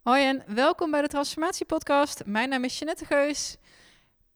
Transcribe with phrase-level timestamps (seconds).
[0.00, 2.24] Hoi en welkom bij de Transformatie Podcast.
[2.24, 3.56] Mijn naam is Jeanette Geus.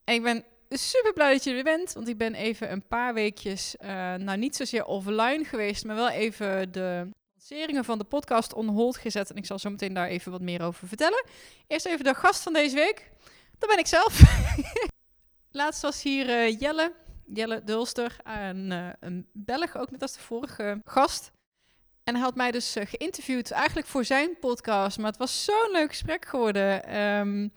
[0.05, 3.15] En ik ben super blij dat je er bent, want ik ben even een paar
[3.15, 8.55] weekjes, uh, nou niet zozeer offline geweest, maar wel even de lanceringen van de podcast
[8.55, 9.30] on hold gezet.
[9.30, 11.24] En ik zal zo meteen daar even wat meer over vertellen.
[11.66, 13.10] Eerst even de gast van deze week.
[13.58, 14.20] Dat ben ik zelf.
[15.50, 16.92] Laatst was hier uh, Jelle,
[17.26, 21.32] Jelle Dulster, een, uh, een Belg, ook net als de vorige gast.
[22.05, 24.98] En hij had mij dus uh, geïnterviewd, eigenlijk voor zijn podcast.
[24.98, 26.98] Maar het was zo'n leuk gesprek geworden.
[27.01, 27.52] Um,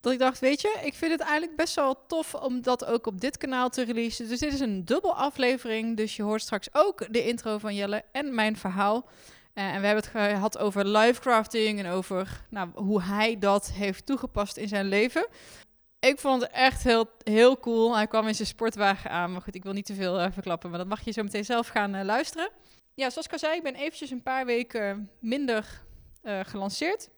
[0.00, 3.06] dat ik dacht, weet je, ik vind het eigenlijk best wel tof om dat ook
[3.06, 4.28] op dit kanaal te releasen.
[4.28, 5.96] Dus dit is een dubbel aflevering.
[5.96, 9.08] Dus je hoort straks ook de intro van Jelle en mijn verhaal.
[9.54, 14.06] Uh, en we hebben het gehad over livecrafting en over nou, hoe hij dat heeft
[14.06, 15.26] toegepast in zijn leven.
[15.98, 17.96] Ik vond het echt heel, heel cool.
[17.96, 19.32] Hij kwam in zijn sportwagen aan.
[19.32, 20.70] Maar goed, ik wil niet te veel uh, verklappen.
[20.70, 22.50] Maar dat mag je zo meteen zelf gaan luisteren.
[22.96, 25.84] Ja, zoals ik al zei, ik ben eventjes een paar weken minder
[26.22, 27.08] gelanceerd.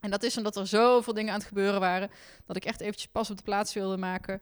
[0.00, 2.10] En dat is omdat er zoveel dingen aan het gebeuren waren,
[2.46, 4.40] dat ik echt eventjes pas op de plaats wilde maken.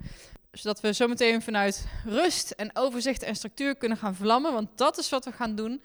[0.50, 5.08] Zodat we zometeen vanuit rust en overzicht en structuur kunnen gaan vlammen, want dat is
[5.08, 5.82] wat we gaan doen.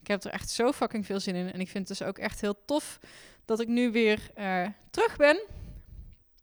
[0.00, 2.18] Ik heb er echt zo fucking veel zin in en ik vind het dus ook
[2.18, 2.98] echt heel tof
[3.44, 5.42] dat ik nu weer uh, terug ben.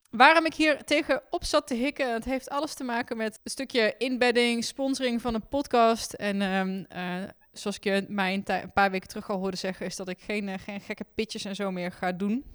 [0.10, 3.96] Waarom ik hier tegenop zat te hikken, het heeft alles te maken met een stukje
[3.98, 6.14] inbedding, sponsoring van een podcast.
[6.14, 7.24] En um, uh,
[7.58, 10.48] zoals ik je mij een, paar weken terug al hoorde zeggen, is dat ik geen,
[10.48, 12.46] uh, geen gekke pitches en zo meer ga doen.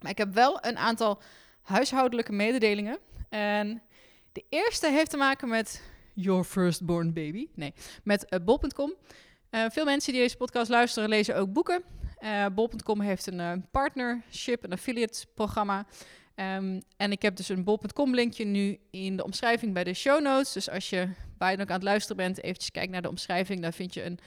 [0.00, 1.22] Maar ik heb wel een aantal
[1.62, 2.98] huishoudelijke mededelingen.
[3.28, 3.82] En
[4.32, 5.82] de eerste heeft te maken met
[6.14, 7.48] Your Firstborn Baby.
[7.54, 8.94] Nee, met uh, bol.com.
[9.50, 11.82] Uh, veel mensen die deze podcast luisteren lezen ook boeken.
[12.54, 15.86] Bol.com heeft een partnership, een affiliate programma.
[16.40, 20.22] Um, en ik heb dus een bol.com linkje nu in de omschrijving bij de show
[20.22, 20.52] notes.
[20.52, 20.96] Dus als je
[21.38, 23.60] je ook aan het luisteren bent, eventjes kijk naar de omschrijving.
[23.60, 24.18] Daar vind je een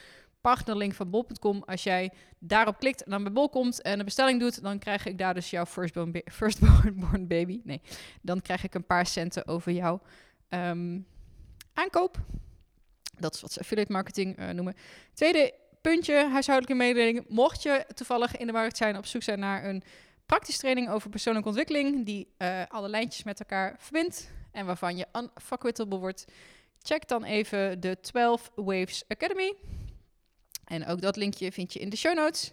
[0.42, 1.64] partnerlink van bol.com.
[1.64, 5.06] Als jij daarop klikt en dan bij bol komt en een bestelling doet, dan krijg
[5.06, 7.62] ik daar dus jouw firstborn, ba baby.
[7.64, 7.82] Nee,
[8.22, 10.02] dan krijg ik een paar centen over jouw
[10.50, 11.06] um,
[11.73, 12.17] aankoop.
[13.17, 14.76] Dat is wat ze affiliate marketing uh, noemen.
[15.14, 17.26] Tweede puntje, huishoudelijke mededeling.
[17.27, 19.83] Mocht je toevallig in de markt zijn, op zoek zijn naar een
[20.31, 25.08] praktische training over persoonlijke ontwikkeling, die uh, alle lijntjes met elkaar verbindt en waarvan je
[25.14, 26.25] unfuckwittable wordt,
[26.81, 29.53] check dan even de 12 Waves Academy.
[30.65, 32.52] En ook dat linkje vind je in de show notes.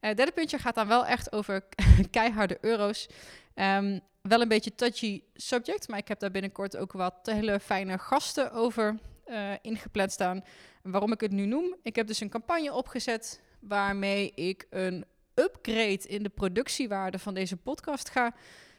[0.00, 1.64] Uh, derde puntje gaat dan wel echt over
[2.10, 3.08] keiharde euro's.
[3.54, 7.98] Um, wel een beetje touchy subject, maar ik heb daar binnenkort ook wat hele fijne
[7.98, 10.44] gasten over uh, ingepland staan.
[10.82, 11.76] Waarom ik het nu noem?
[11.82, 15.04] Ik heb dus een campagne opgezet waarmee ik een
[15.38, 18.34] upgrade in de productiewaarde van deze podcast ga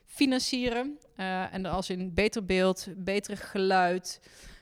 [0.05, 0.99] financieren.
[1.17, 4.19] Uh, en als in beter beeld, beter geluid,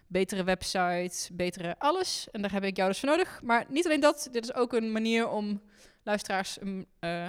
[0.08, 2.28] betere website, betere alles.
[2.32, 3.42] En daar heb ik jou dus voor nodig.
[3.42, 5.62] Maar niet alleen dat, dit is ook een manier om
[6.04, 7.28] luisteraars een uh,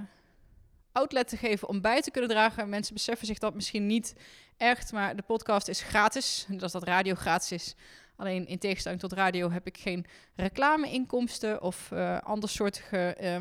[0.92, 2.68] outlet te geven om bij te kunnen dragen.
[2.68, 4.14] Mensen beseffen zich dat misschien niet
[4.56, 6.46] echt, maar de podcast is gratis.
[6.60, 7.74] Is dat radio gratis is.
[8.16, 10.06] Alleen in tegenstelling tot radio heb ik geen
[10.36, 13.36] reclameinkomsten of uh, andersoortige uh,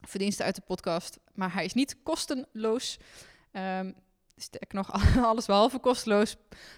[0.00, 1.18] verdiensten uit de podcast.
[1.34, 2.98] Maar hij is niet kostenloos.
[3.52, 3.94] Um,
[4.36, 4.92] sterk nog
[5.24, 6.36] alles behalve kosteloos.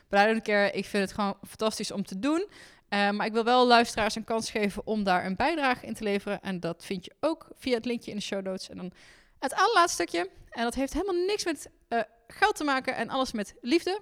[0.08, 0.70] Don't care.
[0.70, 2.46] Ik vind het gewoon fantastisch om te doen.
[2.90, 6.04] Uh, maar ik wil wel luisteraars een kans geven om daar een bijdrage in te
[6.04, 6.40] leveren.
[6.42, 8.68] En dat vind je ook via het linkje in de show notes.
[8.68, 8.92] En dan
[9.38, 10.30] het allerlaatste stukje.
[10.50, 14.00] En dat heeft helemaal niks met uh, geld te maken en alles met liefde.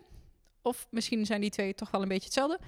[0.63, 2.59] Of misschien zijn die twee toch wel een beetje hetzelfde.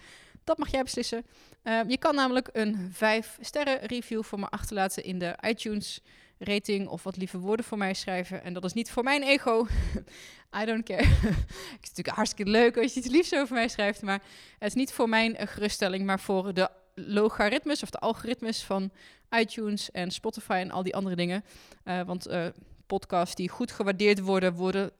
[0.44, 1.26] Dat mag jij beslissen.
[1.64, 6.00] Uh, je kan namelijk een 5 sterren review voor me achterlaten in de iTunes
[6.42, 8.44] rating of wat lieve woorden voor mij schrijven.
[8.44, 9.66] En dat is niet voor mijn ego.
[10.62, 11.06] I don't care.
[11.76, 14.22] het is natuurlijk hartstikke leuk als je iets liefs over mij schrijft, maar
[14.58, 18.90] het is niet voor mijn geruststelling, maar voor de logaritmes of de algoritmes van
[19.30, 21.44] iTunes en Spotify en al die andere dingen.
[21.84, 22.46] Uh, want uh,
[22.86, 24.90] podcasts die goed gewaardeerd worden, worden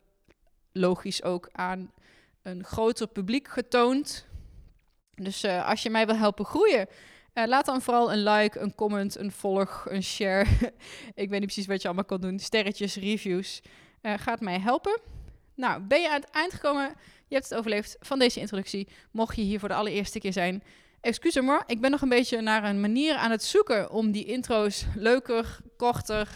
[0.73, 1.93] logisch ook aan
[2.43, 4.27] een groter publiek getoond.
[5.15, 6.89] Dus als je mij wil helpen groeien,
[7.35, 10.47] uh, laat dan vooral een like, een comment, een volg, een share.
[11.15, 12.39] ik weet niet precies wat je allemaal kan doen.
[12.39, 13.61] Sterretjes, reviews.
[14.03, 15.00] Uh, gaat mij helpen.
[15.55, 16.94] Nou, ben je aan het eind gekomen?
[17.29, 18.88] Je hebt het overleefd van deze introductie.
[19.11, 20.62] Mocht je hier voor de allereerste keer zijn.
[21.00, 24.25] Excuus me, ik ben nog een beetje naar een manier aan het zoeken om die
[24.25, 26.29] intro's leuker, korter,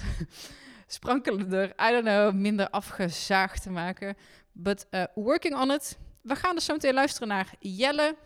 [0.86, 4.16] sprankelender, I don't know, minder afgezaagd te maken.
[4.52, 5.98] But uh, working on it.
[6.20, 8.16] We gaan dus zo meteen luisteren naar Jelle.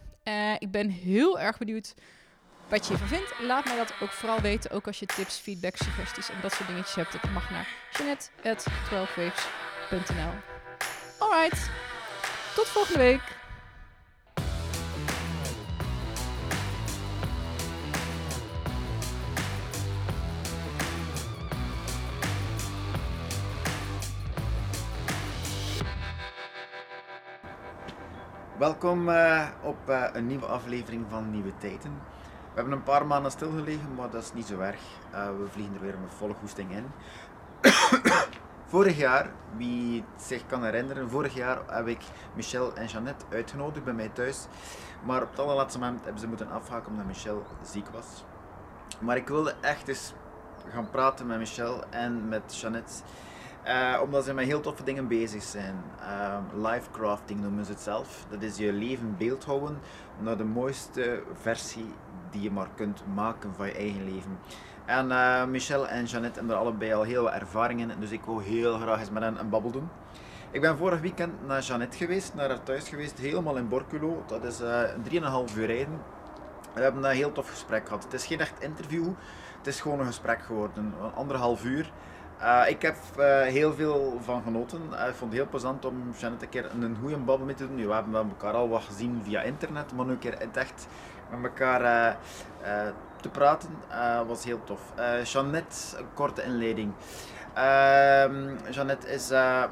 [0.59, 1.94] Ik ben heel erg benieuwd
[2.69, 3.35] wat je ervan vindt.
[3.41, 4.70] Laat mij dat ook vooral weten.
[4.70, 7.12] Ook als je tips, feedback, suggesties en dat soort dingetjes hebt.
[7.12, 10.32] Dat mag naar jeanette.12waves.nl
[11.19, 11.70] Alright,
[12.55, 13.37] tot volgende week.
[28.59, 32.18] Welkom eh, op eh, een nieuwe aflevering van Nieuwe Tijden.
[32.58, 34.81] We hebben een paar maanden stilgelegen, maar dat is niet zo erg.
[35.12, 36.87] Uh, we vliegen er weer met volle goesting in.
[38.72, 42.00] vorig jaar, wie het zich kan herinneren, vorig jaar heb ik
[42.34, 44.46] Michel en Jeannette uitgenodigd bij mij thuis.
[45.05, 48.25] Maar op het allerlaatste moment hebben ze moeten afhaken omdat Michel ziek was.
[48.99, 50.12] Maar ik wilde echt eens
[50.69, 52.93] gaan praten met Michel en met Jeannette.
[53.66, 55.75] Uh, omdat ze met heel toffe dingen bezig zijn.
[56.00, 58.25] Uh, life crafting noemen ze het zelf.
[58.31, 59.78] Dat is je leven beeldhouden
[60.19, 61.94] naar de mooiste versie
[62.30, 64.38] die je maar kunt maken van je eigen leven.
[64.84, 68.25] En uh, Michel en Jeannette hebben er allebei al heel wat ervaring in, dus ik
[68.25, 69.88] wil heel graag eens met hen een babbel doen.
[70.50, 74.22] Ik ben vorig weekend naar Jeannette geweest, naar haar thuis geweest, helemaal in Borculo.
[74.26, 74.82] Dat is uh,
[75.50, 76.00] 3,5 uur rijden.
[76.75, 78.04] We hebben een heel tof gesprek gehad.
[78.04, 79.06] Het is geen echt interview,
[79.58, 81.92] het is gewoon een gesprek geworden, anderhalf uur.
[82.40, 82.96] Uh, ik heb
[83.44, 84.82] heel veel van genoten.
[84.82, 87.86] Ik vond het heel plezant om Janet een keer een goede babbel mee te doen.
[87.86, 90.86] we hebben elkaar al wat gezien via internet, maar nu een keer echt
[91.30, 92.16] met elkaar
[93.20, 93.70] te praten
[94.26, 94.80] was heel tof.
[95.25, 96.92] Jeannette, een korte inleiding.
[97.54, 99.69] Ehm, Jeannette is een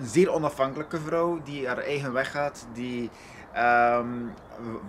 [0.00, 3.10] zeer onafhankelijke vrouw die haar eigen weg gaat, die
[3.56, 4.34] um,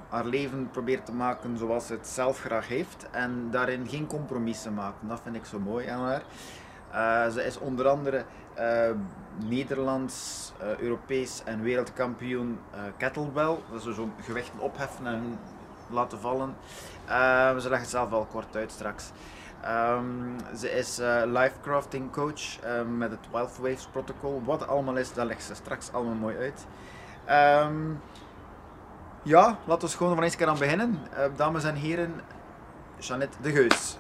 [0.09, 4.73] haar leven probeert te maken zoals ze het zelf graag heeft en daarin geen compromissen
[4.73, 4.97] maakt.
[5.01, 6.21] Dat vind ik zo mooi aan haar.
[6.94, 8.25] Uh, ze is onder andere
[8.60, 8.90] uh,
[9.45, 12.60] Nederlands, uh, Europees en wereldkampioen
[12.98, 13.57] kettlebell.
[13.72, 15.40] Dat is zo'n gewichten opheffen en
[15.90, 16.56] laten vallen.
[17.62, 19.12] ze leggen het zelf al kort uit straks.
[19.68, 22.60] Um, ze is life crafting coach
[22.98, 24.42] met het Wild Waves protocol.
[24.45, 26.66] Wat allemaal is, dat legt ze straks allemaal mooi uit.
[27.66, 28.01] Um,
[29.24, 31.00] ja, laten we gewoon van eens keer aan beginnen.
[31.36, 32.22] Dames en heren,
[32.98, 33.98] Jeannette de Geus.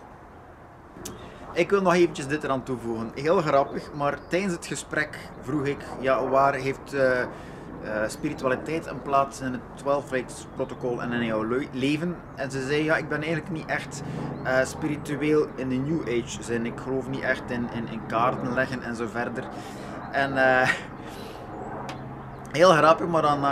[1.53, 3.11] Ik wil nog eventjes dit eraan toevoegen.
[3.15, 7.25] Heel grappig, maar tijdens het gesprek vroeg ik, ja, waar heeft uh, uh,
[8.07, 10.05] spiritualiteit een plaats in het 12
[10.55, 12.15] protocol en in jouw leven?
[12.35, 14.01] En ze zei, ja, ik ben eigenlijk niet echt
[14.63, 16.65] spiritueel in de New Age zin.
[16.65, 19.43] Ik geloof niet echt in, in, in kaarten leggen en zo verder.
[20.11, 20.33] En
[22.59, 23.45] heel grappig, maar dan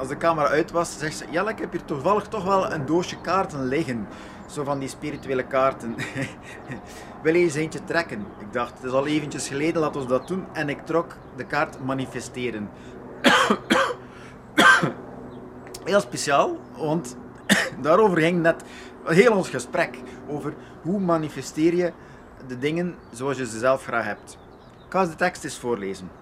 [0.00, 2.86] als de camera uit was, zegt ze: Ja, ik heb hier toevallig toch wel een
[2.86, 4.06] doosje kaarten liggen.
[4.50, 5.94] Zo van die spirituele kaarten.
[7.22, 8.26] Wil je eens eentje trekken?
[8.38, 10.44] Ik dacht, het is al eventjes geleden, laten we dat doen.
[10.52, 12.70] En ik trok de kaart manifesteren.
[15.84, 17.16] Heel speciaal, want
[17.82, 18.62] daarover ging net
[19.04, 19.98] heel ons gesprek.
[20.28, 21.92] Over hoe manifesteer je
[22.46, 24.38] de dingen zoals je ze zelf graag hebt.
[24.86, 26.19] Ik ga de tekst eens voorlezen.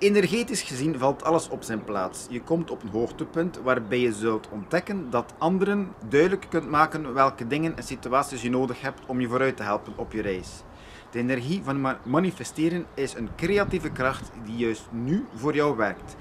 [0.00, 2.26] Energetisch gezien valt alles op zijn plaats.
[2.30, 7.46] Je komt op een hoogtepunt waarbij je zult ontdekken dat anderen duidelijk kunt maken welke
[7.46, 10.62] dingen en situaties je nodig hebt om je vooruit te helpen op je reis.
[11.10, 16.16] De energie van manifesteren is een creatieve kracht die juist nu voor jou werkt.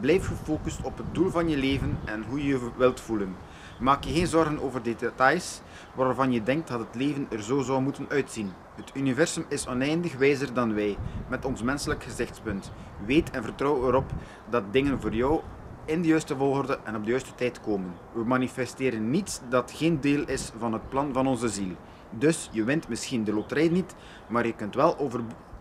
[0.00, 3.36] Blijf gefocust op het doel van je leven en hoe je je wilt voelen.
[3.80, 5.60] Maak je geen zorgen over de details
[5.94, 8.52] waarvan je denkt dat het leven er zo zou moeten uitzien.
[8.74, 10.96] Het universum is oneindig wijzer dan wij,
[11.28, 12.72] met ons menselijk gezichtspunt.
[13.06, 14.10] Weet en vertrouw erop
[14.50, 15.40] dat dingen voor jou
[15.84, 17.92] in de juiste volgorde en op de juiste tijd komen.
[18.12, 21.76] We manifesteren niets dat geen deel is van het plan van onze ziel.
[22.10, 23.94] Dus je wint misschien de loterij niet,
[24.26, 25.20] maar je kunt wel over,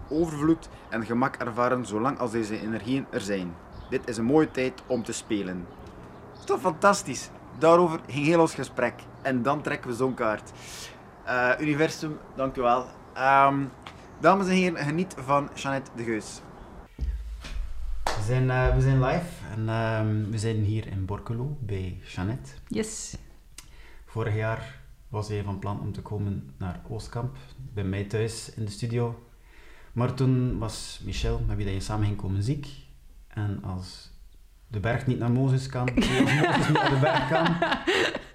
[0.10, 3.56] overvloed en gemak ervaren zolang als deze energieën er zijn.
[3.90, 5.68] Dit is een mooie tijd om te spelen.
[6.46, 7.30] toch fantastisch?
[7.58, 8.94] Daarover ging heel ons gesprek.
[9.22, 10.52] En dan trekken we zo'n kaart.
[11.26, 12.86] Uh, universum, dank u wel.
[13.18, 13.72] Um,
[14.20, 16.42] dames en heren, geniet van Jeannette de Geus.
[18.04, 22.52] We zijn, uh, we zijn live en um, we zijn hier in Borculo bij Jeannette.
[22.68, 23.18] Yes.
[24.06, 27.36] Vorig jaar was hij van plan om te komen naar Oostkamp,
[27.74, 29.28] bij mij thuis in de studio.
[29.94, 32.68] Maar toen was Michel, met wie je samen ging komen, ziek.
[33.28, 34.12] En als
[34.74, 37.46] de berg niet naar Mozes kan, Mozes niet naar de berg kan,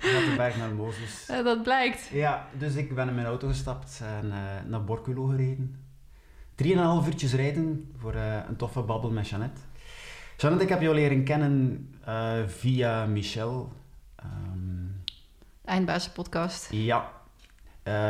[0.00, 1.26] de berg naar Mozes.
[1.26, 2.08] Dat blijkt.
[2.12, 4.34] Ja, dus ik ben in mijn auto gestapt en uh,
[4.66, 5.76] naar Borculo gereden.
[6.54, 9.60] Drieënhalf uurtjes rijden voor uh, een toffe babbel met Jeannette.
[10.36, 13.72] Jeannette, ik heb jou leren kennen uh, via Michel.
[14.24, 15.02] Um,
[15.64, 16.68] Eindbazen podcast.
[16.70, 17.10] Ja.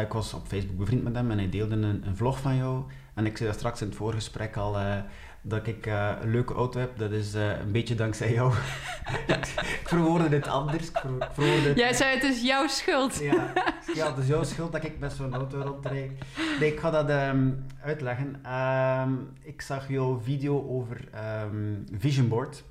[0.01, 2.85] ik was op Facebook bevriend met hem en hij deelde een, een vlog van jou.
[3.15, 4.77] En ik zei dat straks in het voorgesprek al
[5.49, 8.52] dat ik uh, een leuke auto heb, dat is uh, een beetje dankzij jou.
[9.81, 10.88] ik verwoordde dit anders.
[10.88, 10.99] Ik
[11.33, 13.19] verwoordde Jij zei het is jouw schuld.
[13.19, 13.52] ja,
[13.95, 16.11] ja, het is jouw schuld dat ik met zo'n auto rondrijd.
[16.61, 18.52] Nee, ik ga dat um, uitleggen.
[19.09, 21.09] Um, ik zag jouw video over
[21.45, 22.64] um, Vision Board.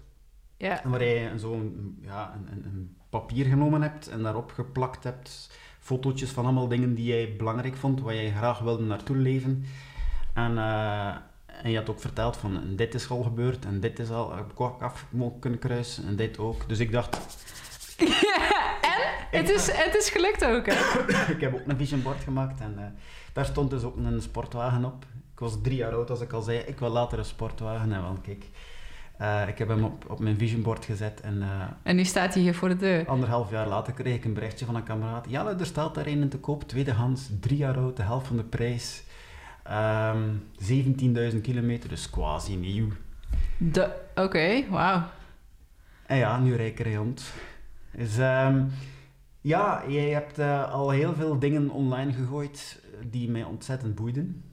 [0.57, 0.81] Ja.
[0.83, 6.43] Waar je zo'n ja, een, een, papier genomen hebt en daarop geplakt hebt fotootjes van
[6.43, 9.63] allemaal dingen die jij belangrijk vond, waar jij graag wilde naartoe leven.
[10.33, 10.51] En...
[10.51, 11.15] Uh,
[11.63, 14.51] En je had ook verteld van dit is al gebeurd en dit is al, heb
[14.51, 15.05] ik ook af
[15.39, 16.69] kunnen kruisen en dit ook.
[16.69, 17.17] Dus ik dacht,
[18.95, 19.39] en?
[19.39, 20.73] Het is, het is gelukt ook, hè?
[21.35, 22.85] ik heb ook een vision board gemaakt en eh,
[23.33, 25.05] daar stond dus ook een sportwagen op.
[25.33, 27.91] Ik was drie jaar oud als ik al zei, ik wil later een sportwagen.
[27.91, 28.45] En wel, kijk,
[29.17, 32.33] eh, ik heb hem op, op mijn vision board gezet en eh, En nu staat
[32.33, 33.07] hij hier voor de deur.
[33.07, 35.25] anderhalf jaar later kreeg ik een berichtje van een kameraad.
[35.29, 38.43] Ja, er staat daar een te koop, tweedehands, drie jaar oud, de helft van de
[38.43, 39.03] prijs.
[39.69, 40.19] Ehm
[41.33, 42.87] 17.000 kilometer, dus quasi nieuw.
[44.15, 45.03] Oké, wauw.
[46.05, 47.23] En ja, nu rijker rond.
[47.91, 48.63] Dus ehm,
[49.41, 54.43] ja, jij hebt eh, al heel veel dingen online gegooid eh, die mij ontzettend boeiden.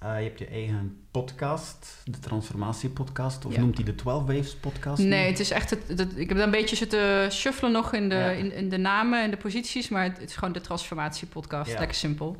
[0.00, 3.60] Eh, je hebt je eigen podcast, de Transformatie-podcast, of Ja.
[3.60, 5.02] noemt hij de 12 Waves podcast?
[5.02, 5.08] nu?
[5.08, 5.70] Nee, het is echt...
[5.70, 8.30] Het, het- ik heb daar een beetje zitten shuffelen nog in de, Ja.
[8.30, 11.70] in, in de namen en de posities, maar het, het is gewoon de transformatie-podcast.
[11.72, 11.78] Ja.
[11.78, 12.36] Lekker simpel.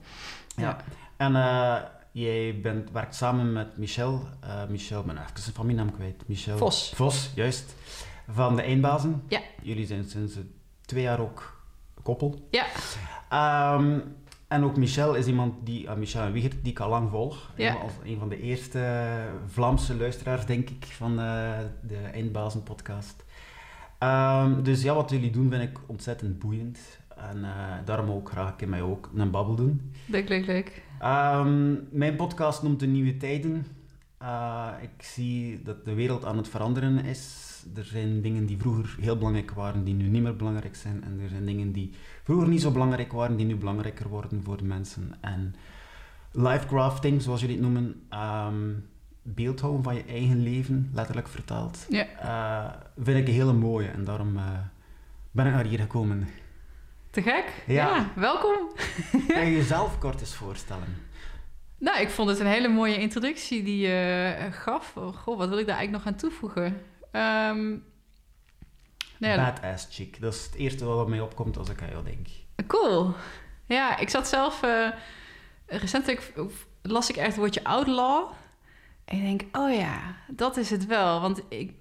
[0.56, 0.76] Ja.
[1.16, 1.76] En eh,
[2.12, 6.28] jij bent, werkt samen met Michel, eh, Michel, ben even zijn familienaam kwijt.
[6.28, 6.92] Michel Vos.
[6.94, 7.74] Vos, juist.
[8.28, 9.22] Van de Eindbazen.
[9.28, 9.40] Ja.
[9.62, 10.34] Jullie zijn sinds
[10.80, 11.62] twee jaar ook
[12.02, 12.48] koppel.
[12.50, 12.66] Ja.
[13.28, 13.98] Ehm,
[14.48, 17.50] en ook Michel is iemand die, uh, Michel en Wiegert, die ik al lang volg.
[17.56, 17.74] Ja.
[17.74, 19.10] Als een van de eerste
[19.46, 23.24] Vlaamse luisteraars, denk ik, van eh, de Eindbazen podcast.
[23.98, 26.78] Ehm, dus ja, wat jullie doen vind ik ontzettend boeiend.
[27.16, 27.46] En
[27.84, 29.92] daarom ook graag in mij ook een babbel doen.
[30.06, 30.82] Leuk, leuk, leuk.
[30.98, 33.66] Ehm, mijn podcast noemt De Nieuwe Tijden.
[34.22, 37.44] Uh, ik zie dat de wereld aan het veranderen is.
[37.76, 41.04] Er zijn dingen die vroeger heel belangrijk waren, die nu niet meer belangrijk zijn.
[41.04, 44.56] En er zijn dingen die vroeger niet zo belangrijk waren, die nu belangrijker worden voor
[44.56, 45.14] de mensen.
[45.20, 45.54] En
[46.32, 48.54] lifecrafting, zoals jullie het noemen, ehm
[49.28, 52.06] beeldhouden van je eigen leven, letterlijk vertaald, Ja.
[52.24, 52.72] uh,
[53.04, 53.88] vind ik een hele mooie.
[53.88, 54.42] En daarom uh,
[55.30, 56.26] ben ik naar hier gekomen.
[57.16, 57.52] Te gek?
[57.66, 58.12] Ja.
[58.14, 58.70] welkom.
[59.28, 61.02] Kan je jezelf kort eens voorstellen?
[61.78, 64.96] Nou, ik vond het een hele mooie introductie die je eh, gaf.
[64.96, 66.82] Oh, goh, wat wil ik daar eigenlijk nog aan toevoegen?
[67.12, 67.68] Ehm
[69.18, 70.20] nou ja, Badass chick.
[70.20, 72.26] Dat is het eerste wat mij opkomt als ik aan jou denk.
[72.66, 73.14] Cool.
[73.66, 74.62] Ja, ik zat zelf...
[74.62, 74.88] eh,
[75.66, 76.32] recentelijk
[76.82, 78.30] las ik echt het woordje outlaw.
[79.04, 81.20] En ik denk, oh ja, dat is het wel.
[81.20, 81.72] Want ik...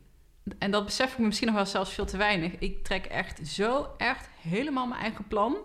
[0.57, 2.51] En dat besef ik me misschien nog wel zelfs veel te weinig.
[2.59, 5.57] Ik trek echt zo echt helemaal mijn eigen plan.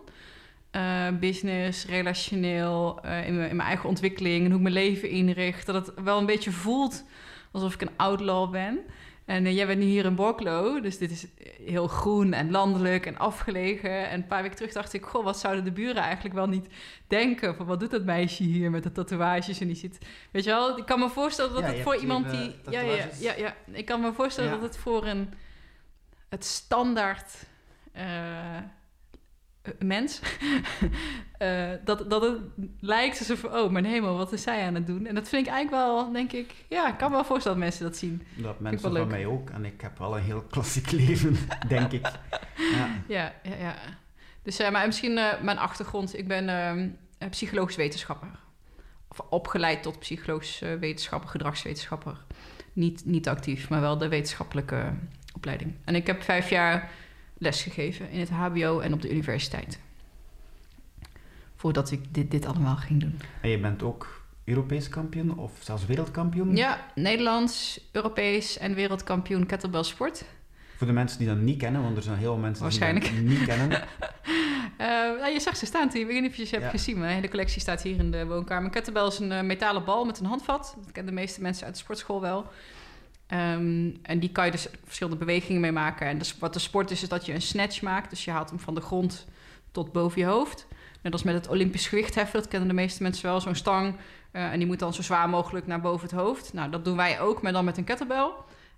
[0.77, 4.45] Uh, business, relationeel, uh, in, in mijn eigen ontwikkeling...
[4.45, 5.67] en hoe ik mijn leven inricht.
[5.67, 7.05] Dat het wel een beetje voelt
[7.51, 8.79] alsof ik een outlaw ben...
[9.31, 11.27] En uh, jij bent nu hier in Borklo, dus dit is
[11.65, 14.09] heel groen en landelijk en afgelegen.
[14.09, 16.67] En een paar weken terug dacht ik, goh, wat zouden de buren eigenlijk wel niet
[17.07, 17.57] denken?
[17.57, 19.99] Van wat doet dat meisje hier met de tatoeages en die zit...
[20.31, 22.55] Weet je wel, ik kan me voorstellen dat ja, het voor iemand die...
[22.71, 24.57] Ja, ja, ja, ja, ik kan me voorstellen ja.
[24.57, 25.35] dat het voor een...
[26.29, 27.33] Het standaard...
[27.97, 28.03] Uh,
[29.79, 30.21] mens,
[31.43, 32.39] uh, dat, dat het
[32.81, 35.07] lijkt alsof, oh mijn hemel, wat is zij aan het doen?
[35.07, 37.67] En dat vind ik eigenlijk wel, denk ik, ja, ik kan me wel voorstellen dat
[37.67, 38.23] mensen dat zien.
[38.37, 39.51] Dat mensen van mij ook.
[39.51, 41.37] En ik heb wel een heel klassiek leven,
[41.69, 42.11] denk ik.
[42.57, 43.55] Ja, ja, ja.
[43.55, 43.75] ja.
[44.43, 46.49] Dus, uh, maar misschien uh, mijn achtergrond, ik ben
[47.19, 48.29] uh, psychologisch wetenschapper.
[49.09, 52.25] Of opgeleid tot psychologisch wetenschapper, gedragswetenschapper.
[52.73, 54.93] Niet, niet actief, maar wel de wetenschappelijke
[55.35, 55.75] opleiding.
[55.85, 56.91] En ik heb vijf jaar
[57.41, 59.79] lesgegeven in het HBO en op de universiteit.
[61.57, 63.21] Voordat ik dit, dit allemaal ging doen.
[63.41, 66.57] En je bent ook Europees kampioen of zelfs wereldkampioen?
[66.57, 70.25] Ja, Nederlands, Europees en wereldkampioen kettlebell sport.
[70.77, 73.05] Voor de mensen die dat niet kennen, want er zijn heel veel mensen Waarschijnlijk.
[73.05, 73.71] die dat niet kennen.
[73.71, 73.81] uh,
[75.21, 76.01] nou, je zag ze staan toen.
[76.01, 76.71] Ik weet niet of je ze hebt ja.
[76.71, 76.99] gezien.
[76.99, 78.65] Mijn hele collectie staat hier in de woonkamer.
[78.65, 80.77] Een kettlebell is een uh, metalen bal met een handvat.
[80.77, 82.47] Dat kennen de meeste mensen uit de sportschool wel.
[83.33, 86.07] Um, en die kan je dus verschillende bewegingen mee maken.
[86.07, 88.11] En dus wat de sport is, is dat je een snatch maakt.
[88.11, 89.27] Dus je haalt hem van de grond
[89.71, 90.67] tot boven je hoofd.
[91.03, 92.41] Net als met het Olympisch gewichtheffen.
[92.41, 93.41] Dat kennen de meeste mensen wel.
[93.41, 93.95] Zo'n stang.
[94.33, 96.53] Uh, en die moet dan zo zwaar mogelijk naar boven het hoofd.
[96.53, 98.31] Nou, dat doen wij ook, maar dan met een kettlebell.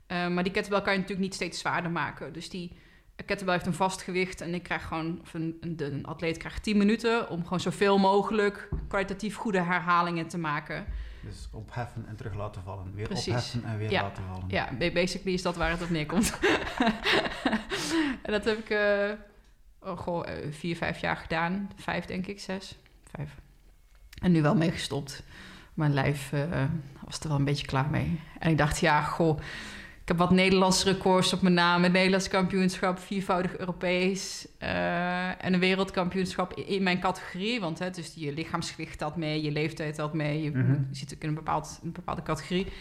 [0.09, 2.33] Uh, maar die kettlebell kan je natuurlijk niet steeds zwaarder maken.
[2.33, 2.77] Dus die
[3.27, 4.41] kettlebell heeft een vast gewicht.
[4.41, 7.31] En ik krijg gewoon, of een, een atleet krijgt 10 minuten...
[7.31, 10.87] om gewoon zoveel mogelijk kwalitatief goede herhalingen te maken...
[11.23, 12.95] Dus opheffen en terug laten vallen.
[12.95, 13.29] Weer Precies.
[13.29, 14.03] opheffen en weer ja.
[14.03, 14.45] laten vallen.
[14.49, 16.39] Ja, basically is dat waar het op neerkomt.
[18.27, 19.11] en dat heb ik uh,
[19.81, 21.71] oh, goh, uh, vier, vijf jaar gedaan.
[21.77, 22.79] Vijf, denk ik, zes.
[23.17, 23.35] Vijf.
[24.23, 25.23] En nu wel mee gestopt.
[25.75, 26.65] Mijn lijf uh,
[27.05, 28.21] was er wel een beetje klaar mee.
[28.39, 29.39] En ik dacht, ja, goh...
[30.13, 31.83] Heb wat Nederlandse records op mijn naam.
[31.83, 34.47] Het Nederlands kampioenschap, viervoudig Europees.
[34.63, 37.61] Uh, en een wereldkampioenschap in mijn categorie.
[37.61, 40.43] Want hè, dus je lichaamsgewicht telt mee, je leeftijd telt mee.
[40.43, 40.87] Je, mm -hmm.
[40.91, 42.67] je zit ook in een, bepaald, een bepaalde categorie.
[42.67, 42.73] Ik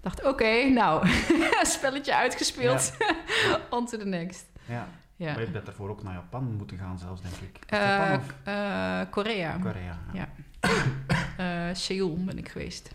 [0.00, 1.08] dacht, oké, okay, nou,
[1.76, 2.96] spelletje uitgespeeld.
[2.98, 3.60] Ja.
[3.76, 4.46] On to the next.
[4.64, 4.88] Ja.
[5.16, 5.32] ja.
[5.32, 7.72] Maar je bent daarvoor ook naar Japan moeten gaan zelfs, denk ik.
[7.74, 8.34] Uh, Japan of?
[8.48, 9.58] Uh, Korea.
[9.62, 10.28] Korea, ja.
[10.60, 11.74] ja.
[11.84, 12.90] Seoul ben ik geweest.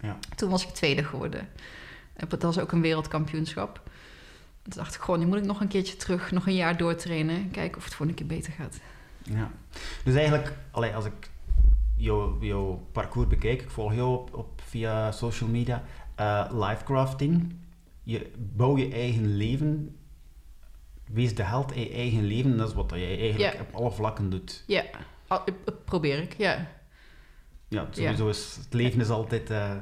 [0.00, 0.18] Ja.
[0.36, 1.48] Toen was ik tweede geworden.
[2.28, 3.80] Dat was ook een wereldkampioenschap.
[4.62, 7.50] Toen dacht ik gewoon, nu moet ik nog een keertje terug, nog een jaar doortrainen.
[7.50, 8.80] Kijken of het voor een keer beter gaat.
[9.22, 9.50] Ja.
[10.04, 11.30] Dus eigenlijk, allee, als ik
[11.96, 15.82] jouw jouw parcours bekijk, ik volg jou op, op via social media,
[16.14, 17.54] eh lifecrafting.
[18.02, 19.96] Je bouw je eigen leven.
[21.12, 22.56] Wees de held in je eigen leven.
[22.56, 23.60] Dat is wat jij eigenlijk Ja.
[23.60, 24.64] op alle vlakken doet.
[24.66, 24.84] Ja,
[25.26, 25.44] al-
[25.84, 26.66] probeer ik, ja.
[27.68, 29.72] Ja, sowieso is het leven is altijd eh,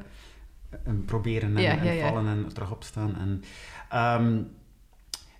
[0.84, 3.16] een proberen en, Ja, en ja, vallen en terug opstaan.
[3.16, 3.42] En,
[3.88, 4.42] ehm,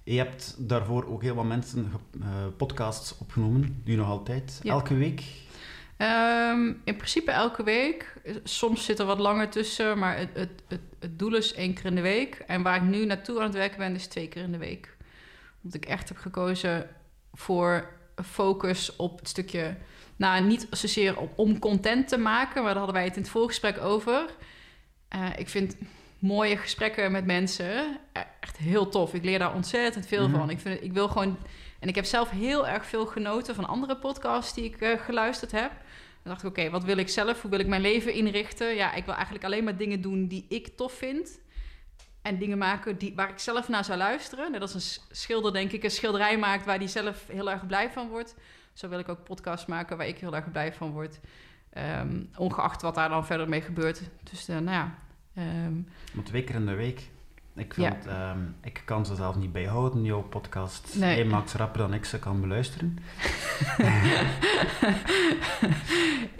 [0.05, 3.83] je hebt daarvoor ook heel wat mensen eh, podcasts opgenomen.
[3.85, 4.61] Je nog altijd?
[4.65, 5.23] Elke week?
[5.97, 8.15] Ehm, in principe elke week.
[8.45, 11.85] Soms zit er wat langer tussen, maar het, het, het, het doel is één keer
[11.85, 12.35] in de week.
[12.47, 14.97] En waar ik nu naartoe aan het werken ben, is twee keer in de week.
[15.63, 16.89] Omdat ik echt heb gekozen
[17.33, 17.93] voor
[18.25, 19.77] focus op het stukje...
[20.17, 23.31] Nou, niet zozeer om, om content te maken, maar daar hadden wij het in het
[23.31, 24.25] voorgesprek over.
[25.09, 25.77] Eh, ik vind
[26.19, 29.15] mooie gesprekken met mensen e- echt heel tof.
[29.15, 30.39] Ik leer daar ontzettend veel Mhm.
[30.39, 30.51] van.
[30.51, 31.39] Ik, vind, ik wil gewoon...
[31.81, 35.53] En ik heb zelf heel erg veel genoten van andere podcasts die ik eh, geluisterd
[35.53, 35.71] heb.
[36.23, 37.41] Dan dacht ik, oké, wat wil ik zelf?
[37.43, 38.75] Hoe wil ik mijn leven inrichten?
[38.75, 41.39] Ja, ik wil eigenlijk alleen maar dingen doen die ik tof vind.
[42.23, 44.51] En dingen maken die, waar ik zelf naar zou luisteren.
[44.53, 47.91] Net als een schilder, denk ik, een schilderij maakt waar die zelf heel erg blij
[47.91, 48.35] van wordt.
[48.73, 51.21] Zo wil ik ook podcasts maken waar ik heel erg blij van word.
[51.71, 54.03] Ehm, ongeacht wat daar dan verder mee gebeurt.
[54.31, 54.95] Dus eh, nou ja.
[56.25, 57.09] twee keer in de week.
[57.55, 60.95] Ik, vind, ehm, ik kan ze zelf niet bijhouden, jouw podcast.
[60.95, 61.17] Nee.
[61.17, 62.99] Jij maakt ze rapper dan ik ze kan beluisteren.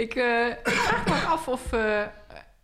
[0.05, 1.73] ik, ik vraag me af of...
[1.73, 2.03] eh,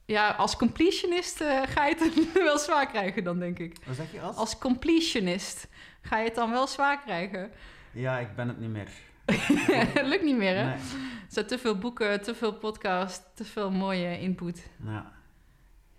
[0.07, 3.77] ja, als completionist ga je het wel zwaar krijgen dan, denk ik.
[3.87, 4.37] Wat zeg je als?
[4.37, 5.69] Als completionist
[6.03, 7.51] ga je het dan wel zwaar krijgen.
[7.91, 8.89] Ja, ik ben het niet meer.
[10.11, 10.65] Lukt niet meer, hè?
[10.65, 10.75] Nee.
[10.75, 14.71] Er zijn te veel boeken, te veel podcasts, te veel mooie input.
[14.85, 15.13] Ja.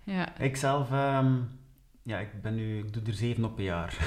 [0.04, 0.38] Ja.
[0.38, 1.36] Ik zelf, ehm,
[2.04, 3.98] ja, ik ben nu, ik doe er zeven op een jaar.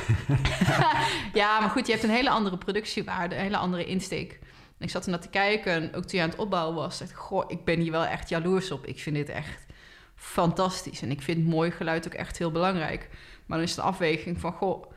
[1.40, 4.38] ja, maar goed, je hebt een hele andere productiewaarde, een hele andere insteek.
[4.78, 6.98] En ik zat er naar te kijken en ook toen je aan het opbouwen was,
[6.98, 8.86] dacht ik, goh, ik ben hier wel echt jaloers op.
[8.86, 9.66] Ik vind dit echt
[10.14, 13.08] fantastisch en ik vind mooi geluid ook echt heel belangrijk.
[13.46, 14.92] Maar dan is het een afweging van, goh,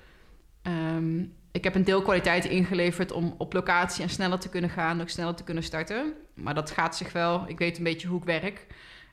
[0.62, 5.02] ehm, ik heb een deel kwaliteit ingeleverd om op locatie en sneller te kunnen gaan,
[5.02, 6.14] ook sneller te kunnen starten.
[6.34, 8.68] Maar dat gaat zich wel, ik weet een beetje hoe ik werk.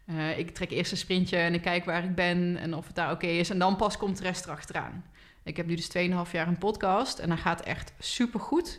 [0.06, 2.96] Eh, ik trek eerst een sprintje en ik kijk waar ik ben en of het
[2.96, 3.50] daar oké is.
[3.50, 5.04] En dan pas komt de rest erachteraan.
[5.42, 8.78] Ik heb nu dus 2,5 jaar een podcast en hij gaat echt super goed.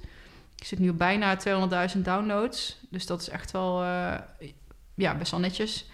[0.55, 1.37] Ik zit nu op bijna
[1.95, 2.79] 200.000 downloads.
[2.89, 4.13] Dus dat is echt wel eh,
[4.95, 5.89] ja, best wel netjes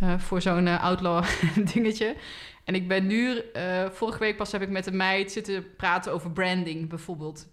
[0.00, 1.24] eh, voor zo'n outlaw
[1.72, 2.16] dingetje.
[2.64, 6.12] En ik ben nu, eh, vorige week pas heb ik met een meid zitten praten
[6.12, 7.48] over branding bijvoorbeeld.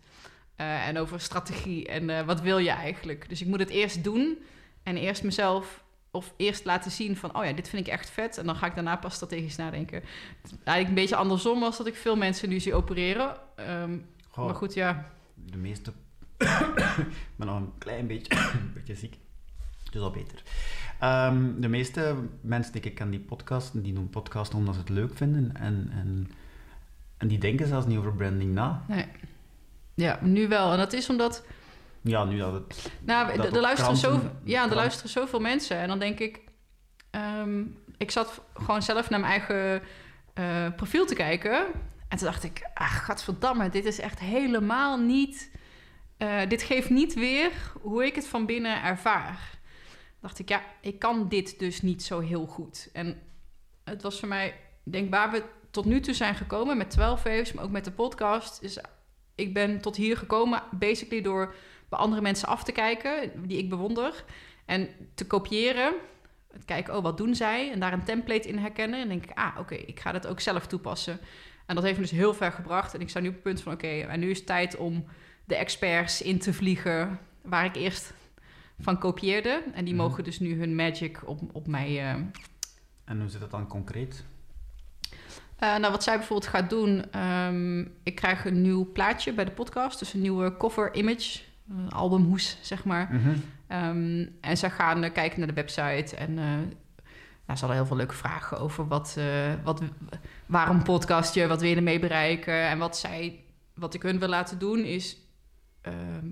[0.55, 3.29] Eh, en over strategie en eh, wat wil je eigenlijk.
[3.29, 4.37] Dus ik moet het eerst doen
[4.83, 8.37] en eerst mezelf of eerst laten zien van, oh ja, dit vind ik echt vet.
[8.37, 9.97] En dan ga ik daarna pas strategisch nadenken.
[10.41, 13.35] Het is eigenlijk een beetje andersom als dat ik veel mensen nu zie opereren.
[13.55, 13.97] Ehm,
[14.29, 15.11] Goh, Maar goed, ja.
[15.35, 15.93] De meeste...
[16.37, 19.17] ik ben nog een klein beetje, beetje ziek.
[19.91, 20.43] Dus al beter.
[20.99, 24.89] Ehm, de meeste mensen die ik ken die podcasten, die doen podcasten omdat ze het
[24.89, 25.55] leuk vinden.
[25.55, 26.31] En, en,
[27.17, 28.83] en die denken zelfs niet over branding na.
[28.87, 29.05] Nee.
[29.93, 30.71] Ja, nu wel.
[30.71, 31.43] En dat is omdat...
[32.01, 32.91] Ja, nu dat het...
[33.01, 35.77] Nou, Dat er- er luisteren, kranten- ja, er luisteren zoveel mensen.
[35.77, 36.39] En dan denk ik...
[37.09, 37.63] ehm,
[37.97, 39.81] ik zat gewoon zelf naar mijn eigen
[40.33, 41.65] eh, profiel te kijken.
[42.07, 42.69] En toen dacht ik...
[42.73, 45.51] Ach, gadverdamme, dit is echt helemaal niet...
[46.17, 49.57] eh, dit geeft niet weer hoe ik het van binnen ervaar.
[50.21, 52.89] Dacht ik, ja, ik kan dit dus niet zo heel goed.
[52.93, 53.21] En
[53.83, 54.55] het was voor mij...
[54.83, 57.53] Denk, waar we tot nu toe zijn gekomen met 12 Waves...
[57.53, 58.61] maar ook met de podcast...
[58.61, 58.79] is
[59.35, 61.55] ik ben tot hier gekomen basically door
[61.89, 64.23] bij andere mensen af te kijken, die ik bewonder.
[64.65, 65.93] En te kopiëren.
[66.65, 67.71] Kijken, oh, wat doen zij?
[67.71, 69.01] En daar een template in herkennen.
[69.01, 71.19] En denk ik, ah, oké, ik ga dat ook zelf toepassen.
[71.65, 72.93] En dat heeft me dus heel ver gebracht.
[72.93, 75.05] En ik sta nu op het punt van, oké, en nu is het tijd om
[75.45, 77.19] de experts in te vliegen...
[77.41, 78.13] waar ik eerst
[78.79, 79.63] van kopieerde.
[79.73, 80.03] En die Mhm.
[80.03, 81.87] mogen dus nu hun magic op, op mij...
[81.99, 82.15] eh,
[83.05, 84.23] En hoe zit dat dan concreet?
[85.57, 89.51] eh, nou, wat zij bijvoorbeeld gaat doen, ehm, ik krijg een nieuw plaatje bij de
[89.51, 91.39] podcast, dus een nieuwe cover image,
[91.69, 93.13] een albumhoes, zeg maar.
[93.13, 93.29] Mhm.
[93.67, 96.45] Ehm, en zij gaan eh, kijken naar de website en eh
[97.45, 99.81] nou, ze hadden heel veel leuke vragen over wat, eh, wat,
[100.45, 102.67] waarom podcast je, wat wil je ermee bereiken.
[102.67, 105.17] En wat, zij, wat ik hun wil laten doen is
[105.81, 106.27] ehm,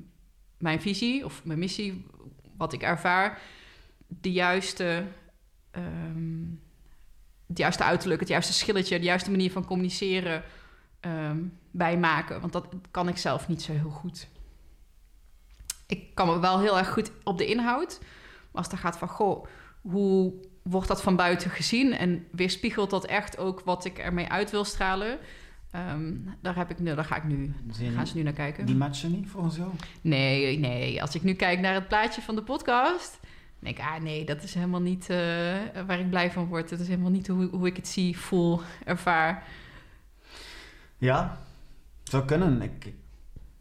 [0.58, 2.06] mijn visie of mijn missie,
[2.58, 3.42] wat ik ervaar,
[4.08, 5.04] de juiste,
[7.48, 10.44] het juiste uiterlijk, het juiste schilletje, de juiste manier van communiceren
[11.00, 11.38] ehm,
[11.72, 12.42] bijmaken.
[12.42, 14.28] Want dat kan ik zelf niet zo heel goed.
[15.88, 18.00] Ik kan me wel heel erg goed op de inhoud.
[18.52, 19.46] Maar als het gaat van, goh,
[19.82, 24.52] hoe wordt dat van buiten gezien en weerspiegelt dat echt ook wat ik ermee uit
[24.52, 25.20] wil stralen.
[25.78, 27.54] Ehm, daar, heb ik, nu- daar ga ik nu,
[27.96, 28.66] gaan ze nu naar kijken.
[28.66, 29.70] die matchen niet volgens jou?
[30.02, 31.02] Nee, nee.
[31.02, 33.20] Als ik nu kijk naar het plaatje van de podcast,
[33.60, 35.18] denk ik, ah nee, dat is helemaal niet eh,
[35.88, 36.70] waar ik blij van word.
[36.70, 39.44] Dat is helemaal niet hoe, hoe ik het zie, voel, ervaar.
[40.98, 41.38] Ja,
[42.04, 42.62] zou kunnen.
[42.62, 42.94] Ik,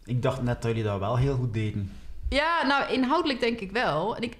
[0.05, 1.93] ik, dacht net dat jullie dat wel heel goed deden.
[2.29, 4.17] Ja, nou, inhoudelijk denk ik wel.
[4.17, 4.37] En ik,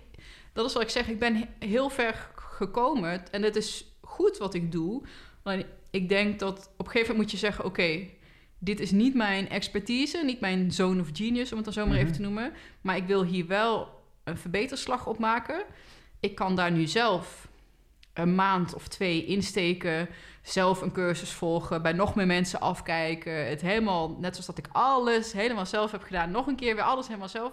[0.53, 3.33] dat is wat ik zeg, ik ben he- heel ver gekomen.
[3.33, 5.03] En het is goed wat ik doe.
[5.43, 5.65] Alleen
[5.97, 7.65] ik denk dat op een gegeven moment moet je zeggen...
[7.65, 8.07] oké,
[8.59, 11.51] dit is niet mijn expertise, niet mijn zone of genius...
[11.51, 12.03] om het dan zo maar Mhm.
[12.03, 12.53] even te noemen.
[12.81, 13.89] Maar ik wil hier wel
[14.25, 15.65] een verbeterslag op maken.
[16.21, 17.49] Ik kan daar nu zelf
[18.13, 20.09] een maand of twee insteken...
[20.43, 23.49] zelf een cursus volgen, bij nog meer mensen afkijken.
[23.49, 26.31] Het helemaal, net zoals dat ik alles helemaal zelf heb gedaan...
[26.31, 27.53] nog een keer weer alles helemaal zelf...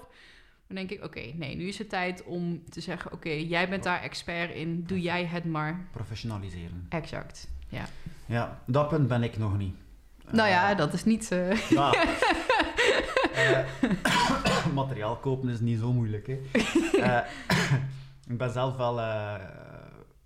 [0.68, 3.12] Dan denk ik, oké, nee, nu is het tijd om te zeggen...
[3.12, 5.88] oké, jij bent daar expert in, doe jij het maar.
[5.92, 6.86] Professionaliseren.
[6.90, 7.48] Exact.
[7.70, 7.86] Ja.
[8.26, 9.76] Ja, dat punt ben ik nog niet.
[10.32, 11.32] nou ja, Eh, dat is niet...
[11.32, 11.94] eh, Ja.
[13.34, 13.60] Eh,
[14.74, 16.28] materiaal kopen is niet zo moeilijk.
[16.28, 16.40] Hè.
[17.02, 17.18] Eh,
[18.32, 19.34] ik ben zelf wel eh,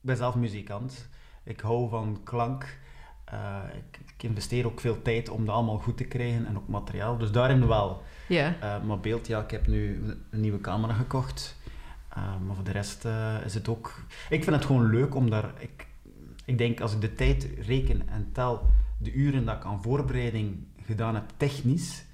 [0.01, 1.07] ben zelf muzikant.
[1.43, 2.77] Ik hou van klank.
[3.25, 6.67] Eh, ik, ik investeer ook veel tijd om dat allemaal goed te krijgen en ook
[6.67, 7.17] materiaal.
[7.17, 8.03] Dus daarin wel.
[8.27, 11.55] ja, Eh, maar beeld, ja, ik heb nu een nieuwe camera gekocht.
[12.09, 13.99] Eh, maar voor de rest eh, is het ook...
[14.29, 15.51] Ik vind het gewoon leuk om daar...
[15.57, 15.86] Ik,
[16.47, 20.67] ik denk, als ik de tijd reken en tel de uren dat ik aan voorbereiding
[20.85, 22.05] gedaan heb technisch,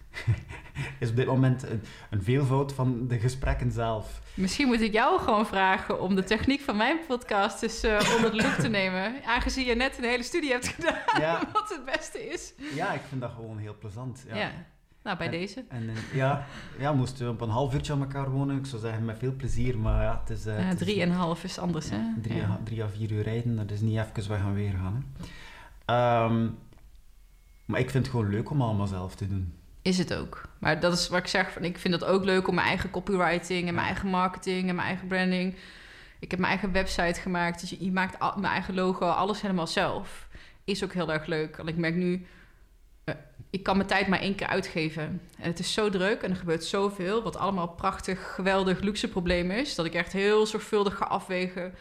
[1.00, 4.22] is op dit moment een, een veelvoud van de gesprekken zelf.
[4.34, 6.02] misschien moet ik jou gewoon vragen...
[6.02, 9.24] om de techniek van mijn podcast eens eh, onder de loep te nemen.
[9.26, 11.20] Aangezien je net een hele studie hebt gedaan...
[11.20, 12.54] Ja, wat het beste is.
[12.76, 14.24] ja ik vind dat gewoon heel plezant.
[14.28, 14.36] Ja.
[14.36, 14.52] Ja.
[15.04, 15.64] Nou, bij En- deze.
[15.70, 16.46] En eh, ja,
[16.80, 19.34] ja, moesten we op een half uurtje aan elkaar wonen, ik zou zeggen met veel
[19.36, 20.46] plezier, maar ja, het is...
[20.46, 21.98] Eh, het is- drie en een half is anders, hè?
[22.22, 22.44] Drie, Ja.
[22.48, 25.06] à- drie à vier uur rijden, dat is niet even weg en weer gaan.
[25.18, 25.24] Hè.
[25.86, 26.50] Ehm,
[27.66, 29.54] maar ik vind het gewoon leuk om allemaal zelf te doen.
[29.82, 30.42] Is het ook.
[30.60, 31.52] Maar dat is wat ik zeg.
[31.52, 34.76] Van, ik vind het ook leuk om mijn eigen copywriting en mijn eigen marketing en
[34.76, 35.56] mijn eigen branding.
[36.20, 37.60] Ik heb mijn eigen website gemaakt.
[37.60, 40.28] Dus je, je maakt al, mijn eigen logo, alles helemaal zelf.
[40.64, 41.58] Is ook heel erg leuk.
[41.58, 42.26] Want ik merk nu,
[43.04, 43.16] eh,
[43.50, 45.04] ik kan mijn tijd maar één keer uitgeven.
[45.38, 47.24] En het is zo druk en er gebeurt zoveel.
[47.24, 49.76] Wat allemaal prachtig, geweldig, luxe probleem is.
[49.76, 51.74] Dat ik echt heel zorgvuldig ga afwegen.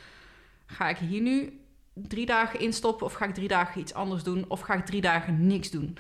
[0.66, 1.60] Ga ik hier nu
[1.94, 4.44] drie dagen instoppen of ga ik drie dagen iets anders doen?
[4.48, 5.96] Of ga ik drie dagen niks doen?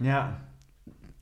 [0.00, 0.44] Ja,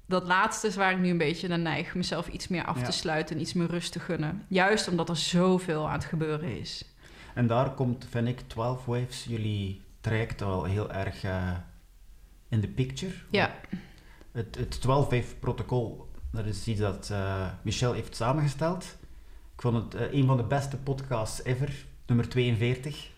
[0.07, 1.95] dat laatste is waar ik nu een beetje naar neig.
[1.95, 2.85] Mezelf iets meer af Ja.
[2.85, 4.45] te sluiten en iets meer rust te gunnen.
[4.49, 6.85] Juist omdat er zoveel aan het gebeuren is.
[7.35, 11.51] en daar komt, vind ik, 12 Waves, jullie traject al heel erg eh,
[12.49, 13.13] in de picture.
[13.31, 13.55] Ja,
[14.33, 18.97] Het, het 12 Wave protocol, dat is iets dat eh, Michel heeft samengesteld.
[19.55, 23.11] Ik vond het eh, een van de beste podcasts ever, nummer 42.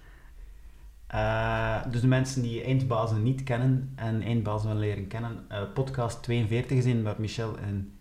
[1.07, 6.79] Eh, dus de mensen die eindbazen niet kennen en eindbazen willen leren kennen, podcast 42
[6.79, 7.99] is in met Michel en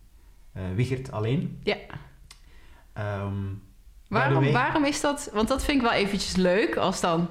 [0.76, 1.60] Wigert alleen.
[1.64, 1.78] Ja.
[2.94, 3.34] Ehm,
[4.08, 5.30] waarom, way- waarom is dat?
[5.34, 7.30] Want dat vind ik wel eventjes leuk als dan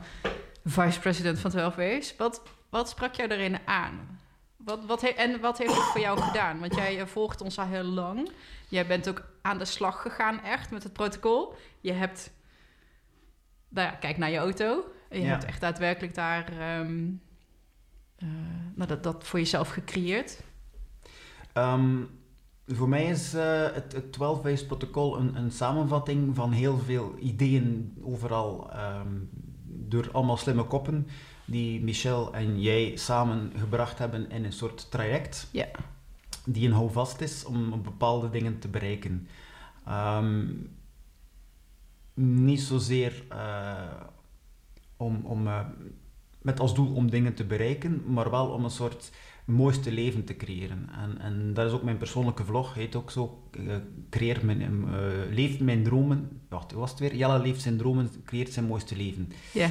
[0.64, 2.16] vice-president van 12 Ways.
[2.16, 2.42] Wat,
[2.74, 4.18] wat sprak jou erin aan?
[4.56, 6.58] Wat, wat en wat heeft het voor jou gedaan?
[6.60, 8.30] Want jij eh, volgt ons al heel lang.
[8.68, 11.54] Jij bent ook aan de slag gegaan echt met het protocol.
[11.80, 12.32] Je hebt...
[13.68, 14.84] Nou ja, kijk naar je auto.
[15.10, 15.26] Je Ja.
[15.26, 16.48] hebt echt daadwerkelijk daar...
[16.48, 17.10] ehm,
[18.16, 18.28] eh,
[18.74, 20.42] nou, dat, dat voor jezelf gecreëerd.
[21.52, 22.02] Ehm,
[22.66, 27.14] voor mij is eh, het, het 12 Ways protocol een, een samenvatting van heel veel
[27.18, 29.12] ideeën overal ehm,
[29.64, 31.06] door allemaal slimme koppen
[31.44, 35.66] die Michel en jij samen gebracht hebben in een soort traject Ja.
[36.46, 39.28] die een houvast is om bepaalde dingen te bereiken.
[39.86, 40.46] Ehm,
[42.14, 43.82] niet zozeer eh,
[44.96, 45.60] om, om, eh,
[46.42, 49.10] met als doel om dingen te bereiken, maar wel om een soort
[49.44, 50.88] mooiste leven te creëren.
[51.02, 53.76] En, en dat is ook mijn persoonlijke vlog, heet ook zo, eh,
[54.10, 54.72] creëer mijn, eh,
[55.30, 57.14] leef mijn dromen, wacht, hoe was het weer?
[57.16, 59.32] Jelle leeft zijn dromen, creëert zijn mooiste leven.
[59.52, 59.70] Ja.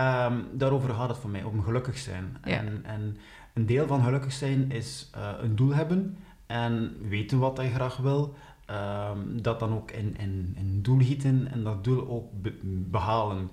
[0.00, 2.36] Ehm, daarover gaat het voor mij, om gelukkig zijn.
[2.44, 2.56] Ja.
[2.56, 3.16] En, en
[3.54, 7.96] een deel van gelukkig zijn is eh, een doel hebben en weten wat je graag
[7.96, 8.34] wil.
[8.66, 13.50] ehm, dat dan ook in, in, doel gieten en dat doel ook be- behalen.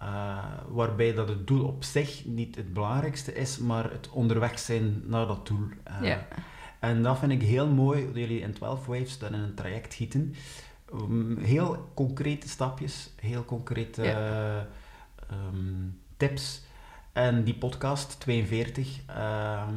[0.00, 5.02] Eh, waarbij dat het doel op zich niet het belangrijkste is, maar het onderweg zijn
[5.06, 5.68] naar dat doel.
[5.84, 6.26] Eh, Ja.
[6.80, 9.94] En dat vind ik heel mooi, dat jullie in 12 Waves dat in een traject
[9.94, 10.34] gieten.
[10.94, 14.66] Um, heel concrete stapjes, heel concrete Ja.
[15.32, 16.62] Ehm, tips.
[17.12, 19.74] En die podcast 42, ehm,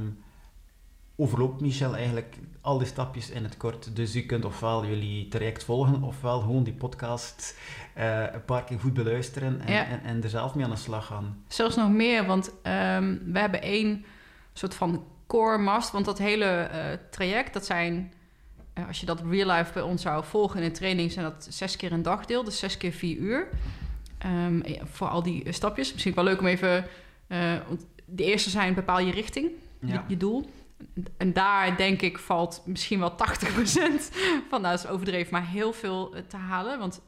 [1.16, 3.96] overloopt Michel eigenlijk al die stapjes in het kort.
[3.96, 7.58] Dus u kunt ofwel jullie traject volgen, ofwel gewoon die podcast
[7.94, 9.86] eh, een paar keer goed beluisteren en, Ja.
[9.88, 11.44] en, en er zelf mee aan de slag gaan.
[11.48, 14.06] Zelfs nog meer, want ehm, we hebben één
[14.54, 15.92] soort van core mast.
[15.92, 18.14] Want dat hele eh, traject, dat zijn,
[18.74, 21.48] eh, als je dat real life bij ons zou volgen in een training, zijn dat
[21.50, 23.48] zes keer een dagdeel, dus zes keer vier uur.
[24.26, 25.92] Ehm, ja, voor al die eh, stapjes.
[25.94, 26.86] Misschien wel leuk om even.
[27.28, 27.54] eh,
[28.06, 29.50] de eerste zijn bepaal je richting,
[29.82, 30.06] je, Ja.
[30.08, 30.50] je doel.
[31.18, 34.12] En daar denk ik valt misschien wel 80%
[34.50, 36.80] van, nou dat is overdreven, maar heel veel eh, te halen.
[36.80, 37.02] Want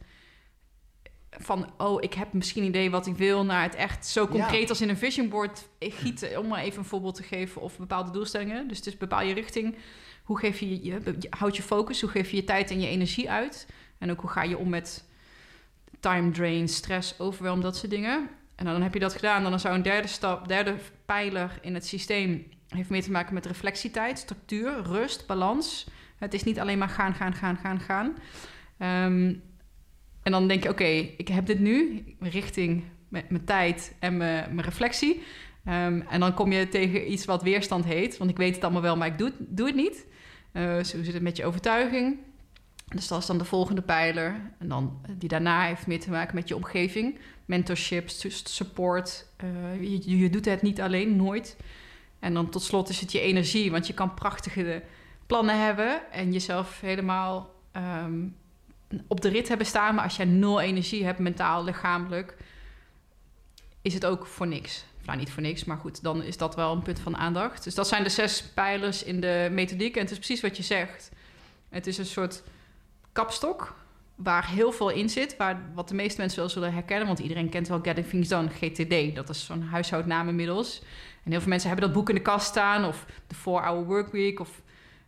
[1.29, 4.61] van, oh, ik heb misschien een idee wat ik wil, naar het echt zo concreet
[4.61, 4.67] Ja.
[4.69, 8.11] als in een vision board gieten, om maar even een voorbeeld te geven, of bepaalde
[8.11, 8.67] doelstellingen.
[8.67, 9.75] Dus het is bepaal je richting.
[10.23, 12.01] Hoe geef je, je, je houd je focus?
[12.01, 13.67] Hoe geef je je tijd en je energie uit?
[13.97, 15.06] En ook hoe ga je om met
[16.07, 18.29] time drain, stress, overwhelm, dat soort dingen.
[18.55, 21.85] En dan heb je dat gedaan, dan zou een derde stap, derde pijler in het
[21.85, 25.87] systeem heeft meer te maken met reflectietijd, structuur, rust, balans.
[26.17, 28.15] Het is niet alleen maar gaan, gaan, gaan, gaan, gaan.
[28.77, 29.33] Ehm,
[30.23, 35.23] en dan denk je, oké, ik heb dit nu, richting, mijn, tijd en mijn, reflectie.
[35.65, 38.81] Ehm, en dan kom je tegen iets wat weerstand heet, want ik weet het allemaal
[38.81, 40.05] wel, maar ik doe het, doe het niet.
[40.51, 42.17] Eh, zo zit het met je overtuiging.
[42.95, 44.41] Dus dat is dan de volgende pijler.
[44.59, 47.19] En dan eh, die daarna heeft meer te maken met je omgeving.
[47.45, 49.25] Mentorship, su- support.
[49.37, 51.57] Eh, je, je doet het niet alleen, nooit.
[52.19, 53.71] En dan tot slot is het je energie.
[53.71, 54.83] Want je kan prachtige
[55.25, 58.27] plannen hebben en jezelf helemaal ehm,
[59.07, 59.95] op de rit hebben staan.
[59.95, 62.37] Maar als jij nul energie hebt, mentaal, lichamelijk,
[63.81, 64.85] is het ook voor niks.
[65.05, 67.63] Nou, niet voor niks, maar goed, dan is dat wel een punt van aandacht.
[67.63, 69.95] Dus dat zijn de zes pijlers in de methodiek.
[69.95, 71.11] En het is precies wat je zegt.
[71.69, 72.43] Het is een soort
[73.17, 73.75] kapstok
[74.15, 77.49] waar heel veel in zit, waar, wat de meeste mensen wel zullen herkennen, want iedereen
[77.49, 80.81] kent wel Getting Things Done, GTD, dat is zo'n huishoudnaam inmiddels.
[81.23, 84.39] En heel veel mensen hebben dat boek in de kast staan, of de 4-hour workweek,
[84.39, 84.61] of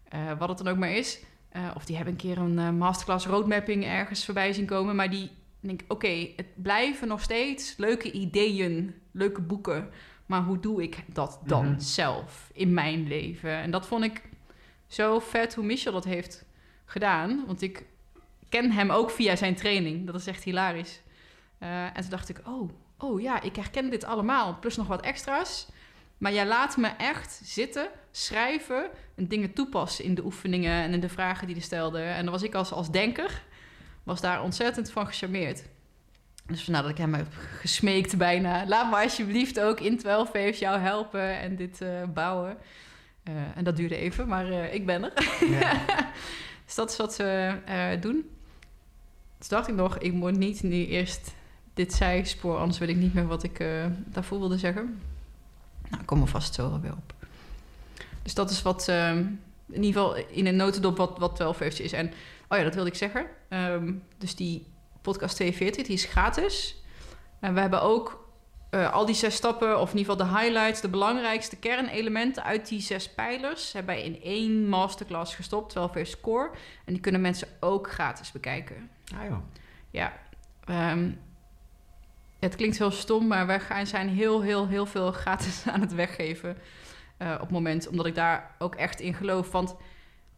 [0.10, 1.20] eh, wat het dan ook maar is.
[1.50, 5.10] Eh, of die hebben een keer een eh, masterclass roadmapping ergens voorbij zien komen, maar
[5.10, 9.90] die denk ik, oké, het blijven nog steeds leuke ideeën, leuke boeken,
[10.26, 11.80] maar hoe doe ik dat dan Mhm.
[11.80, 13.52] zelf in mijn leven?
[13.52, 14.22] En dat vond ik
[14.88, 16.46] zo vet hoe Michel dat heeft
[16.86, 17.86] gedaan, want ik
[18.50, 20.06] ken hem ook via zijn training.
[20.06, 21.02] Dat is echt hilarisch.
[21.60, 24.58] Eh, en toen dacht ik, oh, oh ja, ik herken dit allemaal.
[24.60, 25.68] Plus nog wat extra's.
[26.18, 31.00] Maar jij laat me echt zitten, schrijven en dingen toepassen in de oefeningen en in
[31.00, 32.02] de vragen die hij stelde.
[32.02, 33.44] En dan was ik als, als denker,
[34.04, 35.64] was daar ontzettend van gecharmeerd.
[36.46, 37.28] Dus vandaar dat ik hem heb
[37.60, 38.68] gesmeekt bijna.
[38.68, 42.58] Laat me alsjeblieft ook in 12 heeft jou helpen en dit eh, bouwen.
[43.24, 45.46] Eh, en dat duurde even, maar ik ben er.
[45.50, 45.82] Ja.
[46.66, 48.30] Dus dat is wat ze doen.
[49.40, 51.34] Dus dacht ik nog, ik moet niet nu eerst
[51.74, 55.02] dit zijspoor, anders weet ik niet meer wat ik eh, daarvoor wilde zeggen.
[55.90, 57.14] Nou, ik kom er vast zo wel weer op.
[58.22, 59.18] Dus dat is wat, ehm,
[59.70, 61.94] in ieder geval in een notendop wat, wat 12 heeft is.
[61.94, 62.08] En,
[62.50, 63.26] oh ja, dat wilde ik zeggen.
[63.50, 64.66] Ehm, dus die
[65.02, 66.84] podcast 42, die is gratis.
[67.40, 68.28] En we hebben ook
[68.70, 72.68] eh, al die zes stappen, of in ieder geval de highlights, de belangrijkste kernelementen uit
[72.68, 76.50] die zes pijlers, hebben wij in één masterclass gestopt, 12 Years Core.
[76.86, 78.90] En die kunnen mensen ook gratis bekijken.
[79.16, 79.38] Ah.
[79.92, 80.14] Ja,
[80.66, 81.12] ehm,
[82.40, 86.58] het klinkt heel stom, maar wij zijn heel, heel, heel veel gratis aan het weggeven
[87.18, 87.88] eh, op het moment.
[87.88, 89.52] Omdat ik daar ook echt in geloof.
[89.52, 89.76] Want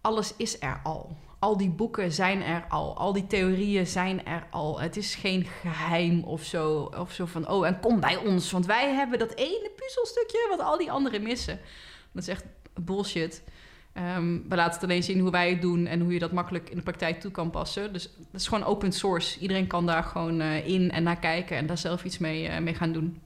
[0.02, 1.18] alles is er al.
[1.40, 2.98] Al die boeken zijn er al.
[2.98, 4.80] Al die theorieën zijn er al.
[4.80, 6.92] Het is geen geheim of zo.
[6.98, 8.52] Of zo van, oh, en kom bij ons.
[8.52, 11.60] Want wij hebben dat ene puzzelstukje wat al die anderen missen.
[12.12, 13.44] Dat is echt bullshit.
[13.93, 16.69] Ehm, we laten het alleen zien hoe wij het doen en hoe je dat makkelijk
[16.69, 17.93] in de praktijk toe kan passen.
[17.93, 19.39] Dus dat is gewoon open source.
[19.39, 22.62] Iedereen kan daar gewoon eh, in en naar kijken en daar zelf iets mee, eh,
[22.62, 23.21] mee gaan doen.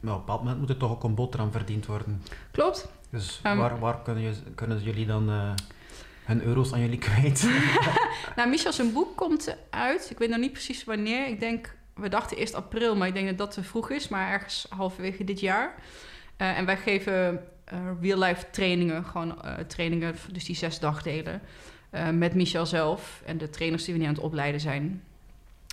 [0.00, 2.22] Maar op een bepaald moment moet er toch ook een boterham verdiend worden.
[2.50, 2.88] Klopt.
[3.10, 3.56] Dus Ehm.
[3.56, 5.50] waar, waar kunnen, je, kunnen jullie dan eh,
[6.24, 7.50] hun euro's aan jullie kwijt?
[8.36, 10.10] Nou, Michel, zijn boek komt uit.
[10.10, 11.26] Ik weet nog niet precies wanneer.
[11.26, 14.08] Ik denk, we dachten eerst april, maar ik denk dat dat te vroeg is.
[14.08, 15.74] Maar ergens halverwege dit jaar.
[16.36, 17.40] En wij geven
[18.00, 21.40] real-life trainingen, gewoon eh, trainingen, dus die zes dagdelen.
[21.90, 25.02] eh, met Michel zelf en de trainers die we nu aan het opleiden zijn.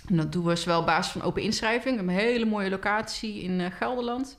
[0.08, 1.98] En dat doen we zowel op basis van open inschrijving.
[1.98, 4.36] Een hele mooie locatie in eh, Gelderland.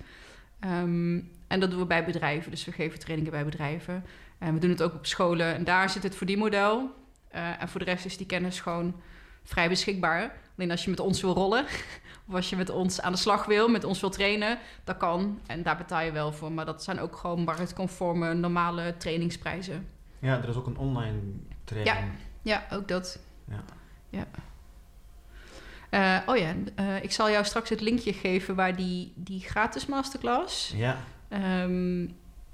[0.59, 2.51] Ehm, en dat doen we bij bedrijven.
[2.51, 4.05] Dus we geven trainingen bij bedrijven.
[4.37, 5.53] En we doen het ook op scholen.
[5.55, 6.91] En daar zit het verdienmodel.
[7.27, 9.01] Eh en voor de rest is die kennis gewoon
[9.43, 10.35] vrij beschikbaar.
[10.57, 11.65] Alleen als je met ons wil rollen,
[12.27, 15.39] of als je met ons aan de slag wil, met ons wil trainen, dat kan.
[15.45, 16.51] En daar betaal je wel voor.
[16.51, 19.87] Maar dat zijn ook gewoon marktconforme, normale trainingsprijzen.
[20.19, 21.19] ja, er is ook een online
[21.63, 22.11] training.
[22.41, 23.19] Ja, ook dat.
[23.45, 23.63] Ja.
[24.09, 24.27] ja.
[25.89, 29.85] Eh, oh ja, eh, ik zal jou straks het linkje geven waar die, die gratis
[29.85, 30.73] masterclass.
[30.75, 30.97] Ja.
[31.27, 32.05] Ehm,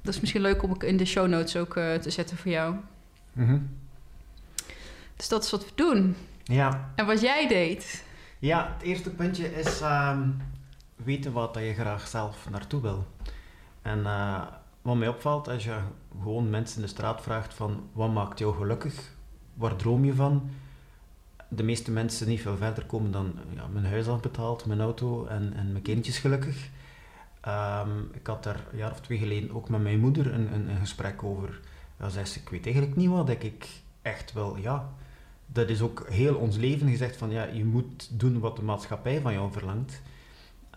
[0.01, 2.75] dat is misschien leuk om in de show notes ook eh, te zetten voor jou.
[3.33, 3.59] Mhm.
[5.15, 6.15] Dus dat is wat we doen.
[6.43, 6.91] Ja.
[6.95, 8.03] En wat jij deed.
[8.47, 10.29] Ja, het eerste puntje is ehm,
[10.95, 13.08] weten wat je graag zelf naartoe wil.
[13.82, 14.41] En eh,
[14.82, 15.77] wat mij opvalt, als je
[16.21, 19.12] gewoon mensen in de straat vraagt van wat maakt jou gelukkig,
[19.53, 20.49] waar droom je van,
[21.47, 25.53] de meeste mensen niet veel verder komen dan ja, mijn huis afbetaald, mijn auto en,
[25.56, 26.69] en mijn kindjes gelukkig.
[27.41, 30.77] Ehm, ik had daar een jaar of twee geleden ook met mijn moeder een, een,
[30.79, 31.60] gesprek over.
[31.99, 33.67] Ja, zei ze, ik weet eigenlijk niet wat ik
[34.01, 34.56] echt wil.
[34.56, 34.89] Ja,
[35.53, 39.21] dat is ook heel ons leven gezegd van ja, je moet doen wat de maatschappij
[39.21, 40.01] van jou verlangt.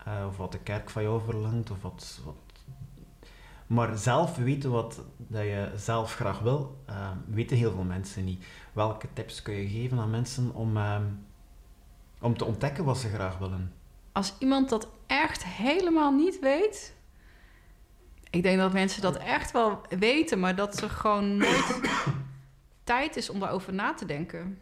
[0.05, 2.35] Eh, of wat de kerk van jou verlangt, of wat, wat...
[3.67, 8.45] Maar zelf weten wat dat je zelf graag wil, eh, weten heel veel mensen niet.
[8.73, 11.01] Welke tips kun je geven aan mensen om, eh,
[12.21, 13.73] om te ontdekken wat ze graag willen?
[14.11, 16.95] Als iemand dat echt helemaal niet weet.
[18.29, 21.79] Ik denk dat mensen dat echt wel weten, maar dat er gewoon nooit
[22.83, 24.57] tijd is om daarover na te denken.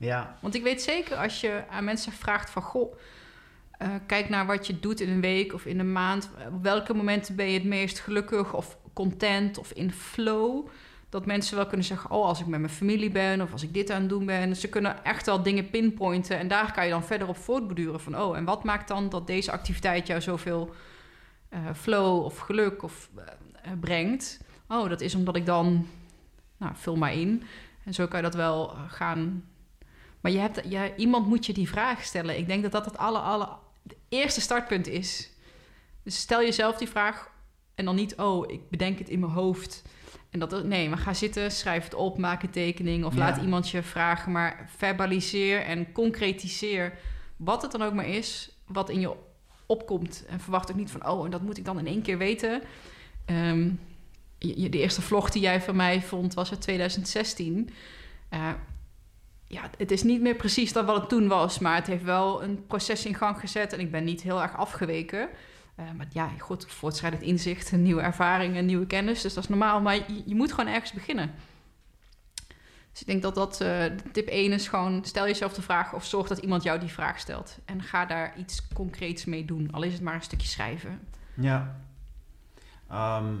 [0.00, 2.62] Ja, Want ik weet zeker als je aan mensen vraagt van...
[2.62, 2.94] Goh,
[3.78, 6.30] eh, kijk naar wat je doet in een week of in een maand.
[6.52, 10.68] Op welke momenten ben je het meest gelukkig of content of in flow?
[11.08, 12.10] Dat mensen wel kunnen zeggen...
[12.10, 14.56] oh, als ik met mijn familie ben of als ik dit aan het doen ben.
[14.56, 16.38] Ze kunnen echt wel dingen pinpointen.
[16.38, 18.20] En daar kan je dan verder op voortborduren van...
[18.20, 20.74] oh, en wat maakt dan dat deze activiteit jou zoveel
[21.48, 23.10] eh, flow of geluk of,
[23.62, 24.40] eh, brengt?
[24.68, 25.86] Oh, dat is omdat ik dan...
[26.56, 27.42] Nou, vul maar in.
[27.84, 29.44] En zo kan je dat wel gaan
[30.20, 32.38] maar je hebt, ja, iemand moet je die vraag stellen.
[32.38, 33.48] Ik denk dat dat het alle, alle
[33.82, 35.30] het eerste startpunt is.
[36.02, 37.30] Dus stel jezelf die vraag
[37.74, 39.82] en dan niet, oh, ik bedenk het in mijn hoofd.
[40.30, 43.18] En dat, nee, maar ga zitten, schrijf het op, maak een tekening of Ja.
[43.18, 44.32] laat iemand je vragen.
[44.32, 46.92] Maar verbaliseer en concretiseer
[47.36, 49.14] wat het dan ook maar is, wat in je
[49.66, 50.24] opkomt.
[50.28, 52.62] En verwacht ook niet van, oh, en dat moet ik dan in één keer weten.
[53.24, 53.70] Ehm,
[54.38, 57.70] je- de eerste vlog die jij van mij vond was uit 2016.
[58.28, 58.48] Eh,
[59.50, 62.42] ja, het is niet meer precies dat wat het toen was, maar het heeft wel
[62.42, 65.28] een proces in gang gezet en ik ben niet heel erg afgeweken.
[65.74, 69.80] Eh, maar ja, goed, voortschrijdend inzicht, nieuwe ervaring, een nieuwe kennis, dus dat is normaal.
[69.80, 69.94] Maar
[70.26, 71.34] je, moet gewoon ergens beginnen.
[72.90, 76.04] Dus ik denk dat dat eh, tip 1 is gewoon, stel jezelf de vraag of
[76.04, 77.58] zorg dat iemand jou die vraag stelt.
[77.64, 81.00] En ga daar iets concreets mee doen, al is het maar een stukje schrijven.
[81.34, 81.80] Ja.
[82.88, 83.34] Ehm,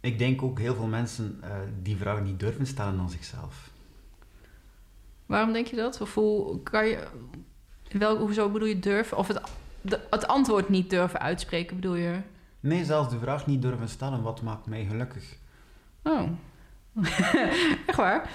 [0.00, 1.50] ik denk ook heel veel mensen eh,
[1.82, 3.72] die vraag niet durven stellen aan zichzelf.
[5.26, 6.00] Waarom denk je dat?
[6.00, 7.06] Of hoe kan je,
[7.88, 9.16] in welk, hoezo bedoel je durven?
[9.16, 9.40] Of het,
[10.10, 12.20] het antwoord niet durven uitspreken, bedoel je?
[12.60, 15.36] Nee, zelfs de vraag niet durven stellen, wat maakt mij gelukkig?
[16.02, 16.22] Oh.
[17.86, 18.30] Echt waar?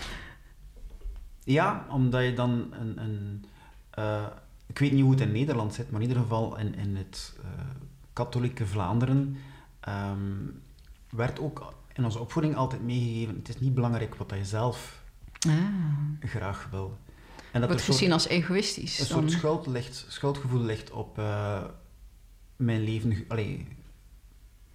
[1.43, 3.01] Ja, omdat je dan een...
[3.01, 3.45] een
[3.89, 4.25] eh,
[4.67, 7.37] ik weet niet hoe het in Nederland zit, maar in ieder geval in, in het
[7.43, 7.49] eh,
[8.13, 9.37] katholieke Vlaanderen
[9.79, 10.45] ehm,
[11.09, 14.98] werd ook in onze opvoeding altijd meegegeven, het is niet belangrijk wat je zelf
[16.19, 16.97] graag wil.
[17.51, 18.99] En Wordt dat soort- gezien als egoïstisch.
[18.99, 19.17] Een dan.
[19.19, 21.63] soort schuld ligt, schuldgevoel ligt op eh,
[22.55, 23.25] mijn leven.
[23.27, 23.67] Allee,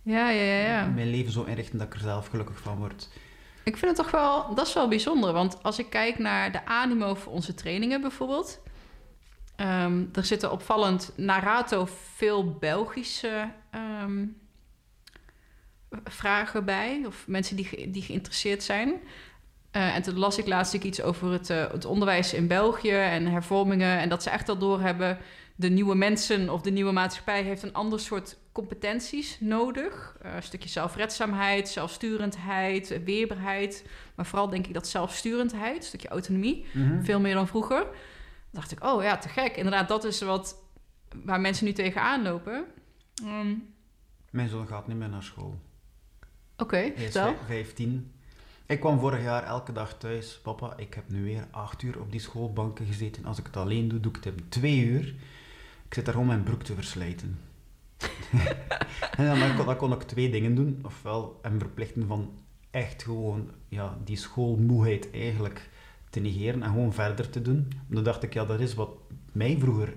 [0.02, 0.86] Ja, ja, ja, ja.
[0.86, 3.08] Mijn leven zo inrichten dat ik er zelf gelukkig van word.
[3.64, 5.32] Ik vind het toch wel, dat is wel bijzonder.
[5.32, 8.60] Want als ik kijk naar de animo voor onze trainingen bijvoorbeeld.
[9.56, 14.24] ehm, er zitten opvallend Narato veel Belgische ehm,
[16.04, 17.02] vragen bij.
[17.06, 18.92] Of mensen die, ge- die geïnteresseerd zijn.
[19.74, 23.26] Eh, en toen las ik laatst iets over het, eh, het onderwijs in België en
[23.26, 23.98] hervormingen.
[23.98, 25.18] En dat ze echt al doorhebben,
[25.56, 30.16] de nieuwe mensen of de nieuwe maatschappij heeft een ander soort competenties nodig.
[30.22, 33.86] Eh, een stukje zelfredzaamheid, zelfsturendheid, weerbaarheid.
[34.14, 36.64] Maar vooral denk ik dat zelfsturendheid, een stukje autonomie,
[37.02, 37.78] veel meer dan vroeger.
[37.80, 37.92] Dan
[38.50, 39.56] dacht ik, oh ja, te gek.
[39.56, 40.56] Inderdaad, dat is wat
[41.24, 42.64] waar mensen nu tegenaan lopen.
[43.24, 43.54] Ehm,
[44.30, 45.58] Mijn zoon gaat niet meer naar school.
[46.56, 47.24] Oké, is vertel.
[47.46, 48.12] vij- 15.
[48.74, 50.38] Ik kwam vorig jaar elke dag thuis.
[50.42, 53.24] Papa, ik heb nu weer acht uur op die schoolbanken gezeten.
[53.24, 55.14] Als ik het alleen doe, doe ik het in twee uur.
[55.86, 57.38] Ik zit daar gewoon mijn broek te verslijten.
[59.16, 60.78] en dan, kon ik twee dingen doen.
[60.82, 62.30] Ofwel hem verplichten van
[62.70, 65.70] echt gewoon ja, die schoolmoeheid eigenlijk
[66.10, 67.72] te negeren en gewoon verder te doen.
[67.86, 68.90] Dan dacht ik, ja, dat is wat
[69.32, 69.94] mij vroeger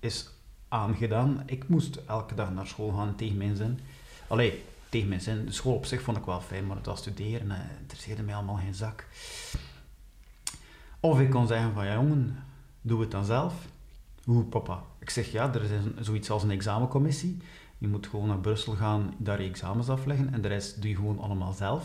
[0.00, 0.30] is
[0.68, 1.42] aangedaan.
[1.46, 3.80] Ik moest elke dag naar school gaan tegen mijn zin.
[4.26, 5.44] Allee, tegen mijn zin.
[5.46, 8.34] De school op zich vond ik wel fijn, maar het was studeren eh, interesseerde mij
[8.34, 9.06] allemaal geen zak.
[11.00, 12.44] Of ik kon zeggen van, ja jongen,
[12.80, 13.54] doe het dan zelf.
[14.24, 14.82] Hoe, papa?
[14.98, 17.36] Ik zeg, ja, er is een- zoiets als een examencommissie.
[17.78, 20.96] Je moet gewoon naar Brussel gaan, daar je examens afleggen en de rest doe je
[20.96, 21.84] gewoon allemaal zelf.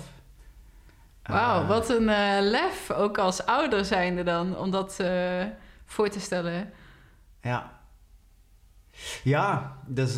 [1.24, 5.43] Wauw, Eh, wat een eh, lef, ook als ouder zijnde dan, om dat eh,
[5.86, 6.72] voor te stellen.
[7.41, 7.80] Ja.
[9.24, 10.18] Ja, dus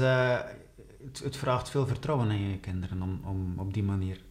[1.06, 4.22] het, het vraagt veel vertrouwen in je kinderen om, om op die manier.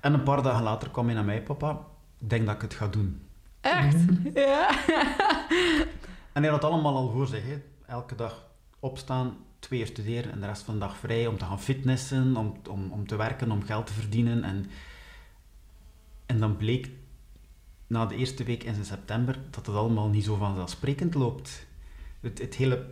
[0.00, 1.86] En een paar dagen later kwam hij naar mij, papa,
[2.20, 3.22] ik denk dat ik het ga doen.
[3.60, 4.04] Echt?
[4.34, 4.70] Ja.
[6.32, 7.44] En hij had allemaal al voor zich.
[7.44, 7.62] Hè.
[7.86, 8.46] Elke dag
[8.80, 12.36] opstaan, twee uur studeren en de rest van de dag vrij om te gaan fitnessen,
[12.36, 14.44] om, om, om te werken, om geld te verdienen.
[14.44, 14.66] En,
[16.26, 16.90] en dan bleek
[17.86, 21.66] na de eerste week in september dat het allemaal niet zo vanzelfsprekend loopt.
[22.20, 22.86] Het, het, hele,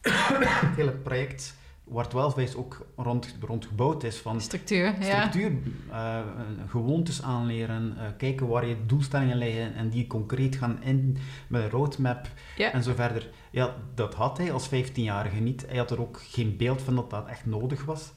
[0.00, 1.54] het hele project
[1.90, 4.16] waar Twelfbase ook rond, rond gebouwd is.
[4.16, 5.52] Van structuur, structuur
[5.90, 6.18] uh,
[6.66, 11.16] gewoontes aanleren, uh, kijken waar je doelstellingen liggen en die concreet gaan in
[11.48, 12.72] met een roadmap ja.
[12.72, 13.30] en zo verder.
[13.50, 15.64] Ja, dat had hij als 15-jarige niet.
[15.68, 18.12] Hij had er ook geen beeld van dat dat echt nodig was.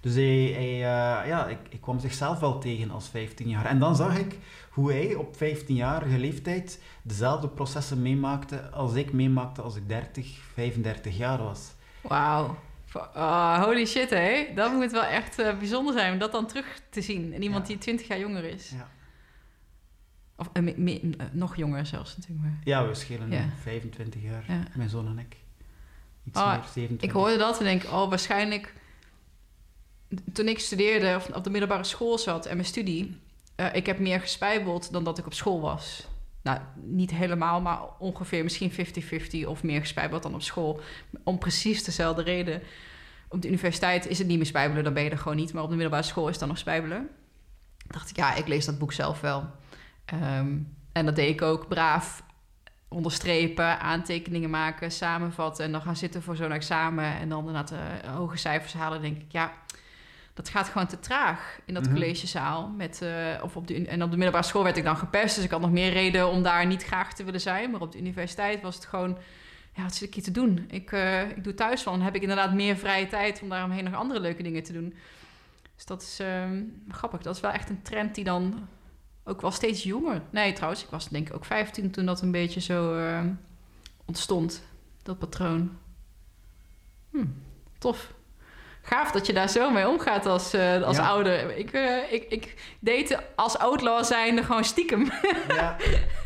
[0.00, 3.64] Dus hij, hij uh, ja, ik, ik, kwam zichzelf wel tegen als 15 jaar.
[3.64, 4.38] En dan zag ik
[4.70, 11.16] hoe hij op 15-jarige leeftijd dezelfde processen meemaakte als ik meemaakte als ik 30, 35
[11.16, 11.72] jaar was.
[12.00, 12.56] Wauw.
[12.94, 14.52] Oh, holy shit, hé.
[14.54, 17.32] Dat moet wel echt uh, bijzonder zijn om dat dan terug te zien.
[17.32, 17.68] En iemand ja.
[17.68, 18.70] die 20 jaar jonger is.
[18.70, 18.88] Ja.
[20.36, 22.48] Of uh, me, me, uh, nog jonger zelfs natuurlijk.
[22.48, 22.58] Maar.
[22.64, 23.48] Ja, we schelen ja.
[23.60, 25.36] 25 jaar, mijn zoon en ik.
[26.24, 27.08] Iets oh, meer, 27.
[27.08, 28.74] Ik hoorde dat en denk, oh, waarschijnlijk...
[30.32, 33.20] Toen ik studeerde of op de middelbare school zat en mijn studie...
[33.72, 36.06] ik heb meer gespijbeld dan dat ik op school was
[36.46, 38.72] nou, niet helemaal, maar ongeveer misschien
[39.44, 40.80] 50-50 of meer gespijbeld dan op school.
[41.24, 42.62] Om precies dezelfde reden.
[43.28, 45.52] Op de universiteit is het niet meer spijbelen, dan ben je er gewoon niet.
[45.52, 47.08] Maar op de middelbare school is dan nog spijbelen.
[47.86, 49.50] dacht ik, ja, ik lees dat boek zelf wel.
[50.14, 52.22] Um, en dat deed ik ook braaf.
[52.88, 55.64] Onderstrepen, aantekeningen maken, samenvatten.
[55.64, 57.04] En dan gaan zitten voor zo'n examen.
[57.04, 59.02] En dan inderdaad uh, hoge cijfers halen.
[59.02, 59.52] denk ik, ja,
[60.36, 61.92] dat gaat gewoon te traag in dat Mhm.
[61.92, 62.68] collegezaal.
[62.68, 65.34] Met, uh, of op de, en op de middelbare school werd ik dan gepest.
[65.34, 67.70] Dus ik had nog meer reden om daar niet graag te willen zijn.
[67.70, 69.18] Maar op de universiteit was het gewoon...
[69.74, 70.64] Ja, wat zit ik hier te doen?
[70.68, 71.92] Ik, uh, ik doe thuis van.
[71.92, 74.94] Dan heb ik inderdaad meer vrije tijd om daaromheen nog andere leuke dingen te doen.
[75.74, 76.44] Dus dat is uh,
[76.88, 77.22] grappig.
[77.22, 78.68] Dat is wel echt een trend die dan
[79.24, 80.22] ook wel steeds jonger...
[80.30, 83.20] Nee, trouwens, ik was denk ik ook 15 toen dat een beetje zo uh,
[84.04, 84.62] ontstond.
[85.02, 85.78] Dat patroon.
[87.10, 87.24] Hm,
[87.78, 88.14] tof
[88.86, 91.08] gaaf dat je daar zo mee omgaat als, uh, als ja.
[91.08, 91.56] ouder.
[91.56, 95.10] Ik, uh, ik, ik deed als outlaw zijnde gewoon stiekem.
[95.48, 95.76] Ja.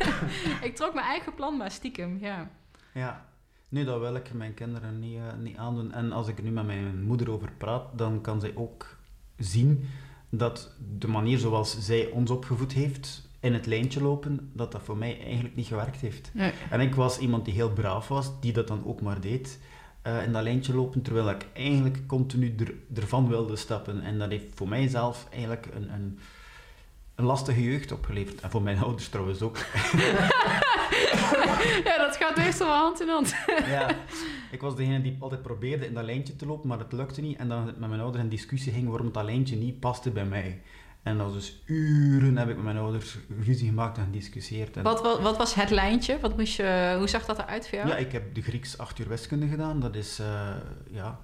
[0.67, 2.49] ik trok mijn eigen plan maar stiekem, ja.
[2.93, 3.25] Ja,
[3.69, 5.91] nee, dat wil ik mijn kinderen niet, uh, niet aandoen.
[5.91, 8.97] En als ik er nu met mijn moeder over praat, dan kan zij ook
[9.37, 9.89] zien
[10.29, 14.97] dat de manier zoals zij ons opgevoed heeft, in het lijntje lopen, dat dat voor
[14.97, 16.31] mij eigenlijk niet gewerkt heeft.
[16.33, 16.51] Nee.
[16.69, 19.59] En ik was iemand die heel braaf was, die dat dan ook maar deed
[20.07, 24.01] uh, in dat lijntje lopen, terwijl ik eigenlijk continu er, ervan wilde stappen.
[24.01, 26.19] En dat heeft voor mijzelf eigenlijk een, een,
[27.15, 28.41] een lastige jeugd opgeleverd.
[28.41, 29.57] En voor mijn ouders trouwens ook.
[31.83, 33.35] ja, dat gaat meestal wel hand in hand.
[33.65, 33.95] ja,
[34.51, 37.37] ik was degene die altijd probeerde in dat lijntje te lopen, maar het lukte niet.
[37.37, 40.61] En dan met mijn ouders in discussie ging waarom dat lijntje niet paste bij mij.
[41.03, 44.77] En dat was dus uren heb ik met mijn ouders ruzie gemaakt en gediscussieerd.
[44.77, 46.19] En wat, wat, wat, was het lijntje?
[46.19, 47.89] Wat moest je, hoe zag dat eruit voor jou?
[47.89, 49.79] Ja, ik heb de Grieks acht uur wiskunde gedaan.
[49.79, 50.55] Dat is uh,
[50.89, 51.19] ja,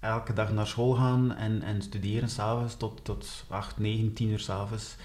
[0.00, 4.38] elke dag naar school gaan en, en studeren s'avonds tot, tot 8, 9, 10 uur
[4.38, 4.96] s'avonds.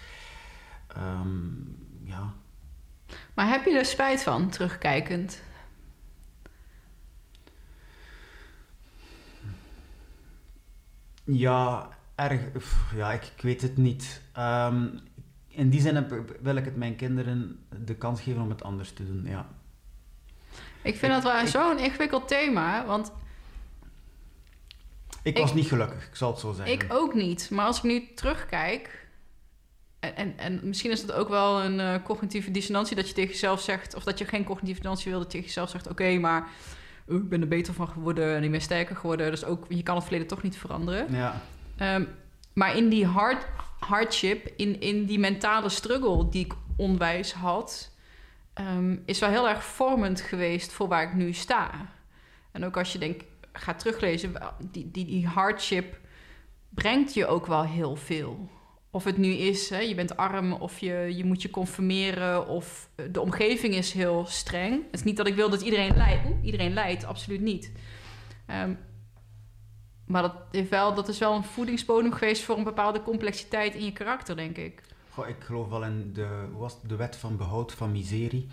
[0.97, 2.33] Um, ja.
[3.33, 5.41] Maar heb je er spijt van, terugkijkend?
[11.23, 11.89] Ja,
[12.19, 12.41] erg.
[12.95, 14.21] Ja, ik, ik weet het niet.
[14.37, 14.99] Um,
[15.47, 18.91] in die zin heb, wil ik het mijn kinderen de kans geven om het anders
[18.91, 19.47] te doen, ja.
[20.81, 23.11] Ik vind ik, dat wel zo'n ingewikkeld thema, want...
[25.23, 26.73] Ik was niet gelukkig, ik zal het zo zeggen.
[26.73, 29.07] Ik ook niet, maar als ik nu terugkijk...
[29.99, 33.31] En, en, en misschien is het ook wel een uh, cognitieve dissonantie dat je tegen
[33.31, 33.95] jezelf zegt...
[33.95, 35.87] of dat je geen cognitieve dissonantie wil, dat je tegen jezelf zegt...
[35.87, 36.47] oké, okay, maar
[37.07, 39.31] ik ben er beter van geworden en ik ben sterker geworden.
[39.31, 41.15] Dus ook, je kan het verleden toch niet veranderen.
[41.15, 41.41] Ja.
[41.81, 42.07] Um,
[42.53, 43.45] maar in die hard,
[43.79, 47.91] hardship, in, in die mentale struggle die ik onwijs had,
[48.55, 51.71] um, is wel heel erg vormend geweest voor waar ik nu sta.
[52.51, 53.21] En ook als je denk,
[53.53, 54.33] gaat teruglezen,
[54.71, 55.99] die, die, die hardship
[56.69, 58.49] brengt je ook wel heel veel.
[58.91, 62.89] Of het nu is, hè, je bent arm of je, je moet je conformeren of
[63.11, 64.73] de omgeving is heel streng.
[64.73, 67.71] Het is niet dat ik wil dat iedereen lijdt, iedereen lijdt, absoluut niet.
[68.47, 68.77] Um,
[70.09, 73.85] maar dat, heeft wel, dat is wel een voedingsbodem geweest voor een bepaalde complexiteit in
[73.85, 74.81] je karakter, denk ik.
[75.09, 78.47] Goh, ik geloof wel in de, was de wet van behoud van miserie.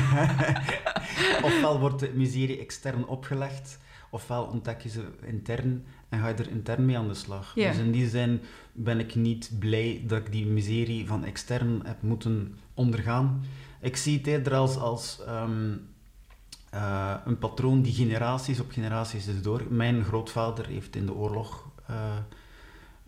[1.48, 3.78] ofwel wordt de miserie extern opgelegd,
[4.10, 7.52] ofwel ontdek je ze intern en ga je er intern mee aan de slag.
[7.52, 8.40] Dus in die zin
[8.72, 13.44] ben ik niet blij dat ik die miserie van extern heb moeten ondergaan.
[13.80, 15.88] Ik zie het eerder als, als um,
[16.76, 19.62] uh, een patroon die generaties op generaties is door.
[19.68, 21.96] Mijn grootvader heeft in de oorlog eh,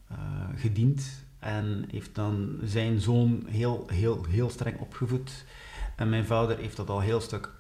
[0.08, 0.16] eh,
[0.56, 5.44] gediend en heeft dan zijn zoon heel, heel, heel streng opgevoed.
[5.96, 7.50] En mijn vader heeft dat al heel stuk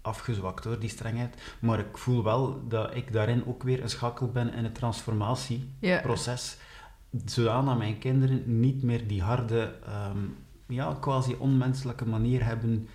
[0.00, 1.56] afgezwakt hoor, die strengheid.
[1.60, 6.56] Maar ik voel wel dat ik daarin ook weer een schakel ben in het transformatieproces.
[7.24, 10.18] Zodat mijn kinderen niet meer die harde, ehm,
[10.66, 12.88] ja, quasi onmenselijke manier hebben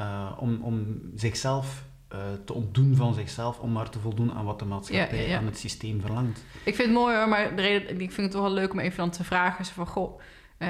[0.00, 1.84] uh, om, om zichzelf
[2.14, 5.38] uh, te ontdoen van zichzelf om maar te voldoen aan wat de maatschappij, ja, ja,
[5.38, 6.44] aan het systeem verlangt.
[6.64, 8.78] Ik vind het mooi hoor, maar de reden, ik vind het toch wel leuk om
[8.78, 9.64] even dan te vragen.
[9.64, 10.20] van, goh,
[10.58, 10.68] uh,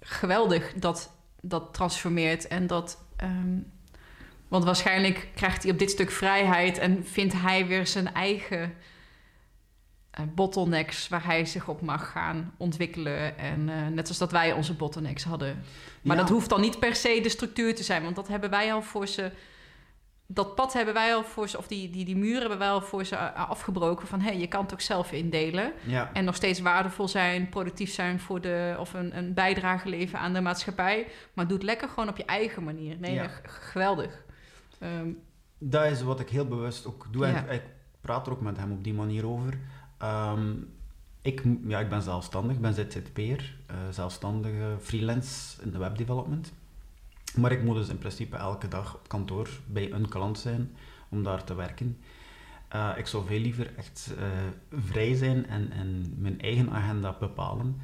[0.00, 3.04] geweldig dat dat transformeert en dat...
[3.22, 3.72] Um,
[4.48, 8.74] want waarschijnlijk krijgt hij op dit stuk vrijheid en vindt hij weer zijn eigen
[10.34, 13.38] bottlenecks waar hij zich op mag gaan ontwikkelen.
[13.38, 15.64] En uh, net zoals dat wij onze bottlenecks hadden.
[16.02, 16.22] Maar ja.
[16.22, 18.82] dat hoeft dan niet per se de structuur te zijn, want dat hebben wij al
[18.82, 19.30] voor ze.
[20.32, 22.80] Dat pad hebben wij al voor ze, of die, die, die muren hebben wij al
[22.80, 24.06] voor ze afgebroken.
[24.06, 25.72] Van hé, hey, je kan het ook zelf indelen.
[25.86, 26.10] Ja.
[26.12, 28.76] En nog steeds waardevol zijn, productief zijn voor de.
[28.78, 31.06] of een, een bijdrage leveren aan de maatschappij.
[31.32, 32.96] Maar doe het lekker gewoon op je eigen manier.
[32.98, 33.28] Nee, ja.
[33.42, 34.24] geweldig.
[34.82, 35.18] Um,
[35.58, 37.26] dat is wat ik heel bewust ook doe.
[37.26, 37.62] En ik
[38.00, 39.58] praat er ook met hem op die manier over.
[40.02, 40.72] Um,
[41.22, 46.52] ik, ja, ik ben zelfstandig, ik ben ZZP'er, uh, zelfstandige freelance in de webdevelopment.
[47.36, 50.76] Maar ik moet dus in principe elke dag op kantoor bij een klant zijn
[51.08, 51.98] om daar te werken.
[52.74, 54.26] Uh, ik zou veel liever echt uh,
[54.84, 57.80] vrij zijn en, en mijn eigen agenda bepalen.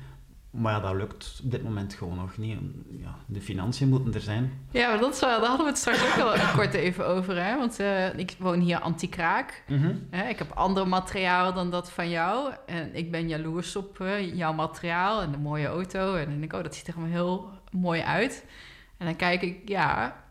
[0.50, 2.58] Maar ja, dat lukt op dit moment gewoon nog niet.
[3.00, 4.52] Ja, de financiën moeten er zijn.
[4.70, 7.44] Ja, maar dat is, daar hadden we het straks ook al kort even over.
[7.44, 7.56] Hè?
[7.56, 9.62] Want uh, ik woon hier anti-kraak.
[9.68, 10.20] Mm -hmm.
[10.28, 12.52] Ik heb ander materiaal dan dat van jou.
[12.66, 16.14] En ik ben jaloers op uh, jouw materiaal en de mooie auto.
[16.14, 18.44] En dan denk ik, oh, dat ziet er allemaal heel mooi uit.
[18.96, 20.24] En dan kijk ik, ja...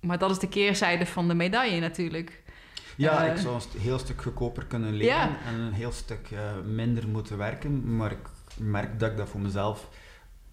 [0.00, 2.42] Maar dat is de keerzijde van de medaille natuurlijk.
[2.96, 5.36] Ja, uh, ik zou een heel stuk goedkoper kunnen leven ja.
[5.46, 6.28] en een heel stuk
[6.64, 7.96] minder moeten werken.
[7.96, 8.28] Maar ik
[8.58, 9.88] merk dat ik dat voor mezelf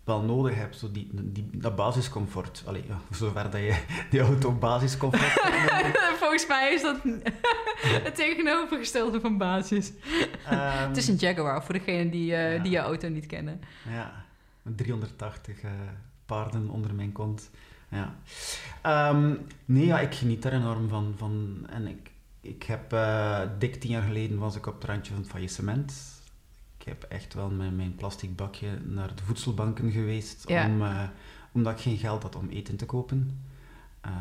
[0.03, 2.63] wel nodig heb, zo die, die, dat basiscomfort.
[2.65, 5.31] Allee, ja, zover dat je die auto basiscomfort
[6.21, 6.97] Volgens mij is dat
[8.05, 9.89] het tegenovergestelde van basis.
[9.89, 10.57] Um,
[10.87, 12.63] het is een Jaguar, voor degenen die, uh, ja.
[12.63, 13.61] die je auto niet kennen.
[13.89, 14.25] Ja,
[14.63, 15.71] 380 uh,
[16.31, 17.49] paarden onder mijn kont.
[17.89, 18.15] Ja.
[19.09, 21.13] Um, nee, ja, ik geniet er enorm van.
[21.17, 22.11] van en ik,
[22.41, 25.93] ik heb uh, dik tien jaar geleden was ik op het randje van het faillissement
[26.81, 30.65] ik heb echt wel met mijn plastic bakje naar de voedselbanken geweest, ja.
[30.65, 31.03] om, uh,
[31.51, 33.43] omdat ik geen geld had om eten te kopen.
[34.05, 34.11] Uh,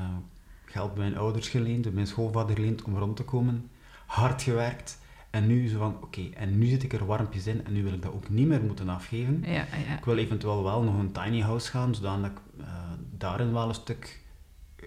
[0.65, 3.71] geld bij mijn ouders geleend, bij mijn schoonvader geleend om rond te komen.
[4.07, 4.99] Hard gewerkt.
[5.31, 7.83] En nu zo van, oké, okay, en nu zit ik er warmpjes in en nu
[7.83, 9.43] wil ik dat ook niet meer moeten afgeven.
[9.47, 9.97] Ja, ja.
[9.99, 12.67] Ik wil eventueel wel nog een tiny house gaan, zodat ik uh,
[13.11, 14.21] daarin wel een stuk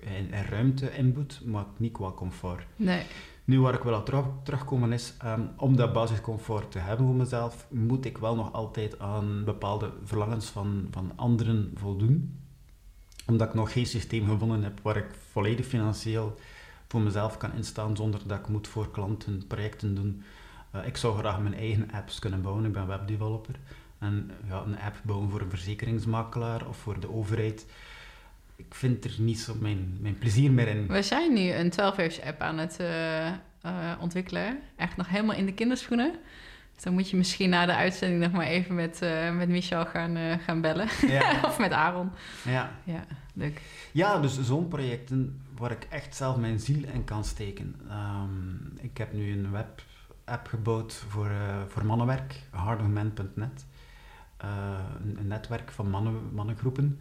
[0.01, 2.65] in, in ruimte inboet, maar niet qua comfort.
[2.75, 3.03] Nee.
[3.45, 7.15] Nu, waar ik wel op terug, terugkomen is, um, om dat basiscomfort te hebben voor
[7.15, 12.39] mezelf, moet ik wel nog altijd aan bepaalde verlangens van, van anderen voldoen.
[13.27, 16.35] Omdat ik nog geen systeem gevonden heb waar ik volledig financieel
[16.93, 20.23] voor mezelf kan instaan zonder dat ik moet voor klanten projecten doen.
[20.75, 23.55] Uh, ik zou graag mijn eigen apps kunnen bouwen, ik ben webdeveloper.
[23.99, 27.65] En ja, een app bouwen voor een verzekeringsmakelaar of voor de overheid
[28.55, 30.87] ik vind er niet zo mijn, mijn plezier meer in.
[30.87, 33.31] We zijn nu een 12 app aan het uh, uh,
[33.99, 34.59] ontwikkelen.
[34.75, 36.11] Echt nog helemaal in de kinderschoenen.
[36.73, 39.85] Dus dan moet je misschien na de uitzending nog maar even met, uh, met Michel
[39.85, 40.87] gaan, gaan bellen.
[41.07, 41.39] Ja.
[41.49, 42.11] of met Aaron.
[42.43, 42.71] Ja.
[42.83, 43.61] Ja, leuk.
[43.91, 47.75] Ja, dus zo'n projecten waar ik echt zelf mijn ziel in kan steken.
[47.91, 51.31] Um, ik heb nu een web-app gebouwd voor,
[51.67, 53.65] voor mannenwerk, hardofman.net.
[54.37, 56.99] Een, een netwerk van mannen, mannengroepen.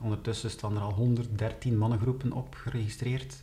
[0.00, 3.42] Ondertussen staan er al 113 mannengroepen op geregistreerd.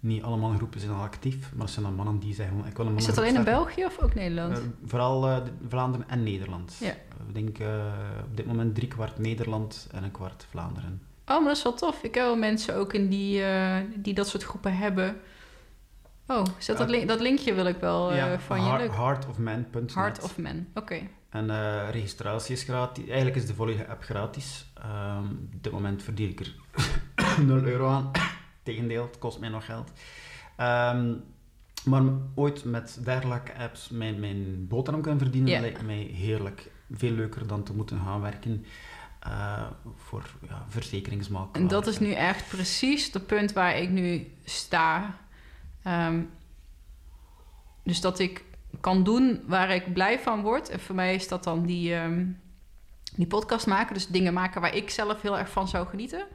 [0.00, 2.64] Niet alle mannengroepen zijn al actief, maar er zijn dan mannen die zeggen...
[2.66, 4.58] Ik wil een Is dat alleen in België of ook Nederland?
[4.58, 6.76] Uh, vooral Vlaanderen en Nederland.
[6.80, 6.92] Ja.
[7.28, 7.92] Ik denk uh,
[8.24, 11.02] op dit moment drie kwart Nederland en een kwart Vlaanderen.
[11.26, 12.02] Oh, maar dat is wel tof.
[12.02, 13.42] Ik heb wel mensen ook in die,
[13.96, 15.16] die dat soort groepen hebben.
[16.26, 18.96] Oh, zet dat, link, dat linkje wil ik wel ja, van heart, je leuk.
[18.96, 20.78] Heartofman.net Heart of Man, oké.
[20.80, 21.10] Okay.
[21.30, 23.06] En uh, registratie is gratis.
[23.06, 24.66] Eigenlijk is de volledige app gratis.
[24.84, 26.54] Um, op dit moment verdien ik er
[27.44, 28.10] 0 euro aan.
[28.62, 29.90] Tegendeel, het kost mij nog geld.
[30.60, 31.22] Um,
[31.84, 32.02] maar
[32.34, 35.60] ooit met dergelijke apps mijn, mijn boterham kunnen verdienen, Ja.
[35.60, 36.70] lijkt mij heerlijk.
[36.90, 38.64] Veel leuker dan te moeten gaan werken
[39.26, 39.62] uh,
[39.94, 41.62] voor ja, verzekeringsmakelaar.
[41.62, 45.18] En dat is nu echt precies het punt waar ik nu sta.
[45.86, 46.30] Um,
[47.82, 48.44] dus dat ik
[48.80, 50.68] kan doen waar ik blij van word.
[50.68, 52.40] En voor mij is dat dan die, um,
[53.16, 53.94] die podcast maken.
[53.94, 56.26] Dus dingen maken waar ik zelf heel erg van zou genieten.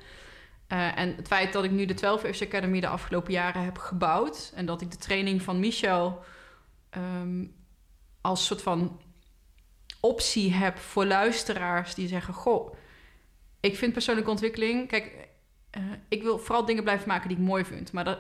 [0.68, 3.78] Eh, en het feit dat ik nu de 12 F's Academy de afgelopen jaren heb
[3.78, 4.52] gebouwd...
[4.56, 6.24] en dat ik de training van Michel
[6.90, 7.46] ehm,
[8.22, 9.02] als soort van
[10.00, 12.34] optie heb voor luisteraars die zeggen...
[12.34, 12.76] goh,
[13.60, 14.88] ik vind persoonlijke ontwikkeling...
[14.88, 15.28] Kijk,
[15.70, 17.92] eh, ik wil vooral dingen blijven maken die ik mooi vind.
[17.92, 18.20] Maar dat,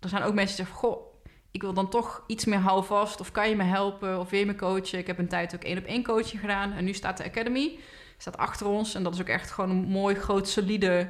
[0.00, 0.88] er zijn ook mensen die zeggen...
[0.88, 1.10] goh,
[1.50, 3.20] ik wil dan toch iets meer houvast...
[3.20, 4.98] of kan je me helpen of wil je me coachen?
[4.98, 6.72] Ik heb een tijd ook één op één coaching gedaan...
[6.72, 7.78] en nu staat de Academy
[8.18, 8.94] staat achter ons.
[8.94, 11.08] En dat is ook echt gewoon een mooi, groot, solide,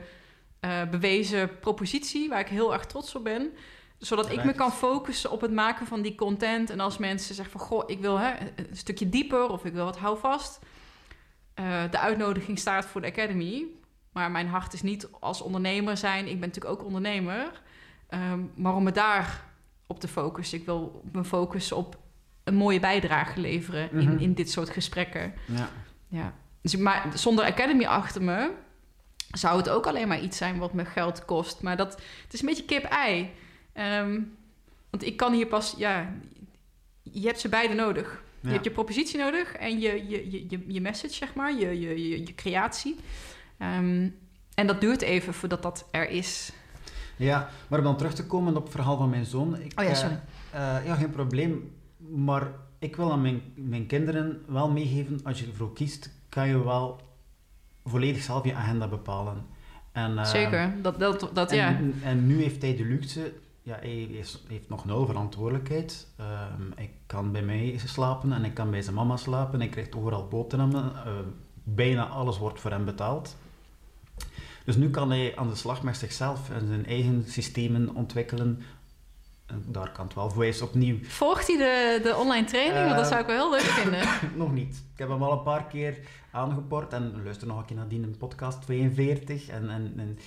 [0.61, 2.29] eh, bewezen propositie...
[2.29, 3.53] waar ik heel erg trots op ben
[4.01, 6.71] zodat ik me kan focussen op het maken van die content.
[6.71, 7.67] En als mensen zeggen van...
[7.67, 10.59] goh, ik wil hè, een stukje dieper of ik wil wat houvast...
[11.61, 13.65] Uh, de uitnodiging staat voor de Academy.
[14.13, 16.27] Maar mijn hart is niet als ondernemer zijn.
[16.29, 17.61] Ik ben natuurlijk ook ondernemer.
[18.11, 19.45] Um, maar om me daar
[19.87, 20.59] op te focussen.
[20.59, 21.99] Ik wil me focussen op
[22.45, 24.19] een mooie bijdrage leveren in, Mhm.
[24.23, 25.35] in dit soort gesprekken.
[25.47, 25.69] Ja.
[26.09, 26.33] Ja.
[26.63, 28.51] Dus, maar zonder Academy achter me
[29.31, 31.63] zou het ook alleen maar iets zijn wat me geld kost.
[31.63, 31.93] Maar dat,
[32.25, 33.31] het is een beetje kip-ei.
[33.73, 34.21] Ehm,
[34.91, 36.13] want ik kan hier pas, ja,
[37.03, 38.23] je hebt ze beide nodig.
[38.41, 41.81] Je hebt je propositie nodig en je, je, je, je, je message, zeg maar, je,
[41.81, 42.97] je, je, je creatie.
[43.59, 44.09] Ehm,
[44.55, 46.53] en dat duurt even voordat dat er is.
[47.17, 49.61] Ja, maar om dan terug te komen op het verhaal van mijn zoon.
[49.61, 50.21] Ik, Oh ja, eh, sorry.
[50.51, 51.73] eh, ja, geen probleem.
[51.97, 56.65] Maar ik wil aan mijn, mijn kinderen wel meegeven, als je ervoor kiest, kan je
[56.65, 57.01] wel
[57.85, 59.47] volledig zelf je agenda bepalen.
[59.93, 61.81] En, eh, Zeker, dat, dat, dat en, ja.
[62.03, 63.33] en nu heeft hij de luxe,
[63.63, 66.07] ja, hij is, heeft nog nul verantwoordelijkheid.
[66.17, 69.61] Ehm, hij kan bij mij slapen en ik kan bij zijn mama slapen.
[69.61, 70.93] Hij krijgt overal boterhammen.
[71.05, 71.13] Eh,
[71.65, 73.37] bijna alles wordt voor hem betaald.
[74.65, 78.63] Dus nu kan hij aan de slag met zichzelf en zijn eigen systemen ontwikkelen.
[79.47, 80.47] En daar kan het wel voor.
[80.47, 82.85] Is opnieuw Volgt hij de, de online training?
[82.85, 84.09] Want dat Eh, zou ik wel heel leuk vinden.
[84.45, 84.83] nog niet.
[84.93, 85.99] Ik heb hem al een paar keer
[86.31, 89.49] aangeport en luister nog een keer naar die podcast 42.
[89.49, 90.19] En, en, en,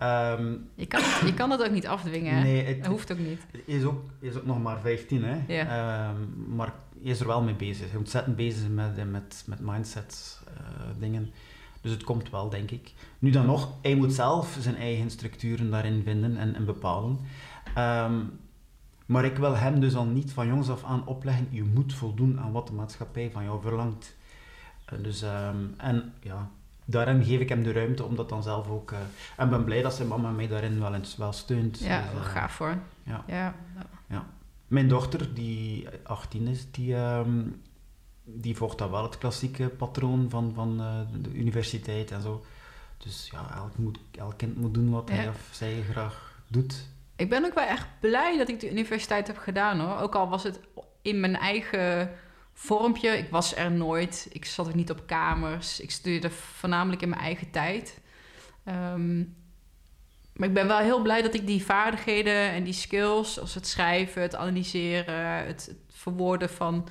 [0.00, 2.42] ehm, Je kan, het- je kan dat ook niet afdwingen.
[2.42, 3.40] nee, het, Dat hoeft ook niet.
[3.52, 5.38] Hij is ook, is ook nog maar 15, hè.
[5.54, 5.64] Ja.
[6.08, 6.72] Ehm, maar
[7.02, 7.94] hij is er wel mee bezig.
[7.96, 10.62] Ontzettend bezig met, eh, met, met mindset eh,
[10.98, 11.30] dingen.
[11.80, 12.92] Dus het komt wel, denk ik.
[13.18, 17.18] Nu dan nog, hij moet zelf zijn eigen structuren daarin vinden en, en bepalen.
[17.74, 18.14] Ehm,
[19.06, 22.40] maar ik wil hem dus al niet van jongs af aan opleggen, je moet voldoen
[22.40, 24.16] aan wat de maatschappij van jou verlangt.
[24.84, 25.24] Eh, dus,
[25.76, 26.50] en ja,
[26.90, 28.92] daarin geef ik hem de ruimte om dat dan zelf ook...
[28.92, 28.98] eh,
[29.36, 31.78] en ben blij dat zijn mama mij daarin wel, eens, wel steunt.
[31.78, 32.78] Ja, Dus, wel eh, gaaf hoor.
[33.04, 33.24] ja.
[33.26, 33.54] ja.
[34.66, 37.42] mijn dochter, die 18 is, die, ehm,
[38.24, 42.44] die volgt dan wel het klassieke patroon van, van eh, de universiteit en zo.
[42.98, 45.28] Dus ja, elk, moet, elk kind moet doen wat hij Ja.
[45.28, 46.86] of zij graag doet.
[47.16, 49.98] Ik ben ook wel echt blij dat ik de universiteit heb gedaan hoor.
[49.98, 50.60] Ook al was het
[51.02, 52.10] in mijn eigen
[52.60, 53.08] vormpje.
[53.08, 54.28] Ik was er nooit.
[54.32, 55.80] Ik zat ook niet op kamers.
[55.80, 57.98] Ik studeerde voornamelijk in mijn eigen tijd.
[58.64, 59.18] Ehm,
[60.32, 63.66] maar ik ben wel heel blij dat ik die vaardigheden en die skills, zoals het
[63.66, 66.88] schrijven, het analyseren, het, verwoorden van.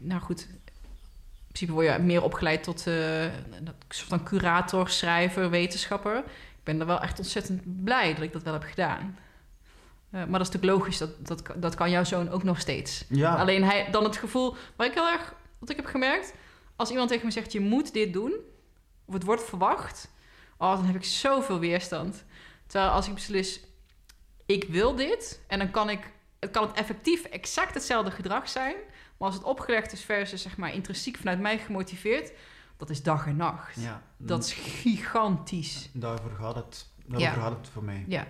[0.00, 0.60] nou goed, in
[1.46, 6.16] principe word je meer opgeleid tot eh, een soort van curator, schrijver, wetenschapper.
[6.18, 9.18] Ik ben er wel echt ontzettend blij dat ik dat wel heb gedaan.
[10.16, 13.04] Eh, maar dat is natuurlijk logisch, dat, dat, dat kan jouw zoon ook nog steeds.
[13.08, 16.34] Ja, Alleen hij, dan het gevoel, waar ik heel erg, wat ik heb gemerkt,
[16.76, 18.34] als iemand tegen me zegt, je moet dit doen,
[19.04, 20.08] of het wordt verwacht,
[20.58, 22.24] oh, dan heb ik zoveel weerstand.
[22.66, 23.60] Terwijl als ik beslis,
[24.46, 28.74] ik wil dit, en dan kan ik, het kan het effectief exact hetzelfde gedrag zijn,
[29.16, 32.32] maar als het opgelegd is versus, zeg maar, intrinsiek vanuit mij gemotiveerd,
[32.76, 33.80] dat is dag en nacht.
[33.80, 35.88] ja, Dat is gigantisch.
[35.92, 37.32] daarvoor gaat het, daarvoor Ja.
[37.42, 38.04] gaat het voor mij.
[38.08, 38.26] Ja.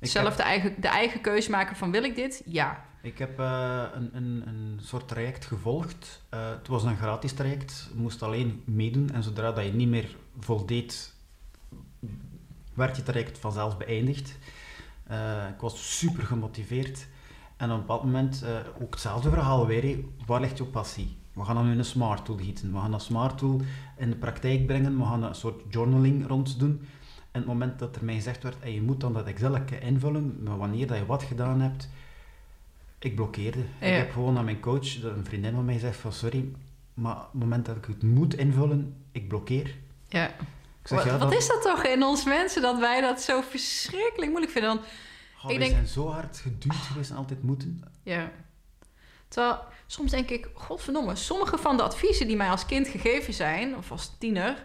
[0.00, 2.42] Ik Zelf heb, de eigen, de eigen keus maken van wil ik dit?
[2.44, 2.84] Ja.
[3.02, 6.22] ik heb eh, een, een, een soort traject gevolgd.
[6.28, 9.10] Eh, het was een gratis traject, je moest alleen meedoen.
[9.12, 11.14] En zodra dat je niet meer voldeed,
[12.74, 14.38] werd je traject vanzelf beëindigd.
[15.06, 17.06] Eh, ik was super gemotiveerd.
[17.56, 18.44] En op een bepaald moment,
[18.80, 20.04] ook hetzelfde verhaal weer, hé.
[20.26, 21.16] waar ligt jouw passie?
[21.32, 22.72] We gaan dan nu een smart tool gieten.
[22.72, 23.60] We gaan dat smart tool
[23.96, 24.98] in de praktijk brengen.
[24.98, 26.86] We gaan een soort journaling rond doen.
[27.38, 30.42] En het moment dat er mij gezegd werd, en je moet dan dat Excel invullen,
[30.42, 31.88] maar wanneer dat je wat gedaan hebt,
[32.98, 33.58] ik blokkeerde.
[33.80, 33.86] Ja.
[33.86, 36.44] Ik heb gewoon aan mijn coach, een vriendin van mij zegt van sorry,
[36.94, 39.74] maar op het moment dat ik het moet invullen, ik blokkeer.
[40.08, 40.26] ja.
[40.82, 43.40] Ik zeg, Wat, ja, wat is dat toch in ons mensen dat wij dat zo
[43.40, 44.70] verschrikkelijk moeilijk vinden?
[44.74, 44.86] Want,
[45.44, 47.84] Oh, Ik we denk- zijn zo hard geduwd geweest en altijd moeten.
[48.02, 48.30] ja.
[49.28, 53.76] Terwijl soms denk ik, godverdomme, sommige van de adviezen die mij als kind gegeven zijn,
[53.76, 54.62] of als tiener,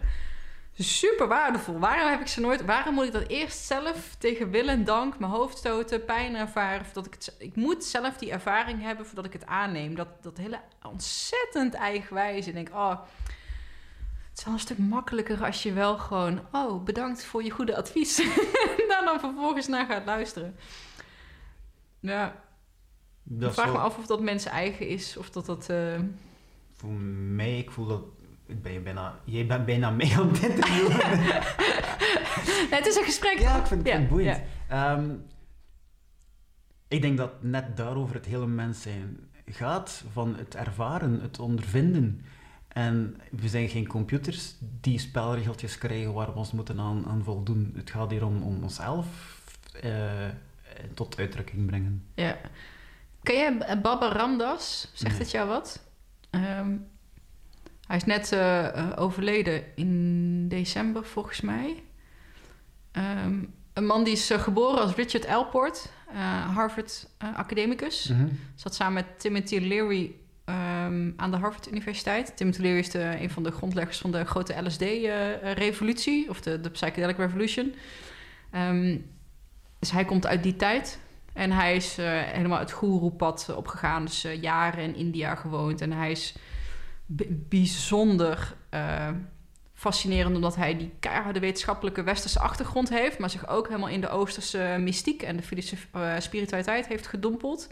[0.78, 1.80] super waardevol.
[1.80, 2.66] Waarom heb ik ze nooit?
[2.66, 6.86] Waarom moet ik dat eerst zelf tegen wil en dank mijn hoofd stoten, pijn ervaren?
[6.86, 9.96] Voordat ik, het, ik moet zelf die ervaring hebben voordat ik het aanneem.
[9.96, 12.48] Dat, dat hele ontzettend eigenwijze.
[12.50, 12.90] Ik denk, oh,
[14.30, 16.42] Het is wel een stuk makkelijker als je wel gewoon...
[16.52, 18.16] Oh, bedankt voor je goede advies.
[18.90, 20.56] Daar dan vervolgens naar gaat luisteren.
[22.00, 22.34] Ja, ik
[23.24, 25.18] Dat vraag zou- me af of dat mensen eigen is.
[25.18, 25.70] Of dat dat...
[25.70, 26.00] eh,
[26.74, 28.04] Voor mij, ik voel dat...
[28.54, 30.96] Ik ben je bijna, jij bent bijna mee aan het interviewen.
[32.70, 33.40] Nee, het is een gesprek.
[33.40, 34.42] ja, ik vind het Ja, vind het boeiend.
[34.68, 35.10] Ehm,
[36.88, 40.04] ik denk dat net daarover het hele mens zijn gaat.
[40.12, 42.26] Van het ervaren, het ondervinden.
[42.68, 47.74] En we zijn geen computers die spelregeltjes krijgen waar we ons moeten aan, aan voldoen.
[47.76, 49.08] Het gaat hier om, om onszelf
[49.82, 49.92] eh,
[50.94, 52.06] tot uitdrukking brengen.
[52.16, 52.38] Ja.
[53.24, 54.92] Ken jij Baba Ramdas?
[54.94, 55.22] Zegt Nee.
[55.22, 55.84] het jou wat?
[56.30, 56.76] Ehm,
[57.88, 61.84] hij is net eh, eh, overleden in december, volgens mij.
[62.92, 63.40] Ehm,
[63.74, 68.12] een man die is eh, geboren als Richard Alport, eh, Harvard eh, academicus.
[68.56, 70.16] Zat samen met Timothy Leary
[70.46, 72.38] ehm, aan de Harvard Universiteit.
[72.38, 76.70] Timothy Leary is de, een van de grondleggers van de grote LSD-revolutie, of de, de
[76.70, 77.74] Psychedelic Revolution.
[78.52, 78.98] Ehm,
[79.80, 81.00] dus hij komt uit die tijd.
[81.34, 81.96] En hij is
[82.32, 84.06] helemaal het goeroepad opgegaan.
[84.06, 85.82] Dus jaren in India gewoond.
[85.82, 86.36] En hij is
[87.50, 89.10] bijzonder eh,
[89.74, 90.36] fascinerend...
[90.36, 93.18] omdat hij die keiharde wetenschappelijke westerse achtergrond heeft...
[93.18, 95.22] maar zich ook helemaal in de oosterse mystiek...
[95.22, 97.70] en de eh, spiritualiteit heeft gedompeld.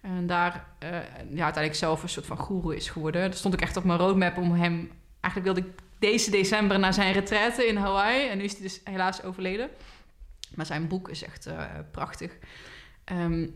[0.00, 3.30] En daar eh, ja, uiteindelijk zelf een soort van goeroe is geworden.
[3.30, 4.90] Dat stond ook echt op mijn roadmap om hem...
[5.20, 8.28] Eigenlijk wilde ik deze december naar zijn retraite in Hawaii.
[8.28, 9.70] En nu is hij dus helaas overleden.
[10.54, 11.48] Maar zijn boek is echt
[11.90, 12.32] prachtig.
[13.04, 13.46] Ehm,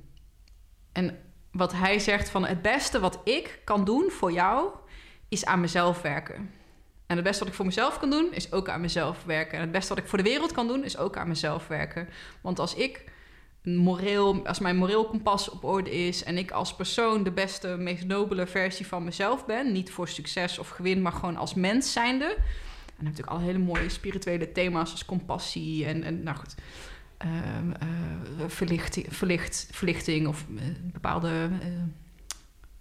[0.93, 1.19] en
[1.53, 4.69] wat hij zegt van het beste wat ik kan doen voor jou
[5.31, 6.51] is aan mezelf werken.
[7.07, 9.55] En het beste wat ik voor mezelf kan doen is ook aan mezelf werken.
[9.55, 12.09] En het beste wat ik voor de wereld kan doen is ook aan mezelf werken.
[12.41, 13.05] Want als ik
[13.63, 18.05] moreel, als mijn moreel kompas op orde is en ik als persoon de beste, meest
[18.05, 22.27] nobele versie van mezelf ben, niet voor succes of gewin, maar gewoon als mens zijnde.
[22.27, 26.55] Dan heb ik natuurlijk al hele mooie spirituele thema's als compassie en, en nou goed,
[27.17, 31.29] ehm, eh, verlichting, verlicht, verlichting of eh, bepaalde
[31.61, 31.69] eh,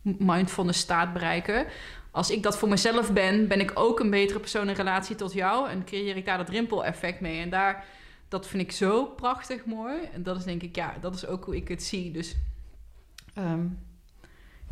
[0.01, 1.65] mindfulness staat bereiken.
[2.11, 5.33] Als ik dat voor mezelf ben, ben ik ook een betere persoon in relatie tot
[5.33, 7.41] jou en creëer ik daar dat rimpel-effect mee.
[7.41, 7.85] En daar,
[8.27, 9.95] dat vind ik zo prachtig mooi.
[10.13, 12.11] En dat is denk ik, ja, dat is ook hoe ik het zie.
[12.11, 12.35] Dus
[13.33, 13.65] ehm,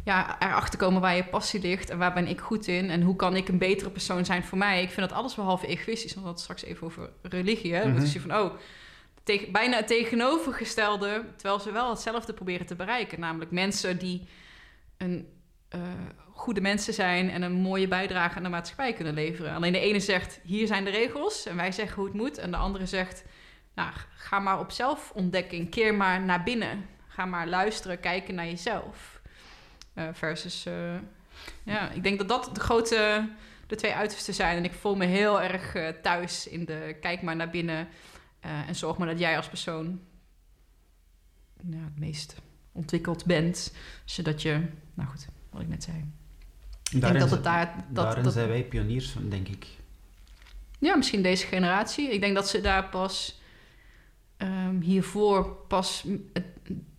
[0.08, 3.16] ja, erachter komen waar je passie ligt en waar ben ik goed in en hoe
[3.16, 4.82] kan ik een betere persoon zijn voor mij.
[4.82, 7.74] Ik vind dat alles behalve egoïstisch, want we hadden het straks even over religie.
[7.74, 7.94] Hè?
[7.94, 8.54] Dat is je van, oh,
[9.24, 13.20] tegen, bijna het tegenovergestelde, terwijl ze wel hetzelfde proberen te bereiken.
[13.20, 14.28] Namelijk mensen die
[14.98, 15.28] een
[15.70, 15.82] eh,
[16.32, 19.54] goede mensen zijn en een mooie bijdrage aan de maatschappij kunnen leveren.
[19.54, 22.38] Alleen de ene zegt, hier zijn de regels en wij zeggen hoe het moet.
[22.38, 23.24] En de andere zegt,
[23.76, 26.86] nou, ga maar op zelfontdekking, keer maar naar binnen.
[27.08, 29.22] Ga maar luisteren, kijken naar jezelf.
[29.94, 30.96] Eh, versus, eh,
[31.64, 33.30] ja, ik denk dat dat de grote,
[33.68, 34.58] de twee uitersten zijn.
[34.58, 37.88] En ik voel me heel erg thuis in de kijk maar naar binnen
[38.68, 40.00] en zorg maar dat jij als persoon
[41.70, 42.36] ja, het meest
[42.72, 43.74] ontwikkeld bent.
[44.06, 44.62] Zodat je,
[44.98, 45.98] nou goed, wat ik net zei.
[46.92, 47.76] Ik denk dat het daar...
[47.90, 49.68] Dat, daarin dat, zijn wij pioniers, van, denk ik.
[50.80, 52.14] ja, misschien deze generatie.
[52.14, 53.42] Ik denk dat ze daar pas
[54.38, 56.06] ehm, hiervoor pas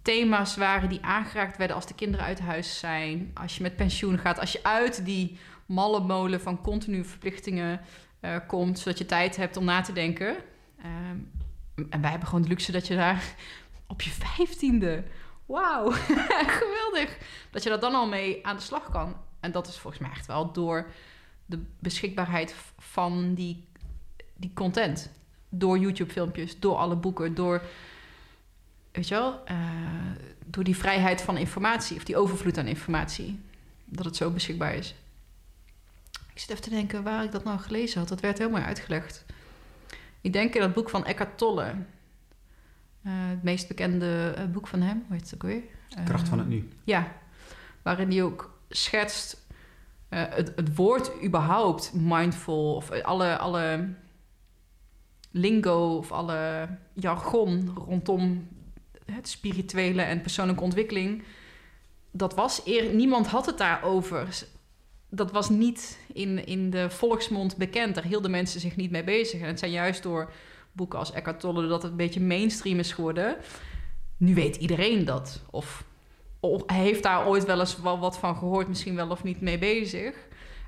[0.02, 3.30] thema's waren die aangeraakt werden als de kinderen uit huis zijn.
[3.34, 4.40] Als je met pensioen gaat.
[4.40, 7.80] Als je uit die malle molen van continu verplichtingen
[8.20, 8.78] eh, komt.
[8.78, 10.36] Zodat je tijd hebt om na te denken.
[10.78, 11.16] Ehm,
[11.90, 13.34] en wij hebben gewoon de luxe dat je daar
[13.86, 15.04] op je vijftiende...
[15.48, 15.90] Wauw,
[16.60, 17.18] geweldig.
[17.50, 19.16] Dat je daar dan al mee aan de slag kan.
[19.40, 20.90] En dat is volgens mij echt wel door
[21.46, 23.64] de beschikbaarheid van die,
[24.34, 25.10] die content.
[25.48, 27.62] Door YouTube-filmpjes, door alle boeken, door,
[28.92, 29.56] weet je wel, eh,
[30.46, 33.40] door die vrijheid van informatie of die overvloed aan informatie.
[33.84, 34.94] Dat het zo beschikbaar is.
[36.32, 38.08] Ik zit even te denken waar ik dat nou gelezen had.
[38.08, 39.24] Dat werd mooi uitgelegd.
[40.20, 41.74] Ik denk in dat boek van Eckhart Tolle.
[43.08, 45.04] Eh, het meest bekende eh, boek van hem.
[45.06, 45.62] Hoe heet het ook weer?
[46.04, 46.68] Kracht van Eh, het nu.
[46.84, 47.12] ja,
[47.82, 49.46] waarin hij ook schetst
[50.08, 53.88] eh, het, het woord überhaupt mindful of alle, alle
[55.30, 58.48] lingo of alle jargon rondom
[59.12, 61.22] het spirituele en persoonlijke ontwikkeling.
[62.10, 64.46] Dat was eer, niemand had het daarover.
[65.10, 67.94] Dat was niet in, in de volksmond bekend.
[67.94, 69.40] Daar hielden mensen zich niet mee bezig.
[69.40, 70.32] En het zijn juist door
[70.72, 73.36] boeken als Eckhart Tolle dat het een beetje mainstream is geworden.
[74.16, 75.42] Nu weet iedereen dat.
[75.50, 75.84] Of
[76.66, 80.14] heeft daar ooit wel eens wel wat van gehoord, misschien wel of niet mee bezig.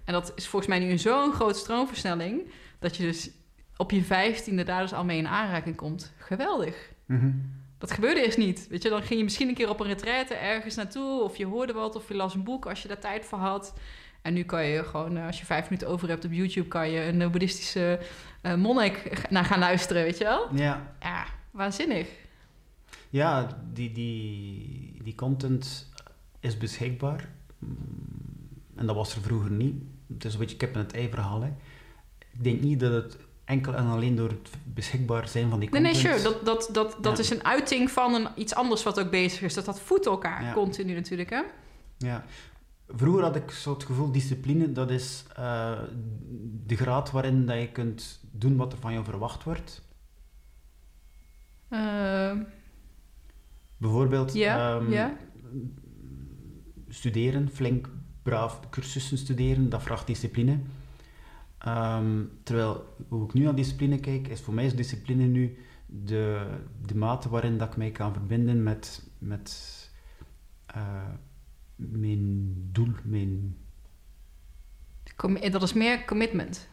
[0.05, 3.31] En dat is volgens mij nu een zo'n grote stroomversnelling, dat je dus
[3.77, 6.13] op je vijftiende daar dus al mee in aanraking komt.
[6.17, 6.91] Geweldig.
[7.07, 7.31] Mhm.
[7.79, 8.67] Dat gebeurde eerst niet.
[8.69, 11.47] Weet je, dan ging je misschien een keer op een retraite ergens naartoe, of je
[11.47, 13.75] hoorde wat, of je las een boek als je daar tijd voor had.
[14.23, 16.91] En nu kan je gewoon, eh, als je vijf minuten over hebt op YouTube, kan
[16.91, 18.01] je een boeddhistische
[18.43, 20.49] uh, monnik naar gaan luisteren, weet je wel?
[20.55, 20.95] Ja.
[21.01, 22.09] Ja, waanzinnig.
[23.11, 25.89] Ja, die, die, die content
[26.41, 27.29] is beschikbaar.
[27.59, 27.77] Mm,
[28.77, 29.75] en dat was er vroeger niet.
[30.15, 31.43] Het is een beetje kip en het ei verhaal.
[31.43, 31.49] Hè.
[32.19, 35.95] Ik denk niet dat het enkel en alleen door het beschikbaar zijn van die content...
[35.95, 36.33] Nee, nee, sure.
[36.33, 39.55] Dat, dat, dat, dat is een uiting van een, iets anders wat ook bezig is.
[39.55, 40.53] Dat dat voedt elkaar Ja.
[40.53, 41.43] continu natuurlijk, hè?
[41.99, 42.25] Ja.
[42.95, 45.79] Vroeger had ik zo het gevoel, discipline, dat is eh,
[46.67, 49.83] de graad waarin dat je kunt doen wat er van jou verwacht wordt.
[51.69, 52.33] Eh,
[53.77, 54.91] Bijvoorbeeld ehm,
[56.89, 57.89] studeren, flink
[58.23, 60.59] braaf cursussen studeren, dat vraagt discipline.
[61.59, 66.47] Ehm, terwijl, hoe ik nu naar discipline kijk, is voor mij is discipline nu de,
[66.87, 69.91] de mate waarin dat ik mij kan verbinden met, met
[70.67, 71.09] eh,
[71.91, 73.57] mijn doel, mijn...
[75.17, 76.69] Com- dat is meer commitment.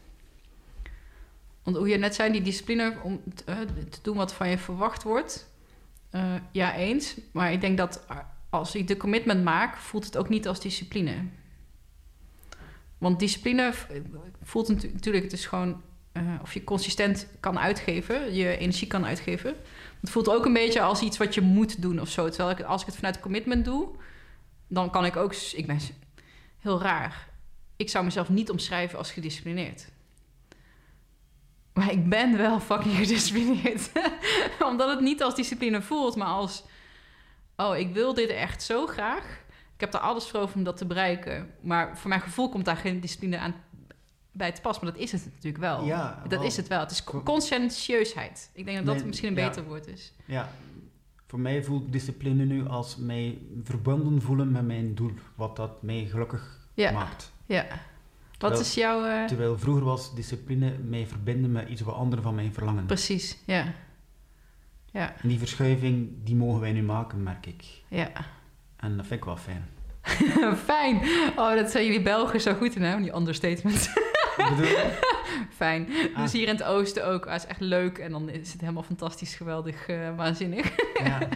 [1.64, 5.04] Want hoe je net zei, die discipline om eh, te doen wat van je verwacht
[5.04, 5.50] wordt.
[6.10, 7.18] eh, ja, eens.
[7.32, 8.06] Maar ik denk dat
[8.50, 11.14] als ik de commitment maak, voelt het ook niet als discipline.
[12.98, 13.74] Want discipline
[14.42, 15.82] voelt natu- natuurlijk, het is gewoon
[16.12, 19.56] eh, of je consistent kan uitgeven, je energie kan uitgeven.
[20.02, 22.30] Het voelt ook een beetje als iets wat je moet doen of zo.
[22.30, 23.90] Terwijl ik, als ik het vanuit commitment doe,
[24.68, 25.80] dan kan ik ook, ik ben
[26.60, 27.30] heel raar.
[27.76, 29.88] Ik zou mezelf niet omschrijven als gedisciplineerd.
[31.74, 33.92] Maar ik ben wel fucking gedisciplineerd.
[34.70, 36.64] Omdat het niet als discipline voelt, maar als...
[37.56, 39.46] Oh, ik wil dit echt zo graag.
[39.74, 41.52] Ik heb er alles voor over om dat te bereiken.
[41.62, 43.56] Maar voor mijn gevoel komt daar geen discipline aan
[44.32, 44.80] bij te pas.
[44.80, 45.86] Maar dat is het natuurlijk wel.
[45.86, 46.80] Ja, dat is het wel.
[46.80, 48.50] Het is conscientieusheid.
[48.54, 49.48] Ik denk dat dat Nee, misschien een ja.
[49.48, 50.14] beter woord is.
[50.26, 50.50] Ja,
[51.28, 56.06] voor mij voelt discipline nu als mij verbonden voelen met mijn doel, wat dat mij
[56.10, 57.32] gelukkig Ja, maakt.
[57.46, 57.66] ja.
[58.38, 59.04] Wat Wel, is jouw...
[59.06, 62.86] eh, Terwijl vroeger was discipline mij verbinden met iets wat anderen van mij verlangen.
[62.86, 63.74] Precies, ja.
[64.92, 67.64] Ja, En die verschuiving, die mogen wij nu maken, merk ik.
[67.88, 68.12] ja.
[68.78, 69.66] En dat vind ik wel fijn.
[70.72, 70.96] Fijn.
[71.36, 72.98] Oh, dat zijn jullie Belgen zo goed in, hè?
[73.02, 73.90] Die understatement.
[75.50, 75.88] Fijn.
[76.16, 76.22] Ah.
[76.22, 77.26] Dus hier in het oosten ook.
[77.26, 77.98] Ah, het is echt leuk.
[77.98, 80.76] En dan is het helemaal fantastisch, geweldig, eh, waanzinnig.
[81.04, 81.20] ja.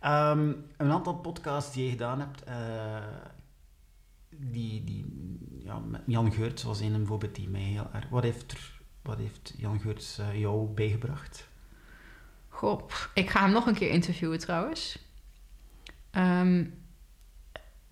[0.00, 2.56] Ehm, een aantal podcasts die je gedaan hebt, eh,
[4.36, 5.06] die, die,
[5.58, 8.08] ja, met Jan Geurts was een bijvoorbeeld die mij heel erg...
[8.08, 11.48] Wat heeft, er, wat heeft Jan Geurts eh, jou bijgebracht?
[12.48, 14.98] Goh, ik ga hem nog een keer interviewen trouwens.
[16.10, 16.82] En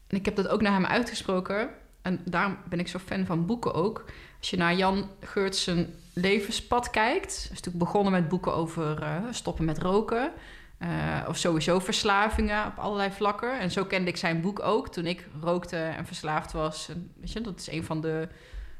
[0.08, 1.70] ik heb dat ook naar hem uitgesproken.
[2.02, 4.04] En daarom ben ik zo fan van boeken ook.
[4.38, 7.32] Als je naar Jan Geurts zijn levenspad kijkt...
[7.32, 10.32] is natuurlijk begonnen met boeken over eh, stoppen met roken...
[10.78, 10.88] eh,
[11.28, 13.60] of sowieso verslavingen op allerlei vlakken.
[13.60, 16.88] En zo kende ik zijn boek ook toen ik rookte en verslaafd was.
[17.20, 18.28] Weet je, dat is een van de...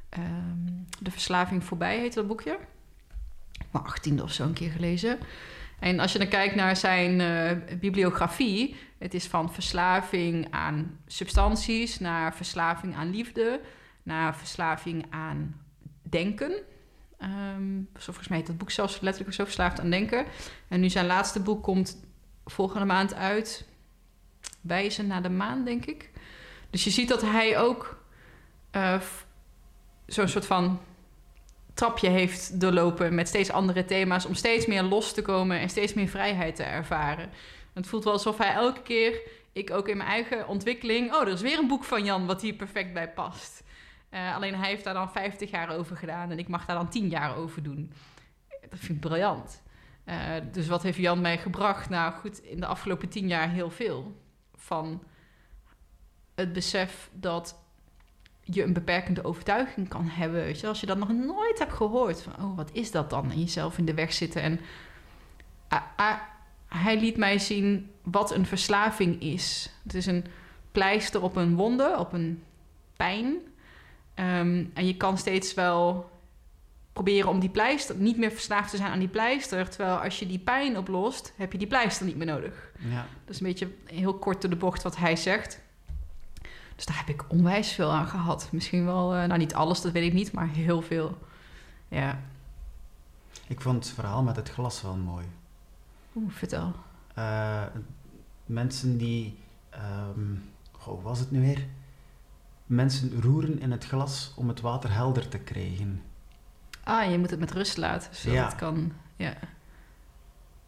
[0.08, 2.58] ehm, de verslaving voorbij heet dat boekje.
[3.70, 5.18] Maar achttiende of zo een keer gelezen.
[5.82, 11.98] En als je dan kijkt naar zijn eh, bibliografie, het is van verslaving aan substanties,
[11.98, 13.60] naar verslaving aan liefde,
[14.02, 15.60] naar verslaving aan
[16.02, 16.52] denken.
[17.18, 20.24] Ehm, volgens mij heet dat boek zelfs letterlijk zo verslaafd aan denken.
[20.68, 22.04] En nu zijn laatste boek komt
[22.44, 23.68] volgende maand uit.
[24.60, 26.10] Wijzen naar de maan, denk ik.
[26.70, 28.04] Dus je ziet dat hij ook
[28.70, 29.00] eh,
[30.06, 30.80] zo'n soort van
[31.74, 35.94] trapje heeft doorlopen met steeds andere thema's om steeds meer los te komen en steeds
[35.94, 37.30] meer vrijheid te ervaren.
[37.72, 39.20] Het voelt wel alsof hij elke keer,
[39.52, 42.42] ik ook in mijn eigen ontwikkeling, oh, er is weer een boek van Jan wat
[42.42, 43.62] hier perfect bij past.
[44.08, 46.88] Eh, alleen hij heeft daar dan 50 jaar over gedaan en ik mag daar dan
[46.88, 47.92] 10 jaar over doen.
[48.70, 49.62] Dat vind ik briljant.
[50.04, 50.16] Eh,
[50.52, 51.88] dus wat heeft Jan mij gebracht?
[51.88, 54.20] Nou goed, in de afgelopen 10 jaar heel veel.
[54.54, 55.02] Van
[56.34, 57.61] het besef dat
[58.42, 60.44] je een beperkende overtuiging kan hebben.
[60.44, 62.22] Weet je, als je dat nog nooit hebt gehoord.
[62.22, 63.30] Van, oh, wat is dat dan?
[63.30, 64.42] En jezelf in de weg zitten.
[64.42, 64.60] En
[66.66, 69.70] hij liet mij zien wat een verslaving is.
[69.82, 70.24] Het is een
[70.72, 72.42] pleister op een wonde, op een
[72.96, 73.36] pijn.
[74.14, 76.10] Ehm, en je kan steeds wel
[76.92, 77.96] proberen om die pleister...
[77.96, 79.68] niet meer verslaafd te zijn aan die pleister.
[79.68, 82.72] Terwijl als je die pijn oplost, heb je die pleister niet meer nodig.
[82.78, 83.06] Ja.
[83.24, 85.60] Dat is een beetje heel kort door de bocht wat hij zegt.
[86.82, 88.48] Dus daar heb ik onwijs veel aan gehad.
[88.52, 91.18] Misschien wel, eh, nou niet alles, dat weet ik niet, maar heel veel.
[91.88, 92.18] Ja,
[93.46, 95.24] Ik vond het verhaal met het glas wel mooi.
[96.14, 96.72] Oeh, vertel.
[97.14, 97.62] Eh,
[98.46, 99.38] mensen die...
[100.70, 101.66] goh, hoe was het nu weer?
[102.66, 106.02] Mensen roeren in het glas om het water helder te krijgen.
[106.84, 108.44] Ah, je moet het met rust laten, zodat Ja.
[108.44, 108.92] het kan...
[109.16, 109.34] Ja.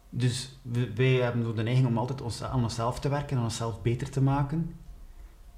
[0.09, 3.81] Dus we, wij hebben de neiging om altijd ons, aan onszelf te werken, aan onszelf
[3.81, 4.75] beter te maken.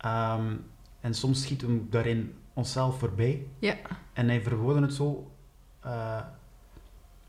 [0.07, 0.55] Ehm,
[1.01, 3.47] En soms schieten we daarin onszelf voorbij.
[3.59, 3.75] Ja.
[4.13, 5.31] En hij verwoorden het zo...
[5.79, 6.21] eh,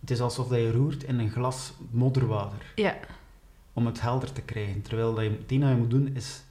[0.00, 2.72] het is alsof dat je roert in een glas modderwater.
[2.74, 2.96] Ja.
[3.72, 4.82] Om het helder te krijgen.
[4.82, 6.42] Terwijl dat je, het enige wat je moet doen is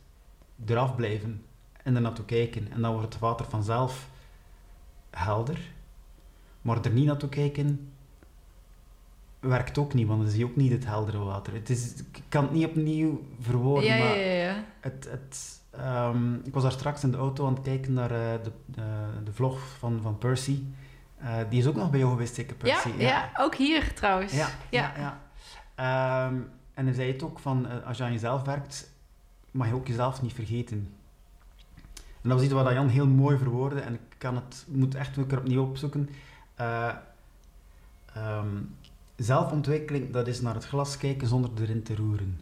[0.65, 1.43] eraf blijven
[1.84, 2.71] en er naartoe kijken.
[2.71, 4.09] En dan wordt het water vanzelf
[5.09, 5.59] helder.
[6.61, 7.91] Maar er niet naartoe kijken
[9.39, 11.53] werkt ook niet, want dan zie je ook niet het heldere water.
[11.53, 14.63] Het is, ik kan het niet opnieuw verwoorden, ja, maar ja, ja.
[14.80, 18.43] het, het, ehm, ik was daar straks in de auto aan het kijken naar eh,
[18.43, 18.84] de, de,
[19.23, 20.63] de vlog van, van Percy.
[21.17, 22.97] Eh, die is ook nog bij jou geweest, zeker Ja, Percy?
[22.97, 24.34] ja, ook hier trouwens.
[24.34, 24.91] Ja, Ja.
[24.97, 25.17] ja.
[25.75, 26.25] ja.
[26.28, 26.36] Ehm,
[26.73, 28.91] en hij zei het ook van, eh, als je aan jezelf werkt,
[29.51, 30.95] mag je ook jezelf niet vergeten.
[31.95, 35.17] En dat was iets wat Jan heel mooi verwoordde en ik kan het, moet echt
[35.17, 36.09] een keer opnieuw opzoeken.
[36.55, 36.93] Eh,
[38.13, 38.47] ehm,
[39.15, 42.39] zelfontwikkeling, dat is naar het glas kijken zonder erin te roeren.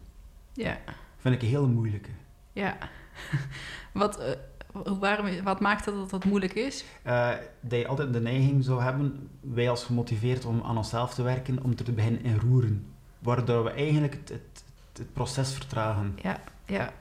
[0.52, 0.78] Ja.
[1.16, 2.10] Vind ik een hele moeilijke.
[2.52, 2.76] Ja.
[3.92, 4.36] Wat,
[4.72, 6.84] hoe- waarom, wat maakt het dat dat moeilijk is?
[7.02, 11.22] Eh, dat je altijd de neiging zou hebben, wij als gemotiveerd om aan onszelf te
[11.22, 12.86] werken, om te beginnen in roeren.
[13.18, 14.64] Waardoor we eigenlijk het, het,
[14.98, 16.18] het proces vertragen.
[16.22, 16.92] Ja, ja.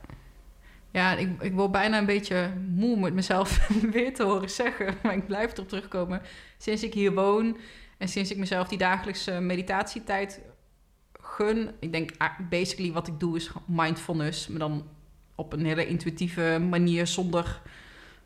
[0.92, 4.96] Ja, ik, ik word bijna een beetje moe om het mezelf weer te horen zeggen.
[5.04, 6.22] Maar ik blijf erop terugkomen.
[6.58, 7.58] Sinds ik hier woon
[7.98, 10.42] en sinds ik mezelf die dagelijkse meditatietijd
[11.22, 11.72] gun.
[11.80, 14.48] Ik denk ah, basically wat ik doe is mindfulness.
[14.48, 14.84] Maar dan
[15.36, 17.62] op een hele intuïtieve manier zonder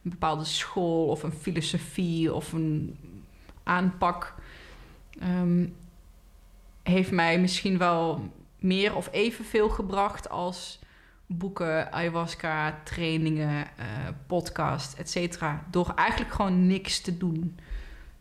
[0.03, 2.97] een bepaalde school of een filosofie of een
[3.63, 4.35] aanpak.
[5.19, 5.65] Ehm,
[6.83, 10.79] heeft mij misschien wel meer of evenveel gebracht als
[11.25, 13.85] boeken, ayahuasca, trainingen, eh,
[14.27, 15.63] podcast, et cetera.
[15.71, 17.59] Door eigenlijk gewoon niks te doen.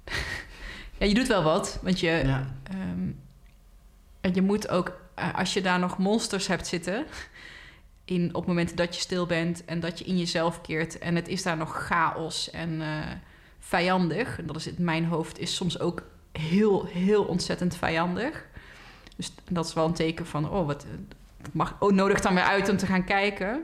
[0.99, 2.55] ja, je doet wel wat, want je, Ja.
[2.62, 3.11] ehm,
[4.20, 7.07] en je moet ook, eh, als je daar nog monsters hebt zitten,
[8.33, 11.43] op momenten dat je stil bent en dat je in jezelf keert en het is
[11.43, 12.89] daar nog chaos en eh,
[13.59, 16.03] vijandig, dat is het, mijn hoofd is soms ook
[16.33, 18.47] heel, heel ontzettend vijandig.
[19.17, 20.87] Dus dat is wel een teken van, oh, wat
[21.43, 23.63] het mag, oh, nodig dan weer uit om te gaan kijken.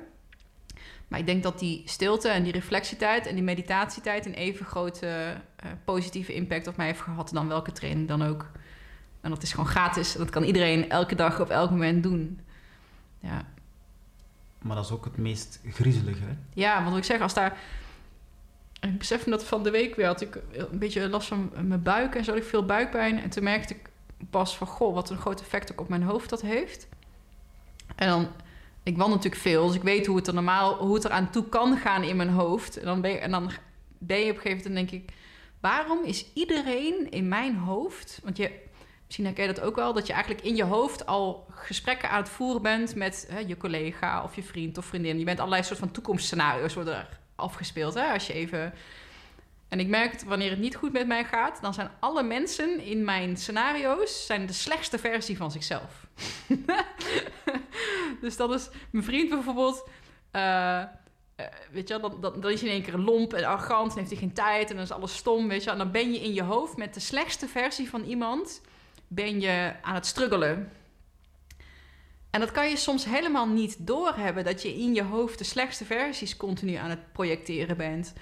[1.09, 5.07] Maar ik denk dat die stilte en die reflectietijd en die meditatietijd een even grote
[5.57, 8.51] eh, positieve impact op mij heeft gehad dan welke training dan ook.
[9.21, 10.13] En dat is gewoon gratis.
[10.13, 12.41] Dat kan iedereen elke dag op elk moment doen.
[13.19, 13.45] Ja,
[14.65, 16.23] Maar dat is ook het meest griezelige.
[16.23, 16.37] hè.
[16.55, 17.59] ja want ik zeg, als daar...
[18.81, 22.15] Ik besef dat van de week weer had ik een beetje last van mijn buik
[22.15, 22.31] en zo.
[22.31, 23.23] had Ik veel buikpijn.
[23.23, 23.91] En toen merkte ik
[24.31, 26.89] pas van, goh, wat een groot effect ook op mijn hoofd dat heeft.
[27.97, 28.29] En dan,
[28.83, 31.31] ik wandel natuurlijk veel, dus ik weet hoe het er normaal, hoe het er aan
[31.31, 32.79] toe kan gaan in mijn hoofd.
[32.79, 33.51] En dan ben je, en dan
[33.99, 35.13] ben je op een gegeven moment, denk ik,
[35.61, 38.21] waarom is iedereen in mijn hoofd?
[38.23, 38.51] Want je,
[39.05, 42.21] misschien herken je dat ook wel, dat je eigenlijk in je hoofd al gesprekken aan
[42.21, 45.19] het voeren bent met hè, je collega of je vriend of vriendin.
[45.19, 48.75] Je bent allerlei soort van toekomstscenario's worden er afgespeeld, hè, als je even...
[49.69, 52.81] En ik merk het, wanneer het niet goed met mij gaat, dan zijn alle mensen
[52.81, 56.07] in mijn scenario's zijn de slechtste versie van zichzelf.
[58.21, 59.89] dus dat is mijn vriend bijvoorbeeld.
[60.31, 60.81] eh,
[61.37, 63.99] eh, weet je, dan, dan, dan is hij in één keer lomp en arrogant en
[63.99, 65.71] heeft hij geen tijd en dan is alles stom, weet je.
[65.71, 68.61] En dan ben je in je hoofd met de slechtste versie van iemand,
[69.15, 70.73] ben je aan het struggelen.
[72.31, 75.85] En dat kan je soms helemaal niet doorhebben, dat je in je hoofd de slechtste
[75.85, 78.13] versies continu aan het projecteren bent.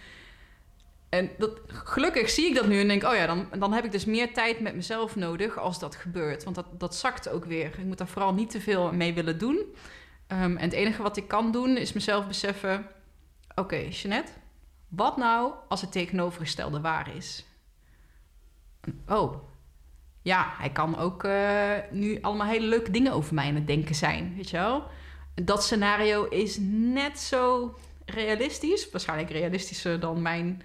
[1.08, 3.92] En dat, gelukkig zie ik dat nu en denk, oh ja, dan, dan heb ik
[3.92, 6.44] dus meer tijd met mezelf nodig als dat gebeurt.
[6.44, 7.66] Want dat, dat zakt ook weer.
[7.66, 9.74] Ik moet daar vooral niet te veel mee willen doen.
[10.26, 12.86] Ehm, en het enige wat ik kan doen is mezelf beseffen,
[13.54, 14.32] oké, Jeanette,
[14.88, 17.44] wat nou als het tegenovergestelde waar is?
[19.08, 19.51] Oh,
[20.22, 23.94] ja, hij kan ook eh, nu allemaal hele leuke dingen over mij aan het denken
[23.94, 24.84] zijn, weet je wel?
[25.34, 30.62] Dat scenario is net zo realistisch, waarschijnlijk realistischer dan mijn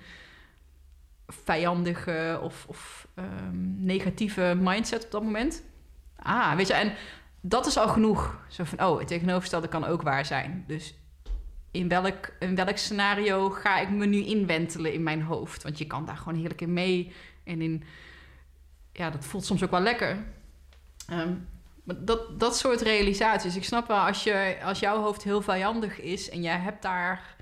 [1.27, 5.63] vijandige of, of ehm, negatieve mindset op dat moment.
[6.15, 6.93] Ah, weet je, en
[7.41, 8.39] dat is al genoeg.
[8.47, 10.63] Zo van, oh, het tegenovergestelde kan ook waar zijn.
[10.67, 10.95] Dus
[11.71, 15.63] in welk, in welk scenario ga ik me nu inwentelen in mijn hoofd?
[15.63, 17.13] Want je kan daar gewoon heerlijk in mee.
[17.43, 17.83] En in,
[18.97, 20.25] ja, dat voelt soms ook wel lekker.
[21.07, 21.33] Ehm,
[21.83, 23.55] maar dat, dat soort realisaties.
[23.55, 27.35] Ik snap wel, als, je, als jouw hoofd heel vijandig is en jij hebt daar...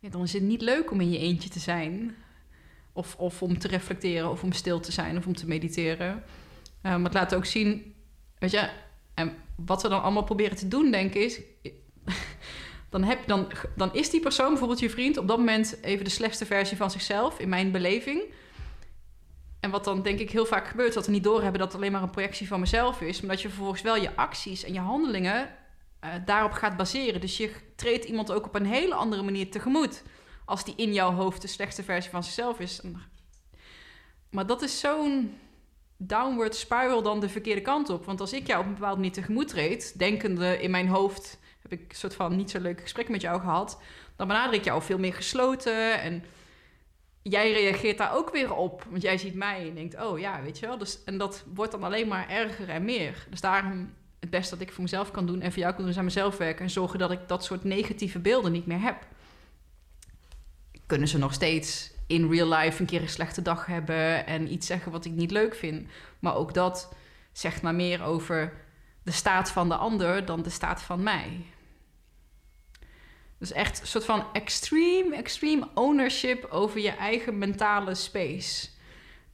[0.00, 2.16] Dan is het niet leuk om in je eentje te zijn.
[2.92, 6.22] Of, of om te reflecteren, of om stil te zijn, of om te mediteren.
[6.82, 7.94] Uh, maar het laat ook zien,
[8.38, 8.70] weet je...
[9.14, 11.40] En wat we dan allemaal proberen te doen, denk ik, is...
[12.90, 15.16] Dan, heb, dan, dan is die persoon, bijvoorbeeld je vriend...
[15.16, 18.22] op dat moment even de slechtste versie van zichzelf, in mijn beleving...
[19.60, 21.92] En wat dan denk ik heel vaak gebeurt, dat we niet doorhebben dat het alleen
[21.92, 24.80] maar een projectie van mezelf is, maar dat je vervolgens wel je acties en je
[24.80, 25.48] handelingen
[26.04, 27.20] uh, daarop gaat baseren.
[27.20, 30.02] Dus je treedt iemand ook op een hele andere manier tegemoet.
[30.44, 32.80] als die in jouw hoofd de slechtste versie van zichzelf is.
[34.30, 35.38] Maar dat is zo'n
[35.96, 38.04] downward spiral dan de verkeerde kant op.
[38.04, 41.72] Want als ik jou op een bepaalde manier tegemoet treed, denkende in mijn hoofd heb
[41.72, 43.80] ik een soort van niet zo leuk gesprek met jou gehad,
[44.16, 46.24] dan benader ik jou veel meer gesloten en
[47.28, 48.84] jij reageert daar ook weer op.
[48.90, 50.78] Want jij ziet mij en denkt, oh ja, weet je wel.
[50.78, 53.26] Dus, en dat wordt dan alleen maar erger en meer.
[53.30, 55.90] Dus daarom het beste dat ik voor mezelf kan doen en voor jou kan doen,
[55.90, 59.06] is aan mezelf werken en zorgen dat ik dat soort negatieve beelden niet meer heb.
[60.86, 64.66] Kunnen ze nog steeds in real life een keer een slechte dag hebben en iets
[64.66, 65.88] zeggen wat ik niet leuk vind.
[66.18, 66.94] Maar ook dat
[67.32, 68.52] zegt maar meer over
[69.02, 71.44] de staat van de ander dan de staat van mij.
[73.38, 78.68] Dus echt een soort van extreme, extreme ownership over je eigen mentale space.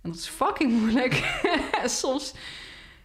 [0.03, 1.41] En dat is fucking moeilijk.
[1.85, 2.35] Soms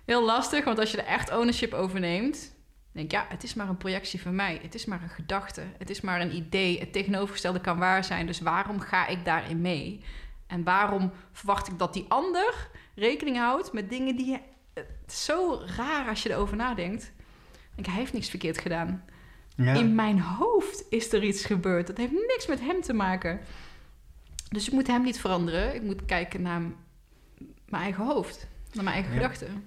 [0.06, 2.56] heel lastig, want als je er echt ownership over neemt,
[2.91, 4.60] denk ja, het is maar een projectie van mij.
[4.62, 5.64] Het is maar een gedachte.
[5.78, 6.80] Het is maar een idee.
[6.80, 8.26] Het tegenovergestelde kan waar zijn.
[8.26, 10.04] Dus waarom ga ik daarin mee?
[10.47, 14.39] En waarom verwacht ik dat die ander rekening houdt met dingen die je.
[14.74, 17.12] Het is zo raar als je erover nadenkt.
[17.76, 19.06] Denk, hij heeft niks verkeerd gedaan.
[19.64, 19.74] Ja.
[19.74, 21.88] In mijn hoofd is er iets gebeurd.
[21.88, 23.39] Dat heeft niks met hem te maken.
[24.49, 25.76] Dus ik moet hem niet veranderen.
[25.76, 26.62] Ik moet kijken naar
[27.66, 28.47] mijn eigen hoofd.
[28.74, 29.20] Naar mijn eigen Ja.
[29.22, 29.64] gedachten.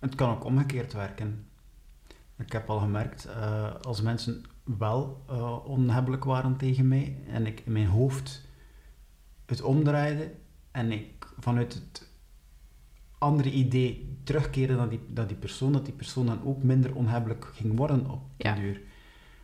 [0.00, 1.46] Het kan ook omgekeerd werken.
[2.38, 7.60] Ik heb al gemerkt, eh, als mensen wel eh, onhebbelijk waren tegen mij en ik
[7.64, 8.48] in mijn hoofd
[9.46, 10.32] het omdraaide
[10.70, 12.08] en ik vanuit het
[13.18, 17.76] andere idee terugkeerde naar die, die persoon, dat die persoon dan ook minder onhebbelijk ging
[17.76, 18.54] worden op de Ja.
[18.54, 18.80] duur.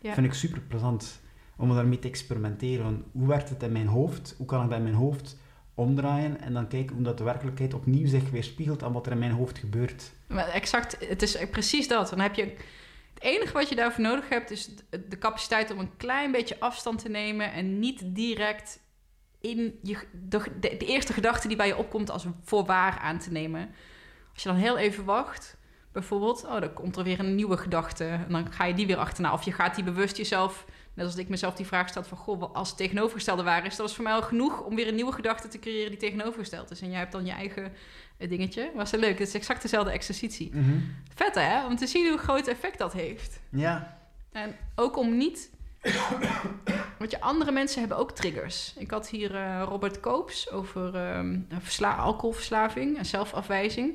[0.00, 0.14] Ja.
[0.14, 1.20] Vind ik super plezant
[1.56, 2.84] om daarmee te experimenteren.
[2.84, 4.34] Van hoe werkt het in mijn hoofd?
[4.36, 5.36] Hoe kan ik dat in mijn hoofd
[5.74, 6.40] omdraaien?
[6.40, 9.30] En dan kijken hoe dat de werkelijkheid opnieuw zich weerspiegelt aan wat er in mijn
[9.30, 10.12] hoofd gebeurt.
[10.26, 12.10] Maar exact, het is precies dat.
[12.10, 12.42] Dan heb je...
[13.14, 14.50] Het enige wat je daarvoor nodig hebt...
[14.50, 17.52] is de- capaciteit om een klein beetje afstand te nemen...
[17.52, 18.80] en niet direct
[19.40, 22.10] in je, de, de, de eerste gedachte die bij je opkomt...
[22.10, 23.70] als voor waar aan te nemen.
[24.32, 25.58] Als je dan heel even wacht...
[25.92, 28.04] Bijvoorbeeld, oh, dan komt er weer een nieuwe gedachte.
[28.04, 29.32] En dan ga je die weer achterna.
[29.32, 30.66] Of je gaat die bewust jezelf...
[30.94, 32.18] Net als ik mezelf die vraag stel van...
[32.18, 33.76] Goh, als het tegenovergestelde waar is...
[33.76, 35.90] dat is voor mij al genoeg om weer een nieuwe gedachte te creëren...
[35.90, 36.80] die tegenovergesteld is.
[36.80, 37.72] En jij hebt dan je eigen
[38.16, 38.70] eh, dingetje.
[38.74, 39.18] Was het leuk?
[39.18, 40.52] Het is exact dezelfde exercitie.
[41.14, 41.66] Vet hè?
[41.66, 43.40] Om te zien hoe groot effect dat heeft.
[43.48, 43.98] Ja,
[44.32, 45.50] En ook om niet...
[46.98, 48.74] Want je, andere mensen hebben ook triggers.
[48.76, 50.92] Ik had hier eh, Robert Koops over
[51.58, 53.94] versla alcoholverslaving en zelfafwijzing.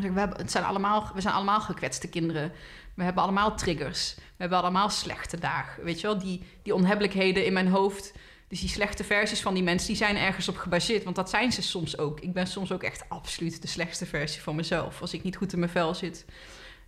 [0.00, 2.52] Zegt, We, hebben, het zijn allemaal, we zijn allemaal gekwetste kinderen.
[2.94, 4.14] We hebben allemaal triggers.
[4.16, 5.84] We hebben allemaal slechte dagen.
[5.84, 8.12] Weet je wel, die, die onhebbelijkheden in mijn hoofd...
[8.48, 11.04] Dus die slechte versies van die mensen, die zijn ergens op gebaseerd.
[11.04, 12.20] Want dat zijn ze soms ook.
[12.20, 15.00] Ik ben soms ook echt absoluut de slechtste versie van mezelf.
[15.00, 16.24] Als ik niet goed in mijn vel zit.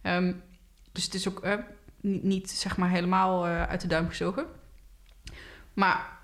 [0.03, 0.33] Ehm,
[0.93, 1.55] dus het is ook eh,
[2.01, 4.47] niet, niet, zeg maar helemaal eh, uit de duim gezogen.
[5.73, 6.19] Maar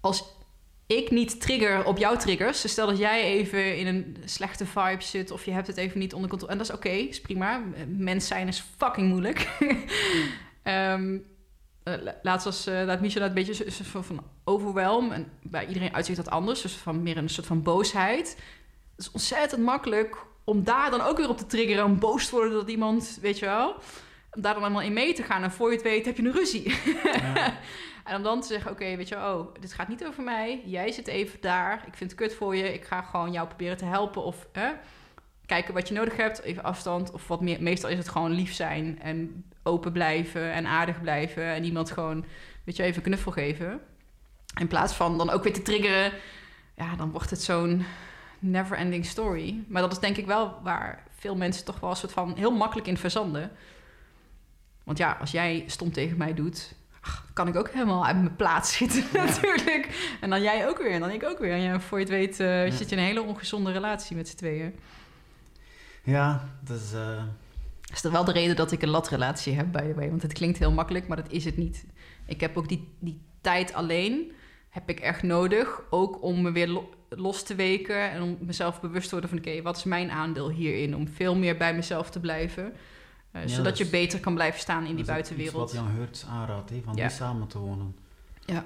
[0.00, 0.24] als
[0.96, 2.60] ik niet trigger op jouw triggers...
[2.60, 5.30] dus stel dat jij even in een slechte vibe zit...
[5.30, 6.52] of je hebt het even niet onder controle...
[6.52, 7.62] en dat is oké, is prima.
[7.86, 9.48] Mens zijn is fucking moeilijk.
[11.84, 15.12] La- laatst was, eh laat Michel een beetje van, van overwhelm.
[15.12, 16.62] En bij iedereen uitzicht dat anders.
[16.62, 18.36] Dus van meer een soort van boosheid.
[18.96, 21.84] Het is ontzettend makkelijk om daar dan ook weer op te triggeren.
[21.84, 23.74] Om boos te worden dat iemand, weet je wel.
[24.30, 25.42] Om daar dan allemaal in mee te gaan.
[25.42, 26.74] En voor je het weet heb je een ruzie.
[27.04, 27.54] Ja.
[28.04, 30.62] en om dan te zeggen, oké, weet je, oh, dit gaat niet over mij.
[30.64, 31.84] Jij zit even daar.
[31.86, 32.74] Ik vind het kut voor je.
[32.74, 34.22] Ik ga gewoon jou proberen te helpen.
[34.22, 34.70] Of hè,
[35.46, 36.42] kijken wat je nodig hebt.
[36.42, 37.10] Even afstand.
[37.10, 37.62] Of wat meer.
[37.62, 39.00] Meestal is het gewoon lief zijn.
[39.00, 40.52] En open blijven.
[40.52, 41.44] En aardig blijven.
[41.44, 42.24] En iemand gewoon,
[42.64, 43.80] weet je, even knuffel geven.
[44.60, 46.12] In plaats van dan ook weer te triggeren.
[46.76, 47.84] Ja, dan wordt het zo'n
[48.38, 49.64] never-ending story.
[49.68, 52.50] Maar dat is denk ik wel waar veel mensen toch wel een soort van heel
[52.50, 53.50] makkelijk in verzanden.
[54.84, 58.36] Want ja, als jij stom tegen mij doet, ach, kan ik ook helemaal uit mijn
[58.36, 60.14] plaats schieten natuurlijk.
[60.20, 61.52] En dan jij ook weer, en dan ik ook weer.
[61.52, 62.72] En ja, voor je het weet eh, Ja.
[62.72, 64.74] zit je in een hele ongezonde relatie met z'n tweeën.
[66.04, 67.22] ja dus eh,
[67.82, 70.08] Dat is wel de reden dat ik een latrelatie heb, by the way.
[70.08, 71.84] Want het klinkt heel makkelijk, maar dat is het niet.
[72.26, 74.32] Ik heb ook die, die tijd alleen,
[74.68, 75.82] heb ik echt nodig.
[75.90, 79.38] Ook om me weer lo- los te weken en om mezelf bewust te worden van...
[79.38, 80.96] oké, wat is mijn aandeel hierin?
[80.96, 82.72] Om veel meer bij mezelf te blijven.
[83.32, 85.56] Eh, Ja, zodat dat je beter kan blijven staan in die dat is buitenwereld.
[85.56, 87.02] Wat Jan Geurts aanraadt, hè, van Ja.
[87.06, 87.96] niet samen te wonen.
[88.46, 88.64] Ja.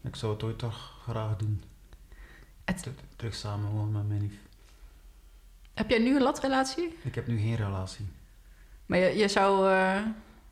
[0.00, 1.62] Ik zou het ooit toch graag doen.
[2.64, 4.38] Het- Ter- Terug samen wonen met mijn lief.
[5.74, 6.96] Heb jij nu een latrelatie?
[7.02, 8.06] Ik heb nu geen relatie.
[8.86, 9.70] Maar je, je zou...
[9.70, 10.00] eh,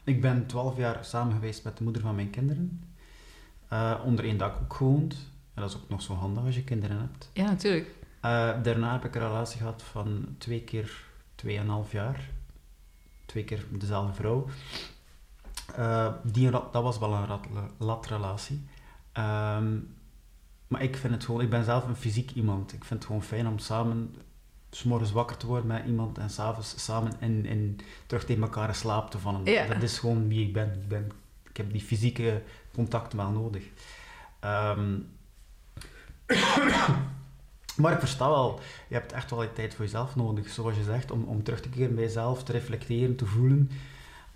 [0.04, 2.82] Ik ben twaalf jaar samen geweest met de moeder van mijn kinderen.
[3.68, 5.14] Eh, onder één dak ook gewoond.
[5.54, 7.30] En dat is ook nog zo handig als je kinderen hebt.
[7.32, 7.94] ja, natuurlijk.
[8.62, 11.04] Daarna heb ik een relatie gehad van twee keer
[11.34, 12.28] tweeënhalf jaar.
[13.32, 14.46] Twee keer dezelfde vrouw.
[15.76, 17.46] Eh, die, dat was wel een rat-
[17.78, 18.66] latrelatie.
[19.12, 19.76] Ehm,
[20.68, 22.72] Maar ik vind het gewoon, ik ben zelf een fysiek iemand.
[22.72, 24.14] Ik vind het gewoon fijn om samen
[24.70, 28.74] s'morgens wakker te worden met iemand en s'avonds samen in, in, terug tegen elkaar in
[28.74, 29.44] slaap te vallen.
[29.44, 29.66] Ja.
[29.66, 30.72] Dat is gewoon wie ik ben.
[30.72, 31.10] ik ben.
[31.48, 32.42] Ik heb die fysieke
[32.72, 33.64] contact wel nodig.
[34.40, 34.98] Ehm,
[37.77, 40.82] maar ik versta wel, je hebt echt wel die tijd voor jezelf nodig, zoals je
[40.82, 43.70] zegt, om, om terug te keren bij jezelf, te reflecteren, te voelen.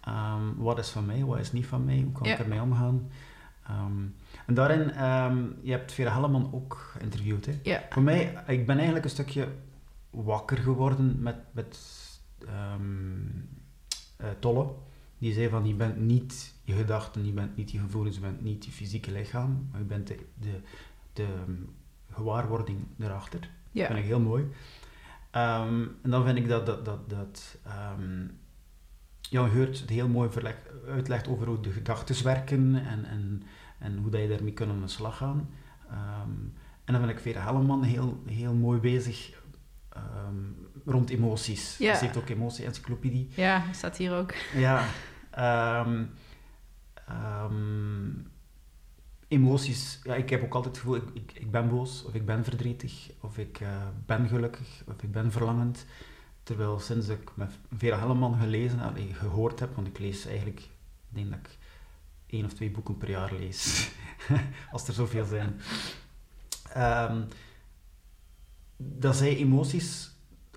[0.00, 3.10] Ehm, wat is van mij, wat is niet van mij, hoe kan ik ermee omgaan?
[3.66, 4.02] Ehm,
[4.46, 7.46] en daarin, ehm, je hebt Vera Helleman ook geïnterviewd.
[7.46, 7.58] Hè?
[7.62, 7.82] Ja.
[7.90, 9.48] Voor mij, ik ben eigenlijk een stukje
[10.10, 11.78] wakker geworden met, met
[14.16, 14.68] eh, Tolle.
[15.18, 18.42] Die zei van, je bent niet je gedachten, je bent niet je gevoelens, je bent
[18.42, 20.60] niet je fysieke lichaam, maar je bent de, de,
[21.12, 21.26] de
[22.16, 23.40] gewaarwording erachter.
[23.72, 24.50] Dat vind ik heel mooi.
[25.30, 28.26] Ehm, en dan vind ik dat, dat, dat, dat ehm,
[29.20, 30.56] Jan Geurt het heel mooi verleg,
[30.88, 33.42] uitlegt over hoe de gedachten werken en, en,
[33.78, 35.48] en hoe dat je daarmee kunt aan de slag gaan.
[35.90, 36.30] Ehm,
[36.84, 39.34] en dan vind ik Vera Helleman heel, heel mooi bezig
[40.84, 41.78] rond emoties.
[41.78, 41.94] Ja.
[41.94, 43.28] Ze heeft ook emotie-encyclopedie.
[43.34, 44.34] Ja, staat hier ook.
[44.54, 44.84] Ja.
[49.28, 50.00] Emoties.
[50.02, 52.44] Ja, ik heb ook altijd het gevoel, ik, ik, ik ben boos, of ik ben
[52.44, 55.84] verdrietig, of ik eh, ben gelukkig, of ik ben verlangend.
[56.42, 60.68] Terwijl sinds ik met Vera Helleman gelezen, allee, gehoord heb, want ik lees eigenlijk, ik
[61.08, 61.58] denk dat ik
[62.26, 63.90] één of twee boeken per jaar lees.
[64.72, 65.60] Als er zoveel zijn.
[66.72, 67.22] Ehm,
[68.76, 70.10] dat zij emoties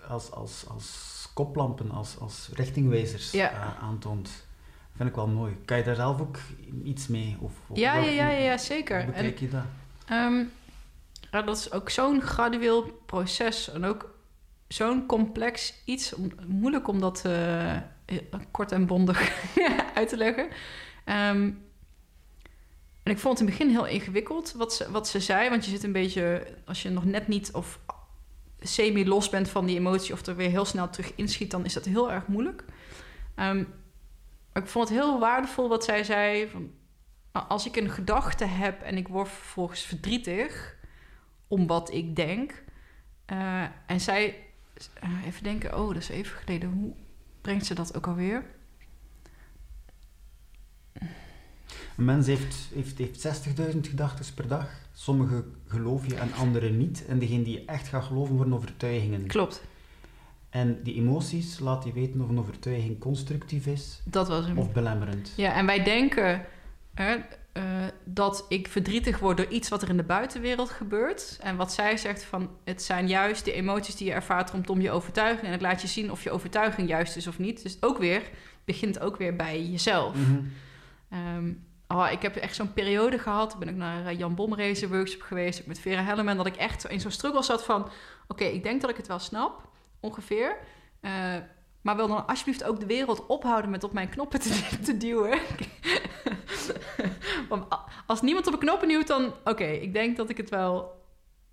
[0.08, 3.52] als, als, als koplampen, als, als richtingwijzers Ja.
[3.52, 4.48] eh, aantoont.
[5.00, 5.58] Vind ik wel mooi.
[5.66, 6.38] Kan je daar zelf ook
[6.84, 7.38] iets mee?
[7.40, 9.00] Of, of Ja, ja, hoe- ja, ja, Hoe zeker.
[9.00, 9.64] En bekijk je dat?
[10.06, 10.44] Ehm,
[11.32, 14.14] ja, dat is ook zo'n gradueel proces en ook
[14.68, 16.14] zo'n complex iets.
[16.14, 17.78] Om, moeilijk om dat eh,
[18.52, 19.32] kort en bondig
[19.96, 20.48] uit te leggen.
[21.06, 21.52] Ehm,
[23.04, 25.50] en ik vond het in het begin heel ingewikkeld wat ze, wat ze zei.
[25.50, 27.80] Want je zit een beetje, als je nog net niet of
[28.60, 30.14] semi-los bent van die emotie...
[30.14, 32.64] of er weer heel snel terug inschiet, dan is dat heel erg moeilijk.
[33.36, 33.64] Ehm,
[34.54, 36.48] ik vond het heel waardevol wat zij zei...
[36.50, 36.72] Van,
[37.34, 40.78] nou, als ik een gedachte heb en ik word vervolgens verdrietig
[41.48, 42.64] om wat ik denk.
[43.26, 44.46] eh, en zij,
[44.94, 46.72] eh, even denken, oh, dat is even geleden.
[46.72, 46.94] Hoe
[47.42, 48.46] brengt ze dat ook alweer?
[51.98, 54.70] Een mens heeft, heeft, heeft 60.000 gedachten per dag.
[54.94, 57.06] Sommige geloof je en andere niet.
[57.06, 59.28] En degene die je echt gaat geloven worden overtuigingen.
[59.28, 59.62] Klopt,
[60.50, 64.58] En die emoties laat je weten of een overtuiging constructief is dat was hem.
[64.58, 65.34] of belemmerend.
[65.36, 66.46] Ja, en wij denken
[66.94, 67.16] hè,
[67.52, 67.64] eh,
[68.04, 71.38] dat ik verdrietig word door iets wat er in de buitenwereld gebeurt.
[71.42, 74.92] En wat zij zegt van, het zijn juist de emoties die je ervaart rondom je
[74.92, 75.46] overtuiging.
[75.46, 77.64] En het laat je zien of je overtuiging juist is of niet.
[77.64, 78.22] Dus ook weer,
[78.66, 80.16] begint ook weer bij jezelf.
[81.92, 83.54] Oh, ik heb echt zo'n periode gehad.
[83.54, 85.66] Ik ben ook naar eh, Jan Bomrezen workshop geweest.
[85.66, 86.38] Met Vera Helleman.
[86.38, 87.90] Dat ik echt in zo'n struggle zat van...
[88.28, 89.69] Oké, ik denk dat ik het wel snap.
[90.00, 90.58] Ongeveer.
[91.00, 91.36] Eh,
[91.82, 95.40] maar wil dan alsjeblieft ook de wereld ophouden met op mijn knoppen te, te duwen.
[97.50, 97.66] Want
[98.06, 99.34] als niemand op de knoppen duwt, dan...
[99.44, 101.04] Oké, ik denk dat ik het wel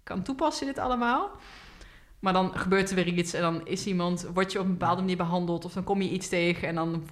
[0.03, 1.31] kan toepassen, dit allemaal.
[2.19, 4.29] Maar dan gebeurt er weer iets en dan is iemand...
[4.35, 6.69] Word je op een bepaalde manier behandeld of dan kom je iets tegen...
[6.69, 7.05] en dan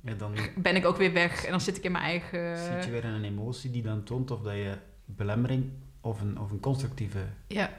[0.00, 2.58] Ja, dan ben ik ook weer weg en dan zit ik in mijn eigen...
[2.58, 5.70] zit je weer in een emotie die dan toont of dat je belemmering
[6.00, 7.74] of een, of een constructieve Ja.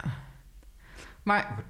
[1.28, 1.64] Maar,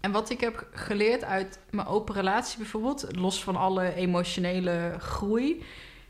[0.00, 5.64] en wat ik heb geleerd uit mijn open relatie bijvoorbeeld, los van alle emotionele groei,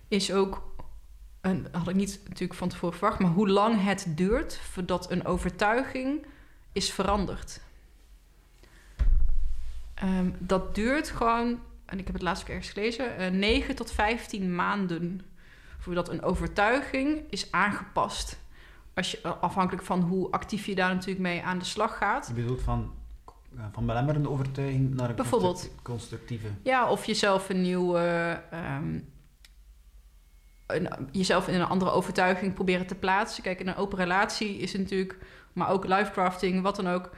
[0.08, 0.62] is ook,
[1.40, 5.24] en had ik niet natuurlijk van tevoren verwacht, maar hoe lang het duurt voordat een
[5.24, 6.26] overtuiging
[6.72, 7.60] is veranderd.
[9.94, 13.92] Ehm, dat duurt gewoon, en ik heb het laatst ook ergens gelezen, eh 9 tot
[13.92, 15.20] 15 maanden
[15.78, 18.38] voordat een overtuiging is aangepast.
[18.96, 22.26] Als je, afhankelijk van hoe actief je daar natuurlijk mee aan de slag gaat.
[22.26, 22.92] Je bedoelt van,
[23.56, 25.54] ja, van belemmerende overtuiging naar een Bijvoorbeeld.
[25.54, 26.46] construct- constructieve.
[26.62, 27.98] Ja, of jezelf een nieuwe.
[28.50, 28.98] ehm,
[30.66, 33.42] een, jezelf in een andere overtuiging proberen te plaatsen.
[33.42, 35.18] Kijk, in een open relatie is natuurlijk,
[35.52, 37.10] maar ook lifecrafting, wat dan ook.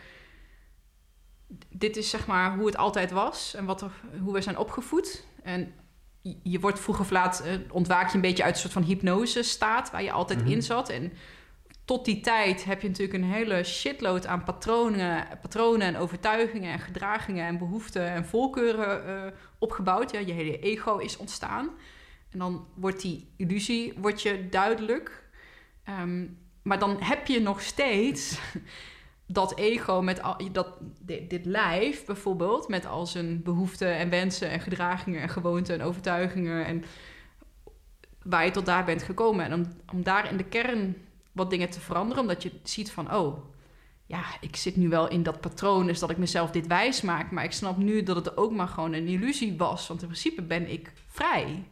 [1.68, 3.90] Dit is zeg maar hoe het altijd was en wat er,
[4.20, 5.24] hoe we zijn opgevoed.
[5.42, 5.72] En
[6.22, 8.82] je- je wordt vroeg of laat, eh, ontwaak je een beetje uit een soort van
[8.82, 10.50] hypnose staat waar je altijd Mhm.
[10.50, 10.88] in zat.
[10.88, 11.12] En
[11.88, 16.78] tot die tijd heb je natuurlijk een hele shitload aan patronen, patronen en overtuigingen en
[16.78, 20.10] gedragingen en behoeften en voorkeuren eh, opgebouwd.
[20.10, 21.68] Ja, je hele ego is ontstaan.
[22.30, 25.28] En dan wordt die illusie wordt je duidelijk.
[25.84, 26.26] Ehm,
[26.62, 28.40] maar dan heb je nog steeds
[29.26, 30.68] dat ego met al, dat,
[31.00, 35.86] dit, dit lijf bijvoorbeeld, met al zijn behoeften en wensen en gedragingen en gewoonten en
[35.86, 36.84] overtuigingen en
[38.22, 39.44] waar je tot daar bent gekomen.
[39.44, 40.96] En om, om daar in de kern
[41.32, 42.22] wat dingen te veranderen.
[42.22, 43.44] Omdat je ziet van, oh,
[44.06, 47.30] ja, ik zit nu wel in dat patroon, dus dat ik mezelf dit wijs maak.
[47.30, 49.88] Maar ik snap nu dat het ook maar gewoon een illusie was.
[49.88, 51.68] Want in principe ben ik vrij.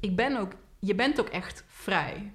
[0.00, 2.32] Ik ben ook, je bent ook echt vrij.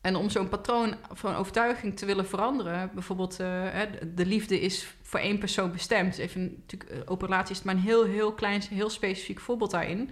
[0.00, 3.80] En om zo'n patroon van overtuiging te willen veranderen, bijvoorbeeld uh,
[4.14, 6.18] de liefde is voor één persoon bestemd.
[6.18, 10.10] Even natuurlijk, uh, open relatie is maar een heel, heel klein, heel specifiek voorbeeld daarin.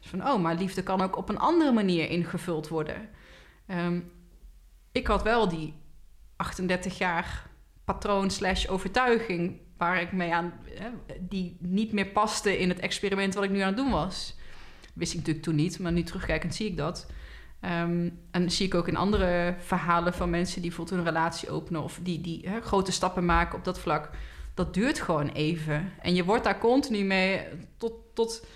[0.00, 3.08] Dus van, oh, maar liefde kan ook op een andere manier ingevuld worden.
[3.70, 4.10] Um,
[4.96, 5.74] ik had wel die
[6.36, 7.50] 38 jaar
[7.84, 10.88] patroon slash overtuiging waar ik mee aan, hè,
[11.20, 14.34] die niet meer paste in het experiment wat ik nu aan het doen was.
[14.94, 17.06] Wist ik natuurlijk toen niet, maar nu terugkijkend zie ik dat.
[17.60, 21.82] Um, en zie ik ook in andere verhalen van mensen die bijvoorbeeld een relatie openen
[21.82, 24.10] of die, die grote stappen maken op dat vlak.
[24.54, 25.92] Dat duurt gewoon even.
[26.00, 27.46] En je wordt daar continu mee
[27.76, 28.46] tot, tot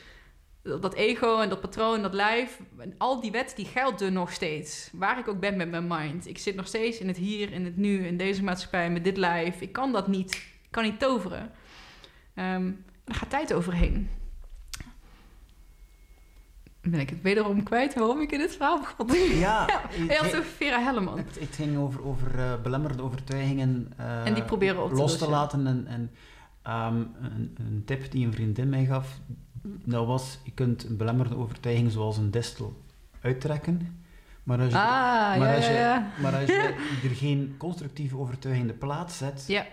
[0.63, 4.33] dat ego en dat patroon, dat lijf, en al die wet die geldt er nog
[4.33, 4.91] steeds.
[4.93, 6.27] Waar ik ook ben met mijn mind.
[6.27, 9.17] Ik zit nog steeds in het hier, in het nu, in deze maatschappij, met dit
[9.17, 9.61] lijf.
[9.61, 10.35] Ik kan dat niet.
[10.35, 11.51] Ik kan niet toveren.
[12.35, 14.09] Um, er gaat tijd overheen.
[16.81, 19.39] Ben ik het wederom kwijt waarom ik in dit verhaal begon?
[19.39, 19.67] Ja,
[20.09, 21.19] ja had over Vera Helleman.
[21.19, 25.19] Het, het, ging over, over uh, belemmerde overtuigingen uh, en die proberen op te los
[25.19, 25.67] te laten.
[25.67, 26.11] En, en
[26.73, 29.21] um, een, een tip die een vriendin mij gaf,
[29.63, 32.83] dat was, je kunt een belemmerde overtuiging zoals een distel
[33.21, 33.99] uittrekken.
[34.43, 34.83] Maar als je, ah,
[35.39, 36.75] maar ja, als je, ja, Maar als je
[37.09, 39.67] er geen constructieve overtuiging in de plaats zet, ja.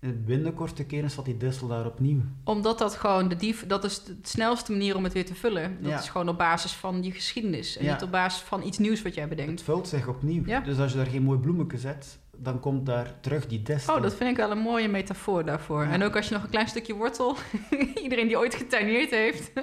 [0.00, 2.20] binnen korte keren staat die distel daar opnieuw.
[2.44, 5.76] Omdat dat gewoon, de dief, dat is de snelste manier om het weer te vullen.
[5.80, 5.98] Dat Ja.
[5.98, 7.76] is gewoon op basis van je geschiedenis.
[7.76, 9.62] En niet op basis van iets nieuws wat jij Het bedenkt.
[9.62, 10.42] vult zich opnieuw.
[10.46, 10.60] Ja.
[10.60, 13.96] Dus als je daar geen mooi bloemetje zet, dan komt daar terug die distel.
[13.96, 15.84] Oh, dat vind ik wel een mooie metafoor daarvoor.
[15.84, 15.90] Ja.
[15.90, 17.36] En ook als je nog een klein stukje wortel...
[18.02, 19.52] Iedereen die ooit getuineerd heeft.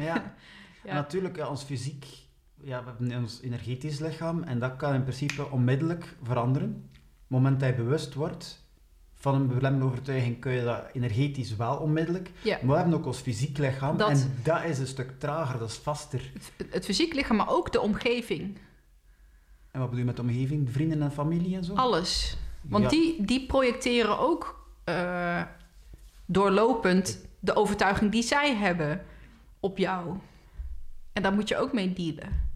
[0.00, 0.34] Ja.
[0.84, 0.94] Ja.
[0.94, 2.04] Natuurlijk, ja, ons fysiek,
[2.62, 6.68] ja, we hebben ons energetisch lichaam en dat kan in principe onmiddellijk veranderen.
[6.68, 8.68] Op het moment dat je bewust wordt
[9.14, 12.30] van een belemmerde overtuiging, kun je dat energetisch wel onmiddellijk.
[12.42, 12.58] Ja.
[12.62, 15.68] Maar we hebben ook ons fysiek lichaam Dat- en dat is een stuk trager, dat
[15.68, 16.32] is vaster.
[16.56, 18.58] Het, het fysiek lichaam, maar ook de omgeving.
[19.70, 20.66] En wat bedoel je met de omgeving?
[20.66, 21.74] De vrienden en familie en zo?
[21.74, 22.36] Alles.
[22.62, 22.90] Want Ja.
[22.90, 25.42] die, die projecteren ook eh,
[26.26, 29.02] doorlopend de overtuiging die zij hebben
[29.60, 30.16] op jou.
[31.12, 32.48] En daar moet je ook mee dealen.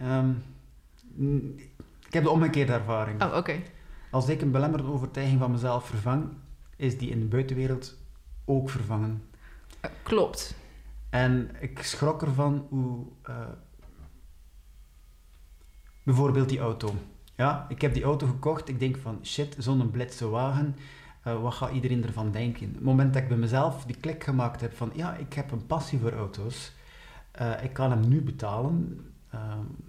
[0.00, 0.30] Ehm,
[2.06, 3.22] ik heb de omgekeerde ervaring.
[3.22, 3.62] Oh, oké.
[4.10, 6.28] Als ik een belemmerde overtuiging van mezelf vervang,
[6.76, 7.96] is die in de buitenwereld
[8.44, 9.22] ook vervangen.
[9.80, 10.54] Eh, klopt.
[11.10, 13.06] En ik schrok ervan hoe...
[13.22, 13.36] eh,
[16.06, 16.94] bijvoorbeeld die auto.
[17.36, 18.68] Ja, ik heb die auto gekocht.
[18.68, 20.76] Ik denk van, shit, zo'n blitse wagen.
[21.22, 22.72] eh, wat gaat iedereen ervan denken?
[22.72, 25.66] Het moment dat ik bij mezelf die klik gemaakt heb van, ja, ik heb een
[25.66, 26.72] passie voor auto's.
[27.30, 29.00] Eh, ik kan hem nu betalen.
[29.30, 29.40] Eh,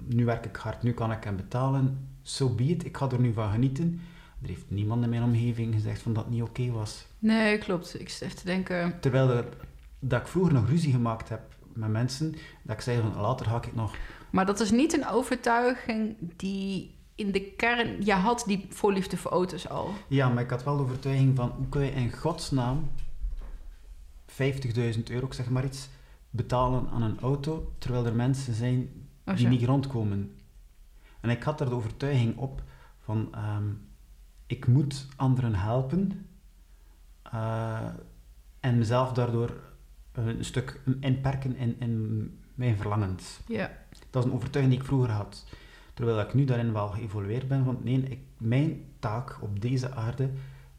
[0.06, 2.08] nu werk ik hard, nu kan ik hem betalen.
[2.22, 4.02] So be it, ik ga er nu van genieten.
[4.42, 7.06] Er heeft niemand in mijn omgeving gezegd van dat het niet oké was.
[7.20, 8.00] Nee, klopt.
[8.00, 9.00] Ik zit even te denken...
[9.00, 9.46] Terwijl er,
[10.00, 11.42] dat ik vroeger nog ruzie gemaakt heb
[11.74, 13.96] met mensen, dat ik zei van later ga ik nog.
[14.30, 18.06] Maar dat is niet een overtuiging die in de kern...
[18.06, 19.94] Je had die voorliefde voor auto's al.
[20.08, 22.90] Ja, maar ik had wel de overtuiging van hoe kun je in godsnaam
[24.28, 25.90] 50.000 euro, ik zeg maar iets,
[26.30, 28.90] betalen aan een auto, terwijl er mensen zijn
[29.28, 30.36] Oh, die niet rondkomen.
[31.20, 32.64] En ik had er de overtuiging op
[33.00, 33.66] van ehm,
[34.46, 36.28] ik moet anderen helpen
[37.22, 37.90] eh,
[38.60, 39.52] en mezelf daardoor
[40.12, 43.40] een stuk inperken in, in mijn verlangens.
[43.48, 43.86] Ja.
[44.18, 45.46] Dat is een overtuiging die ik vroeger had.
[45.94, 50.30] Terwijl ik nu daarin wel geëvolueerd ben van nee, ik, mijn taak op deze aarde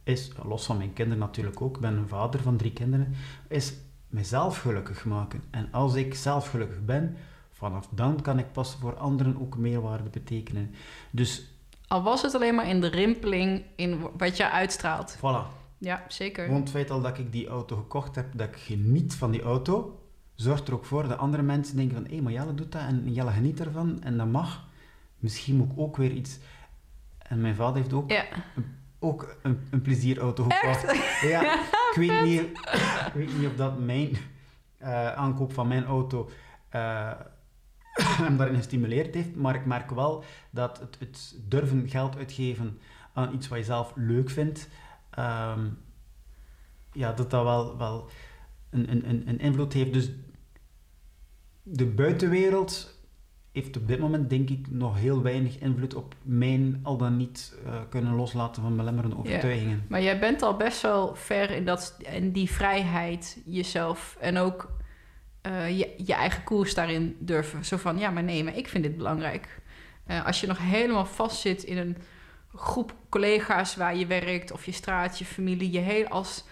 [0.03, 3.15] is, los van mijn kinderen natuurlijk ook, ik ben een vader van drie kinderen,
[3.49, 3.75] is
[4.09, 5.43] mezelf gelukkig maken.
[5.51, 7.17] En als ik zelf gelukkig ben,
[7.51, 10.75] vanaf dan kan ik pas voor anderen ook meerwaarde betekenen.
[11.11, 11.53] Dus
[11.89, 15.17] Al was het alleen maar in de rimpeling in wat je uitstraalt.
[15.17, 15.57] voilà.
[15.79, 16.45] Ja, zeker.
[16.45, 19.43] Gewoon het feit al dat ik die auto gekocht heb, dat ik geniet van die
[19.43, 19.98] auto,
[20.41, 23.13] zorgt er ook voor dat andere mensen denken van, hé, maar Jelle doet dat en
[23.13, 24.67] Jelle geniet ervan en dat mag.
[25.19, 26.39] Misschien moet ik ook weer iets...
[27.19, 28.25] En mijn vader heeft ook, Ja.
[28.99, 30.83] ook een, een plezierauto gekocht.
[31.29, 32.41] Ja, ik weet niet,
[33.07, 34.17] ik weet niet of dat mijn
[34.79, 36.31] eh, aankoop van mijn auto
[36.69, 37.13] eh,
[38.23, 42.79] hem daarin gestimuleerd heeft, maar ik merk wel dat het, het durven geld uitgeven
[43.13, 44.69] aan iets wat je zelf leuk vindt,
[45.11, 45.67] ehm,
[46.93, 48.09] ja, dat dat wel, wel
[48.71, 49.93] een, een, een, een invloed heeft.
[49.93, 50.11] Dus
[51.71, 52.97] de buitenwereld
[53.53, 57.55] heeft op dit moment, denk ik, nog heel weinig invloed op mijn al dan niet
[57.65, 59.85] eh, kunnen loslaten van belemmerende overtuigingen.
[59.89, 64.71] Maar jij bent al best wel ver in, dat, in die vrijheid jezelf en ook
[65.41, 67.65] eh, je, je eigen koers daarin durven.
[67.65, 69.61] Zo van, ja, maar nee, maar ik vind dit belangrijk.
[70.07, 71.97] Eh, als je nog helemaal vastzit in een
[72.55, 76.45] groep collega's waar je werkt, of je straat, je familie, je heel als,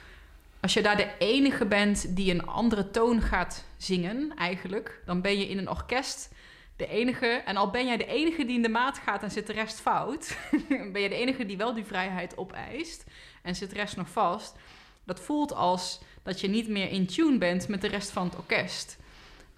[0.67, 5.39] als je daar de enige bent die een andere toon gaat zingen, eigenlijk, dan ben
[5.39, 6.35] je in een orkest
[6.77, 9.47] de enige, en al ben jij de enige die in de maat gaat en zit
[9.47, 10.37] de rest fout,
[10.93, 13.05] ben je de enige die wel die vrijheid opeist
[13.43, 14.57] en zit de rest nog vast.
[15.05, 18.37] Dat voelt als dat je niet meer in tune bent met de rest van het
[18.37, 18.99] orkest.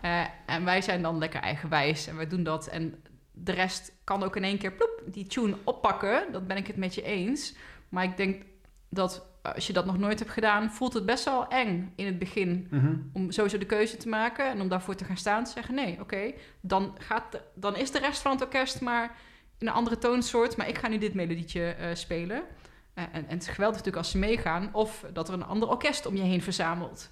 [0.01, 2.67] Eh, en wij zijn dan lekker eigenwijs en wij doen dat.
[2.67, 3.03] En
[3.33, 6.33] de rest kan ook in één keer ploep, die tune oppakken.
[6.33, 7.55] Dat ben ik het met je eens.
[7.89, 8.43] Maar ik denk
[8.89, 12.19] dat als je dat nog nooit hebt gedaan, voelt het best wel eng in het
[12.19, 12.67] begin.
[12.71, 12.97] Mhm.
[13.13, 15.45] Om sowieso de keuze te maken en om daarvoor te gaan staan.
[15.45, 17.23] Te zeggen: nee, oké, dan dan,
[17.55, 19.17] dan is de rest van het orkest maar
[19.59, 20.57] in een andere toonsoort.
[20.57, 22.37] Maar ik ga nu dit melodietje uh, spelen.
[22.37, 24.69] Uh, en, en, het is geweldig natuurlijk als ze meegaan.
[24.73, 27.11] Of dat er een ander orkest om je heen verzamelt.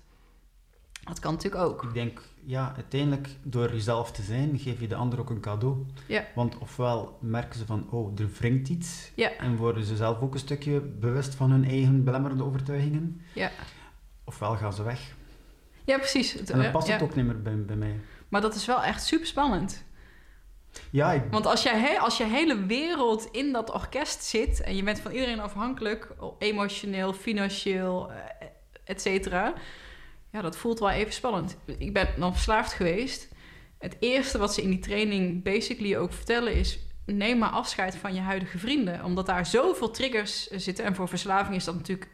[1.05, 1.83] Dat kan natuurlijk ook.
[1.83, 5.87] Ik denk, ja, uiteindelijk door jezelf te zijn, geef je de ander ook een cadeau.
[6.07, 6.25] Ja.
[6.35, 9.11] Want ofwel merken ze van, oh, er wringt iets.
[9.15, 9.37] Ja.
[9.37, 13.21] En worden ze zelf ook een stukje bewust van hun eigen belemmerende overtuigingen.
[13.33, 13.51] Ja.
[14.25, 15.15] Ofwel gaan ze weg.
[15.85, 16.37] Ja, precies.
[16.37, 18.01] En dan past het ook niet meer bij, bij mij.
[18.29, 19.85] Maar dat is wel echt super spannend.
[20.91, 21.23] Ja, ik...
[21.31, 25.11] Want als, jij, als je hele wereld in dat orkest zit en je bent van
[25.11, 28.47] iedereen afhankelijk, emotioneel, financieel, eh,
[28.85, 29.55] et cetera
[30.37, 31.57] ja, dat voelt wel even spannend.
[31.79, 33.29] Ik ben dan verslaafd geweest.
[33.79, 36.79] Het eerste wat ze in die training basically ook vertellen is...
[37.07, 39.05] neem maar afscheid van je huidige vrienden.
[39.05, 40.85] Omdat daar zoveel triggers zitten.
[40.85, 42.11] En voor verslaving is dat natuurlijk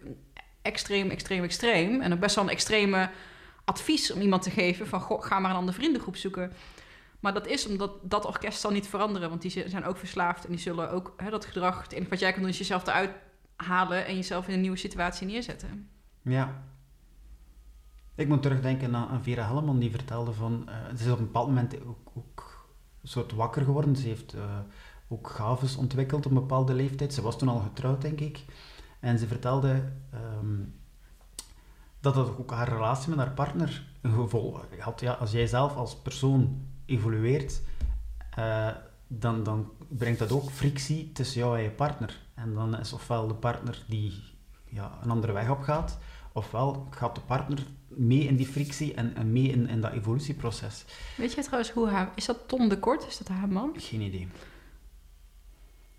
[0.63, 2.01] extreem, extreem, extreem.
[2.01, 3.11] En ook best wel een extreme
[3.65, 4.87] advies om iemand te geven...
[4.87, 6.53] van goh, ga maar een andere vriendengroep zoeken.
[7.21, 9.29] Maar dat is omdat dat orkest zal niet veranderen.
[9.29, 11.83] Want die zijn ook verslaafd en die zullen ook hè, dat gedrag...
[11.83, 13.11] het enige wat jij kan doen is jezelf eruit
[13.57, 14.07] halen...
[14.07, 15.89] en jezelf in een nieuwe situatie neerzetten.
[16.23, 16.71] Ja,
[18.15, 20.69] ik moet terugdenken aan, Vera Helleman, die vertelde van...
[20.69, 22.67] Uh, ze is op een bepaald moment ook, ook
[23.03, 23.97] een soort wakker geworden.
[23.97, 24.43] Ze heeft uh,
[25.09, 27.15] ook gaves ontwikkeld op een bepaalde leeftijd.
[27.15, 28.45] Ze was toen al getrouwd, denk ik.
[29.01, 29.93] En ze vertelde
[30.41, 30.75] um,
[32.01, 35.01] dat dat ook haar relatie met haar partner een gevolg had.
[35.01, 37.63] Ja, als jij zelf als persoon evolueert,
[38.39, 38.69] uh,
[39.07, 42.21] dan, dan brengt dat ook frictie tussen jou en je partner.
[42.35, 44.23] En dan is ofwel de partner die
[44.65, 45.99] ja, een andere weg op gaat,
[46.33, 47.67] ofwel gaat de partner
[47.97, 50.85] mee in die frictie en, en mee in, in dat evolutieproces.
[51.17, 52.13] Weet je trouwens hoe haar...
[52.15, 53.07] Is dat Tom de Kort?
[53.07, 53.75] Is dat haar man?
[53.77, 54.29] Geen idee.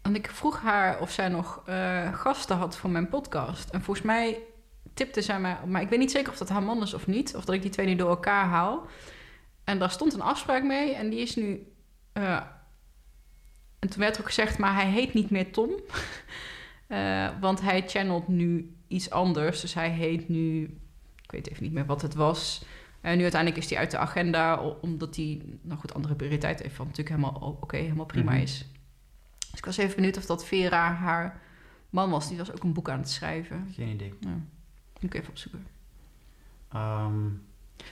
[0.01, 3.69] En ik vroeg haar of zij nog uh, gasten had voor mijn podcast.
[3.69, 4.37] En volgens mij
[4.93, 5.57] tipte zij mij...
[5.67, 7.35] Maar ik weet niet zeker of dat haar man is of niet.
[7.35, 8.87] Of dat ik die twee nu door elkaar haal.
[9.63, 10.93] En daar stond een afspraak mee.
[10.93, 11.67] En die is nu...
[12.13, 12.41] Uh,
[13.79, 15.69] en toen werd ook gezegd, maar hij heet niet meer Tom.
[16.87, 19.61] uh, want hij channelt nu iets anders.
[19.61, 20.77] Dus hij heet nu
[21.33, 22.65] weet even niet meer wat het was.
[23.01, 26.75] En nu uiteindelijk is hij uit de agenda, omdat hij, nou goed, andere prioriteit heeft,
[26.75, 28.45] van natuurlijk helemaal oké, helemaal prima mm -hmm.
[28.45, 28.65] is.
[29.49, 31.41] Dus ik was even benieuwd of dat Vera haar
[31.89, 32.27] man was.
[32.27, 33.67] Die was ook een boek aan het schrijven.
[33.71, 34.13] Geen idee.
[34.19, 34.29] Ja.
[34.99, 35.67] Moet ik even opzoeken.
[36.75, 37.41] Um,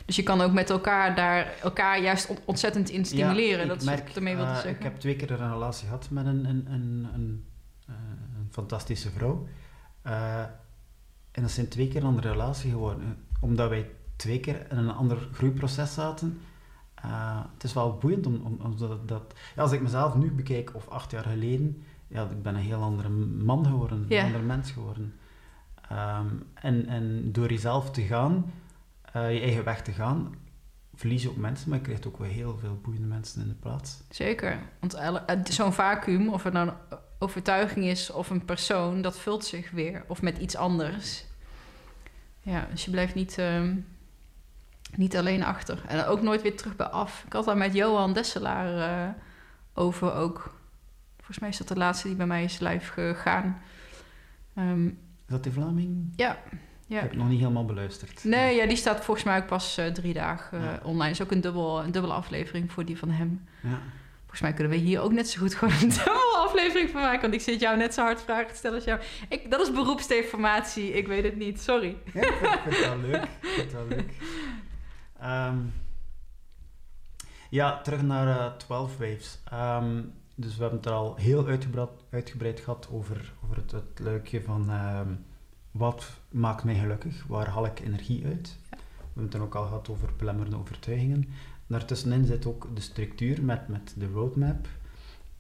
[0.06, 3.60] dus je kan ook met elkaar daar elkaar juist ontzettend in stimuleren.
[3.60, 4.76] Ja, dat merk, is wat ik ermee wilde uh, zeggen.
[4.76, 7.46] Ik heb twee keer een relatie gehad met een, een, een, een,
[7.90, 7.96] uh,
[8.38, 9.48] een fantastische vrouw.
[10.06, 10.40] Uh,
[11.32, 14.92] en dat zijn twee keer een andere relatie geworden omdat wij twee keer in een
[14.92, 16.42] ander groeiproces zaten.
[17.06, 20.32] Uh, het is wel boeiend om, om, om dat, dat, ja, als ik mezelf nu
[20.32, 24.42] bekijk, of acht jaar geleden, ja, ik ben een heel andere man geworden, een ander
[24.42, 25.14] mens geworden.
[25.92, 28.52] Um, en, en door jezelf te gaan,
[29.16, 30.36] uh, je eigen weg te gaan,
[30.96, 33.54] verlies je ook mensen, maar je krijgt ook wel heel veel boeiende mensen in de
[33.54, 34.04] plaats.
[34.10, 34.98] Zeker, want
[35.50, 40.04] zo'n vacuüm, of het nou een overtuiging is of een persoon, dat vult zich weer,
[40.08, 41.26] of met iets anders.
[42.42, 43.70] Ja, dus je blijft niet, uh,
[44.96, 45.82] niet alleen achter.
[45.88, 47.24] En ook nooit weer terug bij af.
[47.26, 49.10] Ik had daar met Johan Desselaar uh,
[49.74, 50.60] over ook.
[51.16, 53.62] Volgens mij is dat de laatste die bij mij is live gegaan.
[54.58, 54.88] Um,
[55.32, 56.14] is dat die Vlaming?
[56.16, 56.38] Ja.
[56.88, 56.96] ja.
[56.96, 58.24] Ik heb nog niet helemaal beluisterd.
[58.24, 60.80] Nee, ja, die staat volgens mij ook pas uh, drie dagen ja.
[60.84, 61.10] online.
[61.10, 63.48] Is ook een, dubbel, een dubbele aflevering voor die van hem.
[63.62, 63.80] Ja.
[64.20, 65.92] Volgens mij kunnen we hier ook net zo goed gewoon een
[66.52, 67.22] aflevering van maken.
[67.22, 69.00] Want ik zit jou net zo hard vragen te stellen als jou.
[69.30, 70.92] Ik, dat is beroepsdeformatie.
[70.92, 71.62] Ik weet het niet.
[71.62, 71.98] Sorry.
[72.14, 73.24] Ja, ik vind, vind het wel leuk.
[73.24, 74.12] Ik vind het wel leuk.
[75.24, 75.74] Um,
[77.50, 79.40] ja, terug naar uh, 12 Waves.
[79.54, 84.00] Um, dus we hebben het er al heel uitgebreid, uitgebreid gehad over, over het, het
[84.00, 85.26] luikje van um,
[85.72, 87.26] wat maakt mij gelukkig?
[87.28, 88.58] Waar haal ik energie uit?
[88.70, 88.78] Ja.
[88.78, 91.30] We hebben het dan ook al gehad over belemmerende overtuigingen.
[91.68, 94.68] Daartussenin zit ook de structuur met, met de roadmap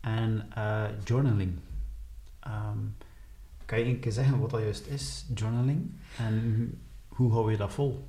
[0.01, 1.59] en uh, journaling.
[2.47, 2.95] Um,
[3.65, 5.91] kan je een keer zeggen wat dat juist is, journaling?
[6.17, 8.07] En hoe hou je dat vol?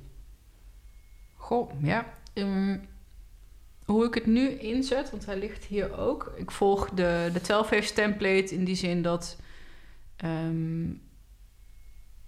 [1.35, 2.13] Goh, ja.
[2.33, 2.81] Um,
[3.85, 6.33] hoe ik het nu inzet, want hij ligt hier ook.
[6.35, 9.37] Ik volg de, de 12 waves template in die zin dat
[10.15, 10.89] ehm,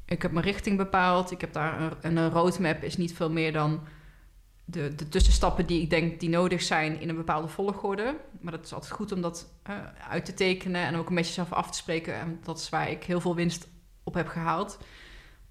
[0.05, 1.31] ik heb mijn richting bepaald.
[1.31, 3.79] Ik heb daar een, een roadmap, is niet veel meer dan
[4.65, 8.15] de, de tussenstappen die ik denk die nodig zijn in een bepaalde volgorde.
[8.41, 9.75] Maar dat is altijd goed om dat uh,
[10.09, 12.13] uit te tekenen en ook een beetje zelf af te spreken.
[12.13, 13.67] En dat is waar ik heel veel winst
[14.03, 14.77] op heb gehaald.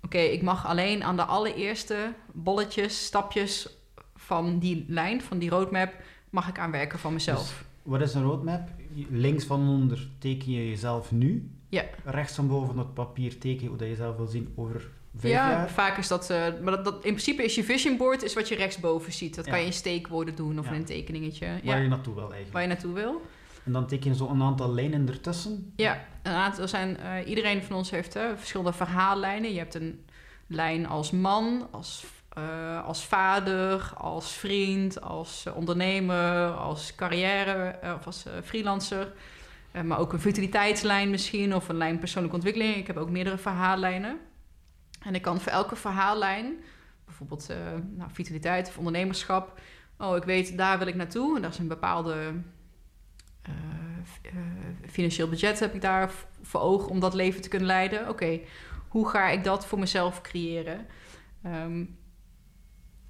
[0.03, 3.69] Oké, ik mag alleen aan de allereerste bolletjes, stapjes
[4.15, 5.95] van die lijn, van die roadmap,
[6.31, 7.39] mag ik aanwerken van mezelf.
[7.39, 8.69] Dus wat is een roadmap?
[9.11, 11.51] Links van onder teken je jezelf nu.
[11.69, 11.85] Ja.
[12.05, 14.91] Rechts van boven op het papier teken je hoe dat je zelf wil zien over
[15.21, 16.31] ja, vaak is dat...
[16.31, 19.35] Uh, maar dat, dat, in principe is je vision board is wat je rechtsboven ziet.
[19.35, 21.47] Dat kan je in steekwoorden doen of in een tekeningetje.
[21.65, 22.53] Waar je naartoe wil eigenlijk.
[22.53, 23.23] Waar je naartoe wil.
[23.65, 25.73] En dan teken je zo een aantal lijnen ertussen.
[25.77, 26.97] Ja, een aantal zijn...
[27.01, 29.53] Uh, iedereen van ons heeft verschillende verhaallijnen.
[29.53, 30.05] Je hebt een
[30.47, 32.05] lijn als man, als
[32.39, 39.13] uh, als vader, als vriend, als ondernemer, als carrière of als freelancer.
[39.85, 42.77] maar ook een vitaliteitslijn misschien of een lijn persoonlijke ontwikkeling.
[42.77, 44.19] Ik heb ook meerdere verhaallijnen.
[45.05, 46.55] En ik kan voor elke verhaallijn,
[47.05, 47.49] bijvoorbeeld
[47.97, 49.61] nou, vitaliteit of ondernemerschap.
[49.99, 51.37] Oh, ik weet, daar wil ik naartoe.
[51.37, 52.35] En dat is een bepaalde
[54.89, 56.11] financieel budget heb ik daar
[56.43, 58.09] voor ogen om dat leven te kunnen leiden.
[58.09, 58.41] Oké,
[58.89, 60.87] hoe ga ik dat voor mezelf creëren?
[61.47, 61.99] Um,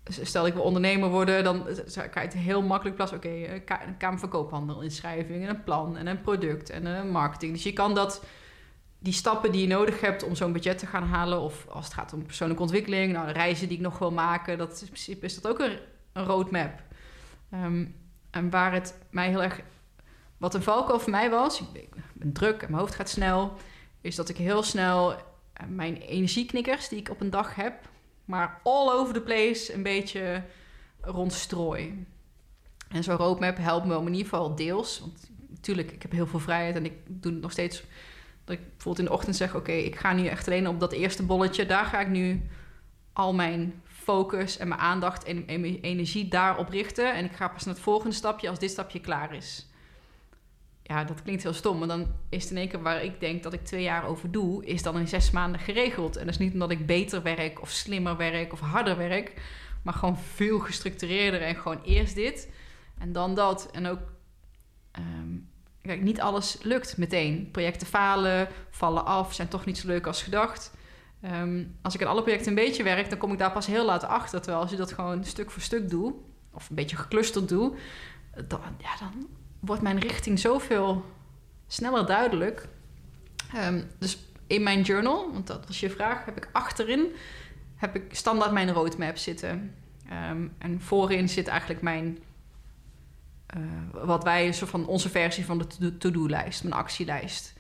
[0.09, 1.65] stel ik wil ondernemer worden, dan
[1.95, 3.19] kan je het heel makkelijk plaatsen.
[3.19, 3.55] Oké, eh,
[3.87, 7.53] een Kamer van Koophandel, inschrijving en een plan en een product en een marketing.
[7.53, 8.25] Dus je kan dat,
[9.05, 11.95] die stappen die je nodig hebt om zo'n budget te gaan halen, of als het
[11.95, 14.87] gaat om persoonlijke ontwikkeling, nou, de reizen die ik nog wil maken, dat is, in
[14.87, 15.79] principe is dat ook een,
[16.13, 16.83] een roadmap.
[17.51, 17.87] Ehm,
[18.31, 19.61] en waar het mij heel erg,
[20.37, 23.53] wat een valkuil voor mij was, ik ben druk en mijn hoofd gaat snel,
[24.01, 25.21] is dat ik heel snel eh,
[25.69, 27.89] mijn energieknikkers die ik op een dag heb,
[28.25, 30.43] maar all over the place een beetje
[31.01, 32.07] rondstrooi.
[32.89, 35.01] En zo'n roadmap helpt me in ieder geval deels.
[35.01, 37.85] Want natuurlijk, ik heb heel veel vrijheid en ik doe het nog steeds.
[38.45, 40.93] Dat ik bijvoorbeeld in de ochtend zeg: Oké, ik ga nu echt alleen op dat
[40.93, 41.67] eerste bolletje.
[41.67, 42.49] Daar ga ik nu
[43.13, 45.47] al mijn focus en mijn aandacht en
[45.81, 47.15] energie daarop richten.
[47.15, 49.67] En ik ga pas naar het volgende stapje als dit stapje klaar is
[50.87, 53.43] ja, dat klinkt heel stom, maar dan is het in één keer waar ik denk
[53.43, 56.17] dat ik twee jaar over doe, is dan in zes maanden geregeld.
[56.17, 59.43] En dat is niet omdat ik beter werk of slimmer werk of harder werk,
[59.83, 62.49] maar gewoon veel gestructureerder en gewoon eerst dit
[62.99, 63.71] en dan dat.
[63.71, 64.01] En ook,
[64.99, 65.49] um,
[65.87, 67.49] kijk, niet alles lukt meteen.
[67.51, 70.73] Projecten falen, vallen af, zijn toch niet zo leuk als gedacht.
[71.25, 73.85] Um, als ik aan alle projecten een beetje werk, dan kom ik daar pas heel
[73.85, 74.41] laat achter.
[74.41, 76.15] Terwijl als je dat gewoon stuk voor stuk doet,
[76.53, 77.77] of een beetje geclusterd doet,
[78.49, 79.27] dan, ja, dan
[79.61, 81.05] wordt mijn richting zoveel
[81.67, 82.69] sneller duidelijk.
[83.55, 87.13] Ehm, dus in mijn journal, want dat was je vraag, heb ik achterin
[87.85, 89.75] heb ik standaard mijn roadmap zitten.
[90.09, 92.19] Ehm, en voorin zit eigenlijk mijn,
[93.57, 97.53] uh, wat wij een soort van onze versie van de to-do-lijst, mijn actielijst.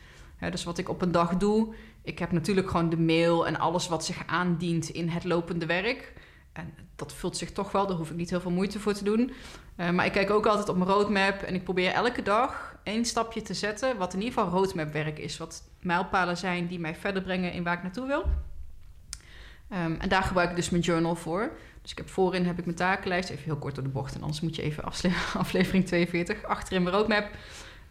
[0.50, 3.88] dus wat ik op een dag doe, ik heb natuurlijk gewoon de mail en alles
[3.88, 6.12] wat zich aandient in het lopende werk.
[6.52, 9.04] En dat vult zich toch wel, daar hoef ik niet heel veel moeite voor te
[9.04, 9.32] doen.
[9.76, 13.04] Uh, maar ik kijk ook altijd op mijn roadmap en ik probeer elke dag één
[13.04, 15.36] stapje te zetten, wat in ieder geval roadmapwerk is.
[15.36, 18.24] Wat mijlpalen zijn die mij verder brengen in waar ik naartoe wil.
[19.72, 21.50] Um, en daar gebruik ik dus mijn journal voor.
[21.84, 24.20] Dus ik heb voorin heb ik mijn takenlijst, even heel kort door de bocht, en
[24.20, 24.84] anders moet je even
[25.34, 27.30] aflevering 42, achterin mijn roadmap,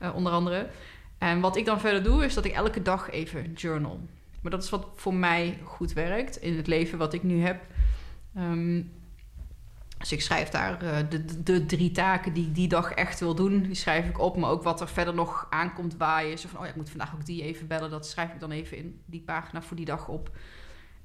[0.01, 0.69] uh, onder andere.
[1.17, 3.99] En wat ik dan verder doe, is dat ik elke dag even journal.
[4.41, 7.61] Maar dat is wat voor mij goed werkt in het leven wat ik nu heb.
[8.37, 8.91] Um,
[9.97, 13.35] dus ik schrijf daar uh, de, de, drie taken die ik die dag echt wil
[13.35, 14.37] doen, die schrijf ik op.
[14.37, 16.39] Maar ook wat er verder nog aankomt waaien.
[16.39, 17.89] Zo van, oh ja, ik moet vandaag ook die even bellen.
[17.89, 20.31] Dat schrijf ik dan even in die pagina voor die dag op.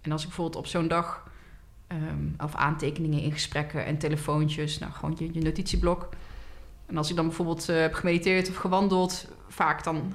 [0.00, 1.27] En als ik bijvoorbeeld op zo'n dag...
[1.92, 4.78] Um, of aantekeningen in gesprekken en telefoontjes.
[4.78, 6.08] Nou, gewoon je, notitieblok.
[6.86, 9.28] En als ik dan bijvoorbeeld uh, heb gemediteerd of gewandeld...
[9.48, 10.12] vaak dan...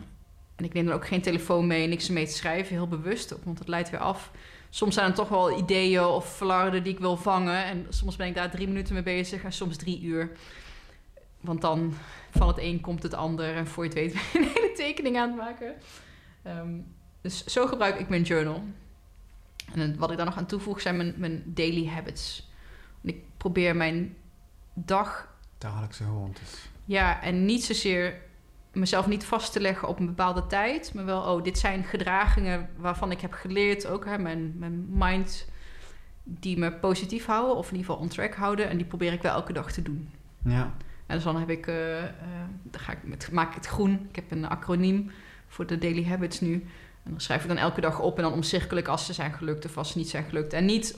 [0.55, 2.75] En ik neem dan ook geen telefoon mee, niks mee te schrijven.
[2.75, 4.31] Heel bewust, want het leidt weer af
[4.73, 7.65] soms zijn er toch wel ideeën of flarden die ik wil vangen.
[7.65, 10.31] En soms ben ik daar drie minuten mee bezig en soms drie uur.
[11.41, 11.93] Want dan
[12.31, 14.71] van het een komt het ander en voor je het weet ben je een hele
[14.71, 15.73] tekening aan het maken.
[16.47, 16.85] Um,
[17.21, 18.63] dus zo gebruik ik mijn journal.
[19.73, 22.51] En wat ik daar nog aan toevoeg zijn mijn, mijn daily habits.
[23.01, 24.15] ik probeer mijn
[24.73, 25.35] dag...
[25.57, 26.69] Dagelijkse gewoontes.
[26.85, 28.21] Ja, en niet zozeer
[28.73, 32.69] mezelf niet vast te leggen op een bepaalde tijd, maar wel, oh, dit zijn gedragingen
[32.77, 35.47] waarvan ik heb geleerd, ook hè, mijn, mijn mind,
[36.23, 39.21] die me positief houden, of in ieder geval on track houden, en die probeer ik
[39.21, 40.09] wel elke dag te doen.
[40.43, 40.73] Ja.
[41.05, 42.05] En dus dan heb ik, uh, uh,
[42.63, 44.07] dan ga ik met, maak ik het groen.
[44.09, 45.11] Ik heb een acroniem
[45.47, 46.65] voor de daily habits nu.
[47.03, 49.33] En dan schrijf ik dan elke dag op en dan omcirkel ik als ze zijn
[49.33, 50.53] gelukt of als ze niet zijn gelukt.
[50.53, 50.95] En niet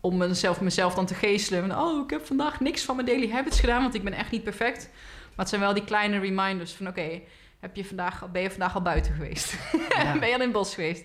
[0.00, 1.68] om mezelf, mezelf dan te geestelen.
[1.68, 4.30] Van, oh, ik heb vandaag niks van mijn daily habits gedaan, want ik ben echt
[4.30, 4.88] niet perfect.
[5.28, 7.20] Maar het zijn wel die kleine reminders van, oké,
[7.60, 9.54] heb je vandaag, ben je vandaag al buiten geweest?
[9.88, 10.18] Ja.
[10.18, 11.04] ben je al in het bos geweest?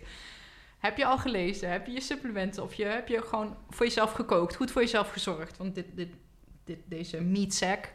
[0.77, 1.71] Heb je al gelezen?
[1.71, 2.63] Heb je je supplementen?
[2.63, 4.55] Of je, heb je gewoon voor jezelf gekookt?
[4.55, 5.57] Goed voor jezelf gezorgd?
[5.57, 6.09] Want dit, dit,
[6.65, 7.93] dit, deze meat sack,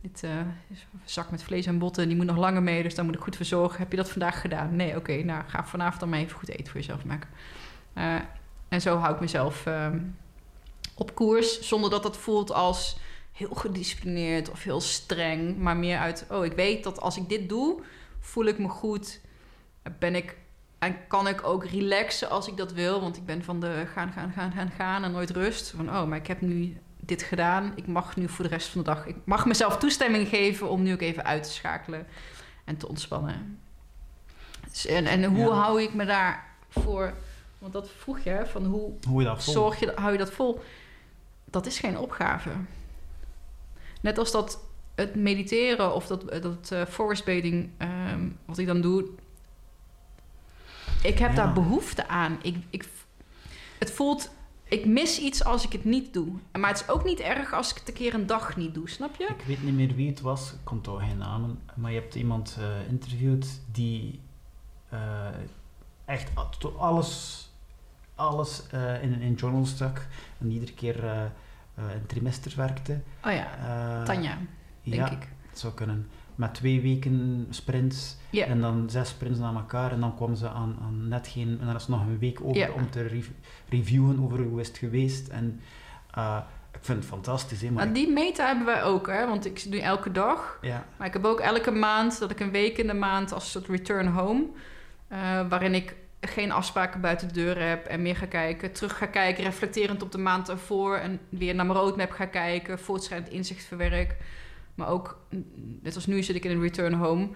[0.00, 0.30] dit eh,
[0.68, 2.82] is een zak met vlees en botten, die moet nog langer mee.
[2.82, 3.78] Dus daar moet ik goed voor zorgen.
[3.78, 4.76] Heb je dat vandaag gedaan?
[4.76, 5.12] Nee, oké.
[5.12, 7.30] nou, ga vanavond dan maar even goed eten voor jezelf maken.
[7.92, 8.14] Eh,
[8.68, 9.98] en zo hou ik mezelf ehm,
[10.94, 11.60] op koers.
[11.60, 12.98] Zonder dat dat voelt als
[13.32, 15.58] heel gedisciplineerd of heel streng.
[15.58, 17.82] Maar meer uit, oh, ik weet dat als ik dit doe,
[18.20, 19.20] voel ik me goed.
[19.98, 20.36] Ben ik
[20.78, 23.00] en kan ik ook relaxen als ik dat wil.
[23.00, 25.70] Want ik ben van de gaan, gaan, gaan, gaan, gaan en nooit rust.
[25.70, 26.76] Van, oh, maar ik heb nu
[27.10, 27.72] dit gedaan.
[27.76, 29.06] Ik mag nu voor de rest van de dag...
[29.06, 32.06] Ik mag mezelf toestemming geven om nu ook even uit te schakelen.
[32.64, 33.60] En te ontspannen.
[34.70, 35.54] Dus, en, en hoe Ja.
[35.54, 37.14] hou ik me daarvoor...
[37.58, 39.52] Want dat vroeg je, van hoe Hoe je dat vol?
[39.52, 40.60] zorg je, hou je dat vol?
[41.44, 42.50] Dat is geen opgave.
[44.00, 44.60] Net als dat
[44.94, 49.04] het mediteren of dat, dat eh, forest bathing, ehm, wat ik dan doe.
[51.02, 51.36] Ik heb Ja.
[51.36, 52.38] daar behoefte aan.
[52.42, 52.88] Ik, ik,
[53.78, 54.30] het voelt,
[54.70, 56.28] ik mis iets als ik het niet doe.
[56.58, 58.88] Maar het is ook niet erg als ik het een keer een dag niet doe,
[58.88, 59.24] snap je?
[59.24, 62.14] Ik weet niet meer wie het was, ik kon toch geen namen, maar je hebt
[62.14, 64.20] iemand eh interviewd die
[64.88, 65.26] eh,
[66.04, 66.30] echt
[66.78, 67.48] alles,
[68.14, 70.06] alles eh, in, in journal stak
[70.38, 71.04] en iedere keer
[71.74, 73.00] een trimester werkte.
[73.24, 74.38] Oh ja, Tanja,
[74.82, 75.28] denk ja, ik.
[75.48, 76.08] het zou kunnen.
[76.40, 78.16] Met twee weken sprints
[78.48, 81.58] en dan zes sprints na elkaar en dan kwam ze aan, aan net geen...
[81.60, 83.28] En dan is nog een week over om te rev-
[83.68, 85.28] reviewen over hoe is het geweest.
[85.28, 85.60] En
[86.14, 86.38] eh,
[86.72, 87.92] ik vind het fantastisch, hè, maar...
[87.92, 89.26] die meta hebben wij ook, hè?
[89.26, 90.58] Want ik doe elke dag.
[90.60, 93.50] ja, Maar ik heb ook elke maand dat ik een week in de maand als
[93.50, 94.44] soort return home.
[95.08, 95.18] eh,
[95.48, 98.72] waarin ik geen afspraken buiten de deur heb en meer ga kijken.
[98.72, 100.96] Terug ga kijken, reflecterend op de maand ervoor.
[100.96, 102.78] En weer naar mijn roadmap ga kijken.
[102.78, 104.16] Voortschrijdend inzicht verwerk.
[104.74, 105.26] Maar ook,
[105.82, 107.28] net als nu zit ik in een return home.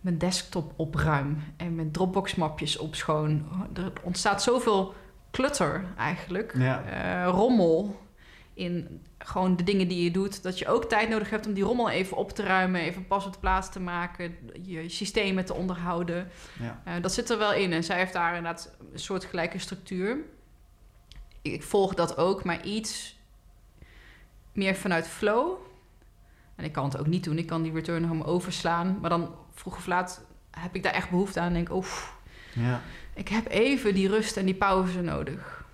[0.00, 1.38] Mijn desktop opruim.
[1.56, 3.44] En mijn Dropbox mapjes opschoon.
[3.74, 4.94] Er ontstaat zoveel
[5.30, 6.54] clutter eigenlijk.
[6.56, 6.82] Ja.
[6.84, 7.98] Eh, rommel
[8.54, 10.42] in gewoon de dingen die je doet.
[10.42, 13.26] Dat je ook tijd nodig hebt om die rommel even op te ruimen, even pas
[13.26, 16.28] op de plaats te maken, je systemen te onderhouden.
[16.60, 16.82] ja.
[16.84, 17.72] Eh, dat zit er wel in.
[17.72, 20.18] En zij heeft daar inderdaad een soortgelijke structuur.
[21.42, 23.18] Ik, ik volg dat ook, maar iets
[24.52, 25.58] meer vanuit flow.
[26.60, 27.38] En ik kan het ook niet doen.
[27.38, 28.98] Ik kan die return home overslaan.
[29.00, 31.46] Maar dan vroeg of laat heb ik daar echt behoefte aan.
[31.46, 32.16] En denk ik, oef,
[32.52, 32.80] ja.
[33.14, 35.64] ik heb even die rust en die pauze nodig.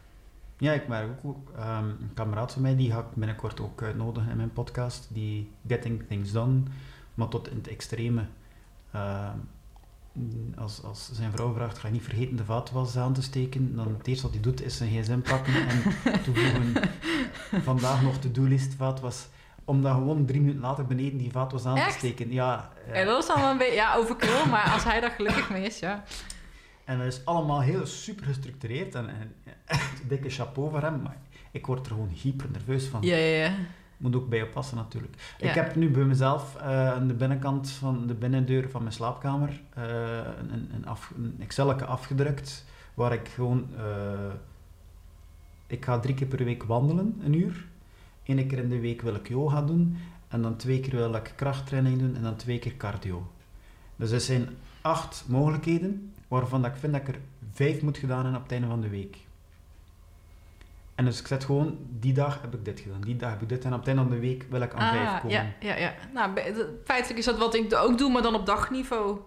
[0.59, 4.31] Ja, ik merk ook, ehm, een kameraad van mij, die ga ik binnenkort ook uitnodigen
[4.31, 6.61] in mijn podcast, die Getting Things Done,
[7.15, 8.25] maar tot in het extreme.
[8.91, 9.39] Ehm,
[10.57, 13.95] als, als zijn vrouw vraagt, ga je niet vergeten de vaatwas aan te steken, dan
[13.99, 15.83] het eerste wat hij doet is zijn gsm pakken en
[16.25, 16.75] toevoegen,
[17.63, 19.29] vandaag nog to-do-list vaatwas,
[19.67, 22.33] om dan gewoon drie minuten later beneden die vaatwas aan te steken.
[22.33, 24.47] Ja, En dat is allemaal een beetje, ja, overkill.
[24.51, 26.05] Maar als hij daar gelukkig mee is, ja.
[26.85, 29.35] En dat is allemaal heel super gestructureerd en, en
[29.65, 31.17] echt dikke chapeau voor hem, maar
[31.51, 33.03] ik word er gewoon hyper nerveus van.
[33.03, 33.53] Ja, ja, ja.
[33.97, 35.15] Moet ook bij je passen natuurlijk.
[35.39, 35.49] Ja.
[35.49, 39.61] Ik heb nu bij mezelf eh, aan de binnenkant van de binnendeur van mijn slaapkamer
[39.75, 39.85] eh,
[40.39, 42.65] een, een, een, af, een Excel afgedrukt
[42.95, 43.69] waar ik gewoon...
[43.77, 43.85] eh,
[45.67, 47.67] ik ga drie keer per week wandelen, een uur.
[48.27, 49.97] Eén keer in de week wil ik yoga doen.
[50.29, 53.31] En dan twee keer wil ik krachttraining doen en dan twee keer cardio.
[53.97, 54.49] Dus er zijn
[54.81, 57.21] acht mogelijkheden waarvan dat ik vind dat ik er
[57.53, 59.17] vijf moet gedaan hebben op het einde van de week.
[60.95, 63.49] En dus ik zet gewoon, die dag heb ik dit gedaan, die dag heb ik
[63.49, 65.31] dit en op het einde van de week wil ik aan vijf Ah, komen.
[65.37, 65.95] ja, ja, ja.
[66.15, 66.31] Nou,
[66.85, 69.19] feitelijk is dat wat ik ook doe, maar dan op dagniveau.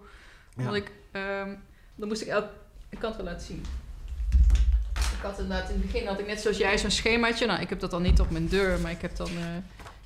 [0.56, 0.62] Ja.
[0.64, 1.54] Want ik, ehm,
[1.94, 2.46] dan moest ik elk...
[2.88, 3.62] Ik kan het wel laten zien.
[5.20, 7.46] Ik had inderdaad in het begin, had ik net zoals jij zo'n schemaatje.
[7.46, 9.44] Nou, ik heb dat dan niet op mijn deur, maar ik heb dan eh,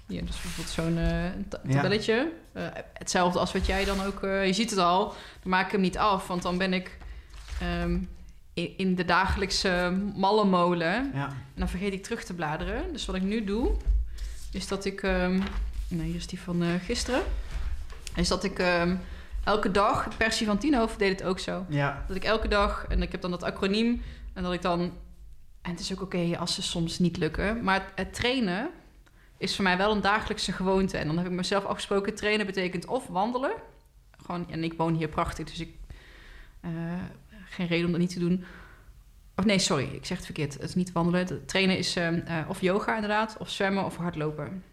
[0.06, 1.30] hier dus bijvoorbeeld zo'n eh, Ja.
[1.74, 2.32] tabelletje.
[2.52, 2.62] Eh,
[2.92, 4.20] hetzelfde als wat jij dan ook...
[4.22, 5.06] je ziet het al,
[5.42, 6.98] dan maak ik hem niet af, want dan ben ik
[7.60, 7.98] ehm,
[8.54, 11.10] in, in de dagelijkse malle molen.
[11.14, 11.26] Ja.
[11.28, 12.92] En dan vergeet ik terug te bladeren.
[12.92, 13.70] Dus wat ik nu doe,
[14.52, 15.02] is dat ik...
[15.02, 15.40] ehm,
[15.88, 17.22] nee, hier is die van gisteren.
[18.14, 18.96] Is dat ik ehm,
[19.44, 20.08] elke dag...
[20.16, 21.64] Persie van Tienhoven deed het ook zo.
[21.68, 22.04] Ja.
[22.08, 22.86] Dat ik elke dag...
[22.88, 24.02] En ik heb dan dat acroniem.
[24.32, 24.92] En dat ik dan...
[25.64, 27.64] En het is ook oké als ze soms niet lukken.
[27.64, 28.70] Maar het, trainen
[29.38, 30.98] is voor mij wel een dagelijkse gewoonte.
[30.98, 32.14] En dan heb ik mezelf afgesproken...
[32.14, 33.52] Trainen betekent of wandelen.
[34.24, 35.74] Gewoon, en ik woon hier prachtig, dus ik...
[36.60, 36.70] eh,
[37.44, 38.44] geen reden om dat niet te doen.
[39.36, 40.52] Of nee, sorry, ik zeg het verkeerd.
[40.52, 41.46] Het is niet wandelen.
[41.46, 44.64] Trainen is ehm, eh, of yoga inderdaad, of zwemmen of hardlopen.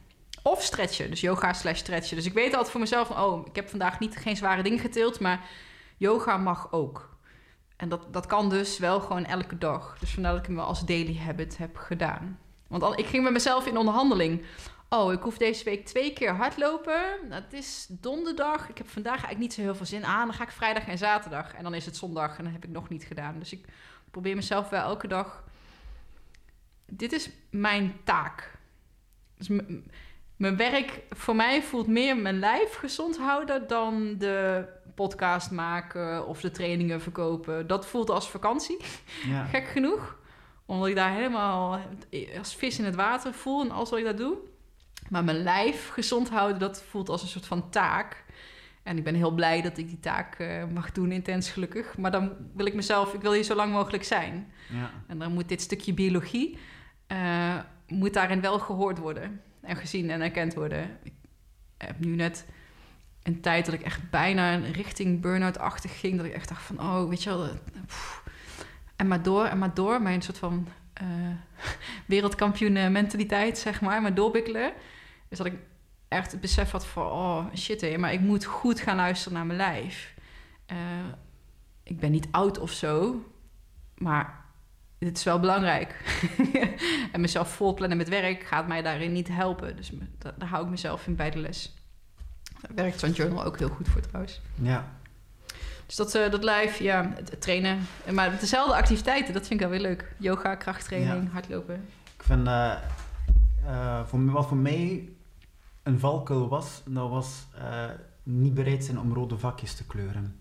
[0.43, 2.15] Of stretchen, dus yoga slash stretchen.
[2.15, 4.79] Dus ik weet altijd voor mezelf van, oh, ik heb vandaag niet, geen zware dingen
[4.79, 5.45] getild, maar
[5.97, 7.10] yoga mag ook.
[7.81, 9.97] En dat, dat kan dus wel gewoon elke dag.
[9.99, 12.39] Dus vandaar dat ik hem wel als daily habit heb gedaan.
[12.67, 14.45] Want al, ik ging met mezelf in onderhandeling.
[14.89, 17.03] Oh, ik hoef deze week twee keer hardlopen.
[17.29, 18.69] Het is donderdag.
[18.69, 20.27] Ik heb vandaag eigenlijk niet zo heel veel zin aan.
[20.27, 21.53] Dan ga ik vrijdag en zaterdag.
[21.53, 23.39] En dan is het zondag en dan heb ik nog niet gedaan.
[23.39, 23.65] Dus ik
[24.11, 25.43] probeer mezelf wel elke dag...
[26.85, 28.57] Dit is mijn taak.
[29.37, 29.49] Dus
[30.35, 33.67] mijn werk voor mij voelt meer mijn lijf gezond houden...
[33.67, 37.67] dan de podcast maken of de trainingen verkopen.
[37.67, 38.77] Dat voelt als vakantie,
[39.27, 39.45] Ja.
[39.53, 40.19] gek genoeg.
[40.65, 41.79] Omdat ik daar helemaal
[42.37, 44.37] als vis in het water voel en alles wat ik dat doe.
[45.09, 48.23] Maar mijn lijf gezond houden, dat voelt als een soort van taak.
[48.83, 51.97] En ik ben heel blij dat ik die taak eh, mag doen, intens gelukkig.
[51.97, 54.51] Maar dan wil ik mezelf, ik wil hier zo lang mogelijk zijn.
[54.69, 54.91] Ja.
[55.07, 56.57] En dan moet dit stukje biologie,
[57.07, 57.57] eh,
[57.87, 59.41] moet daarin wel gehoord worden.
[59.61, 60.97] En gezien en erkend worden.
[61.03, 61.13] Ik
[61.77, 62.45] heb nu net
[63.23, 66.17] een tijd dat ik echt bijna richting burn-out-achtig ging.
[66.17, 67.49] Dat ik echt dacht van, oh, weet je wel...
[68.95, 70.01] en maar door, en maar door.
[70.01, 71.05] Mijn soort van eh
[72.05, 74.01] wereldkampioen eh, mentaliteit, zeg maar.
[74.01, 74.73] Maar doorbikkelen.
[75.29, 75.59] Dus dat ik
[76.07, 77.97] echt het besef had van, oh, shit hé.
[77.97, 80.13] Maar ik moet goed gaan luisteren naar mijn lijf.
[80.65, 80.77] Eh,
[81.83, 83.25] ik ben niet oud of zo.
[83.97, 84.45] Maar
[84.97, 85.95] dit is wel belangrijk.
[87.11, 89.75] en mezelf volplannen met werk gaat mij daarin niet helpen.
[89.75, 89.91] Dus
[90.37, 91.73] daar hou ik mezelf in bij de les.
[92.61, 94.41] Daar werkt zo'n journal ook heel goed voor trouwens.
[94.61, 94.99] ja.
[95.91, 97.79] Dus dat, eh, dat live, ja, het, trainen.
[98.05, 100.15] En Maar dezelfde activiteiten, dat vind ik wel weer leuk.
[100.17, 101.85] Yoga, krachttraining, hardlopen.
[102.17, 102.73] Ik vind, eh,
[103.65, 105.09] eh, voor, wat voor mij
[105.83, 107.47] een valkuil was, dat was
[108.23, 110.39] niet bereid zijn om rode vakjes te kleuren.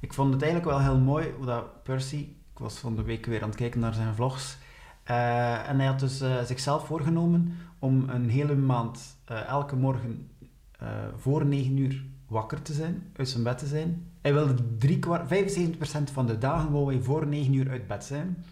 [0.00, 2.16] Ik vond het eigenlijk wel heel mooi hoe dat Percy,
[2.52, 4.56] ik was van de week weer aan het kijken naar zijn vlogs,
[5.04, 9.16] en hij had dus zichzelf voorgenomen om een hele maand
[9.46, 10.30] elke morgen
[10.78, 14.12] eh, voor 9 uur wakker te zijn, uit zijn bed te zijn.
[14.20, 18.04] Hij wilde drie kwart, 75% van de dagen wou hij voor 9 uur uit bed
[18.04, 18.44] zijn.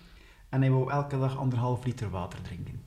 [0.49, 2.83] En hij wou elke dag anderhalf liter water drinken.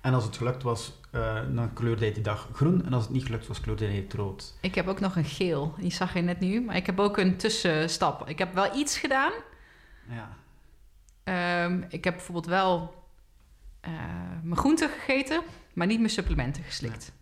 [0.00, 2.84] En als het gelukt was, eh, dan kleurde hij die dag groen.
[2.84, 4.54] En als het niet gelukt was, kleurde hij het rood.
[4.60, 5.74] Ik heb ook nog een geel.
[5.78, 6.60] Die zag je net nu.
[6.60, 8.28] Maar ik heb ook een tussenstap.
[8.28, 9.32] Ik heb wel iets gedaan.
[10.08, 10.36] Ja.
[11.24, 12.94] Ehm, ik heb bijvoorbeeld wel
[13.80, 13.90] eh,
[14.42, 15.42] mijn groenten gegeten,
[15.72, 17.12] maar niet mijn supplementen geslikt.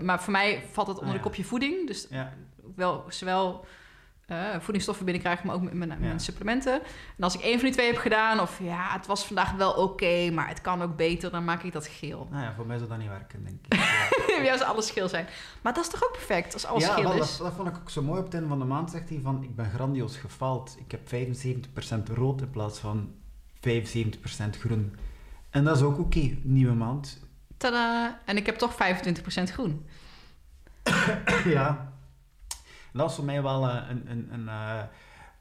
[0.00, 1.86] Maar voor mij valt het onder Ah, de kopje voeding.
[1.86, 2.32] Dus Ja.
[2.74, 3.66] wel zowel
[4.26, 6.72] eh, voedingsstoffen binnenkrijgen, maar ook met mijn, supplementen.
[7.16, 9.72] En als ik één van die twee heb gedaan, of ja, het was vandaag wel
[9.72, 12.28] oké, maar het kan ook beter, dan maak ik dat geel.
[12.30, 13.74] Nou ja, voor mij zou dat niet werken, denk ik.
[14.44, 14.56] Ja.
[14.56, 15.26] Zou alles geel zijn.
[15.62, 17.18] Maar dat is toch ook perfect als alles ja, geel is?
[17.18, 19.20] dat, dat vond ik ook zo mooi op het einde van de maand, zegt hij
[19.22, 20.76] van, ik ben grandioos gefaald.
[20.78, 21.08] Ik heb
[22.10, 23.14] 75% rood in plaats van
[23.54, 24.96] 75% groen.
[25.50, 27.25] En dat is ook oké, nieuwe maand.
[27.56, 28.20] Tada!
[28.24, 28.76] En ik heb toch 25%
[29.42, 29.86] groen.
[31.44, 31.92] ja.
[32.92, 34.82] Dat is voor mij wel eh, een, een, een, eh,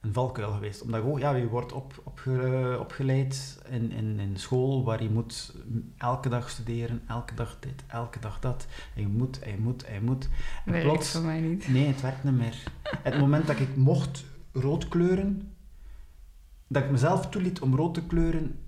[0.02, 0.82] een valkuil geweest.
[0.82, 5.54] Omdat je, ja, je wordt op, opge- opgeleid in, in, in school waar je moet
[5.98, 8.68] elke dag studeren, elke dag dit, elke dag dat.
[8.96, 10.30] En je moet, en je moet, en je moet.
[10.66, 11.68] En Werkt plots, voor mij niet.
[11.68, 12.64] nee, het werkt niet meer.
[13.04, 15.54] Het moment dat ik mocht rood kleuren,
[16.68, 18.60] dat ik mezelf toeliet om rood te kleuren,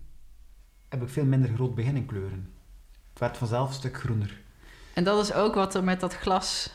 [0.90, 2.52] heb ik veel minder rood beginnen kleuren.
[3.18, 4.38] Het werd vanzelf een stuk groener.
[4.94, 6.72] En dat is ook wat er met dat glas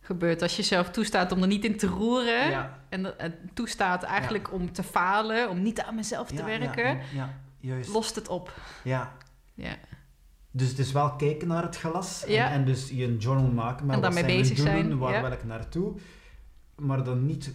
[0.00, 0.42] gebeurt.
[0.42, 2.50] Als je zelf toestaat om er niet in te roeren.
[2.50, 2.78] Ja.
[2.88, 3.14] En
[3.54, 7.88] toestaat eigenlijk om te falen, om niet aan mezelf te Ja, werken, Ja, ja, juist.
[7.90, 8.54] lost het op.
[8.84, 9.12] Ja.
[9.54, 9.74] Ja.
[10.50, 13.94] Dus het is wel kijken naar het glas en, dus je een journal maken met
[13.94, 15.92] En daarmee bezig doelen, zijn, waar wil ik naartoe,
[16.76, 17.54] maar dan niet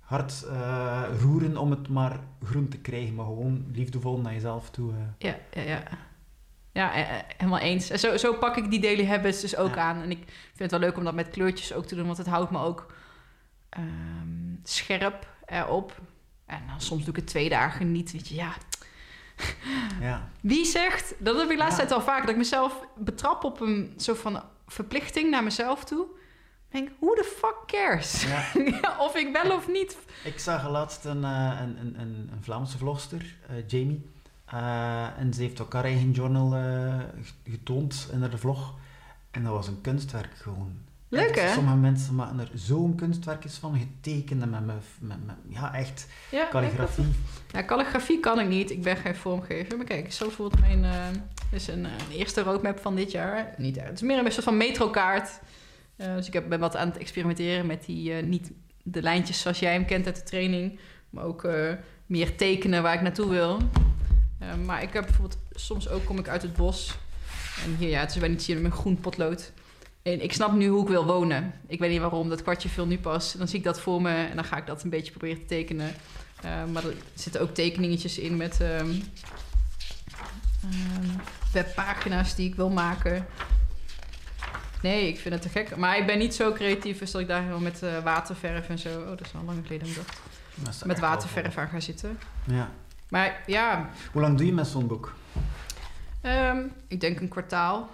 [0.00, 4.92] hard eh, roeren om het maar groen te krijgen, maar gewoon liefdevol naar jezelf toe.
[4.92, 4.98] eh.
[5.18, 5.82] Ja, ja, ja.
[6.72, 7.90] Ja, eh, eh, helemaal eens.
[7.90, 9.80] En zo, zo pak ik die daily habits dus ook Ja.
[9.80, 10.02] aan.
[10.02, 10.18] En ik
[10.54, 12.58] vind het wel leuk om dat met kleurtjes ook te doen, want het houdt me
[12.58, 12.92] ook
[13.68, 16.00] ehm, scherp erop.
[16.46, 18.12] En dan soms doe ik het twee dagen niet.
[18.12, 18.52] Weet je, ja.
[20.00, 20.28] Ja.
[20.40, 21.84] Wie zegt, dat heb ik laatst Ja.
[21.86, 26.06] tijd al vaak, dat ik mezelf betrap op een soort van verplichting naar mezelf toe.
[26.70, 28.24] Ik denk, who the fuck cares?
[28.24, 28.44] Ja.
[29.06, 29.98] of ik wel of niet.
[30.24, 33.34] Ik zag laatst een, eh, een, een, een, Vlaamse vlogster,
[33.66, 34.10] Jamie,
[34.52, 36.98] Eh, en ze heeft ook haar eigen journal eh,
[37.50, 38.74] getoond in haar vlog.
[39.30, 40.72] En dat was een kunstwerk gewoon.
[41.08, 41.52] Leuk, Echt, hè?
[41.52, 46.06] Sommige mensen maken er zo'n kunstwerkjes van, getekend en met, met, met, met- ja, echt
[46.30, 47.04] Ja, calligrafie.
[47.52, 48.70] Ja, calligrafie kan ik niet.
[48.70, 49.76] Ik ben geen vormgever.
[49.76, 50.84] Maar kijk, zo voelt mijn...
[50.84, 51.06] eh
[51.50, 53.54] is een, eerste roadmap van dit jaar.
[53.56, 55.40] Niet, het is meer een soort van metrokaart.
[55.96, 58.12] Dus ik heb, ben wat aan het experimenteren met die...
[58.14, 58.50] niet
[58.82, 60.78] de lijntjes zoals jij hem kent uit de training.
[61.10, 61.46] Maar ook
[62.06, 63.58] meer tekenen waar ik naartoe wil.
[64.42, 65.38] Eh, maar ik heb bijvoorbeeld...
[65.50, 66.94] Soms ook kom ik uit het bos.
[67.64, 69.52] En hier, ja, het is wel niet zien met groen potlood.
[70.02, 71.52] En ik snap nu hoe ik wil wonen.
[71.66, 73.32] Ik weet niet waarom, dat kwartje viel nu pas.
[73.32, 75.46] Dan zie ik dat voor me en dan ga ik dat een beetje proberen te
[75.46, 75.94] tekenen.
[76.44, 79.02] Uh, maar er zitten ook tekeningetjes in met, um,
[80.62, 81.06] Ehm,
[81.52, 83.26] webpagina's die ik wil maken.
[84.82, 85.76] Nee, ik vind het te gek.
[85.76, 88.78] Maar ik ben niet zo creatief als dat ik daar helemaal met eh, waterverf en
[88.78, 89.00] zo...
[89.00, 90.84] Oh, dat is al lang geleden ik dacht.
[90.84, 92.18] Met waterverf aan ga zitten.
[92.44, 92.70] Ja.
[93.12, 95.12] Maar ja, Hoe lang doe je met zo'n boek?
[96.20, 97.88] ehm, ik denk een kwartaal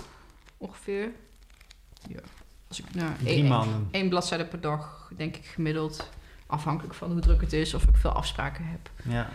[0.56, 1.10] ongeveer.
[2.08, 2.20] Ja.
[2.68, 3.88] Als ik nou, Drie één- maanden.
[3.90, 6.10] één bladzijde per dag, denk ik gemiddeld.
[6.46, 8.90] Afhankelijk van hoe druk het is of ik veel afspraken heb.
[9.02, 9.28] Ja,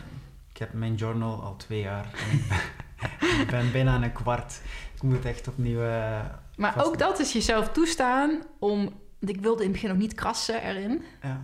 [0.51, 2.05] ik heb mijn journal al twee jaar.
[3.41, 4.61] Ik ben bijna aan een kwart.
[4.95, 5.81] Ik moet echt opnieuw...
[5.83, 6.19] eh,
[6.55, 8.83] Maar Vast- ook dat is jezelf toestaan om...
[9.19, 11.03] want Ik wilde in het begin ook niet krassen erin.
[11.21, 11.41] ja.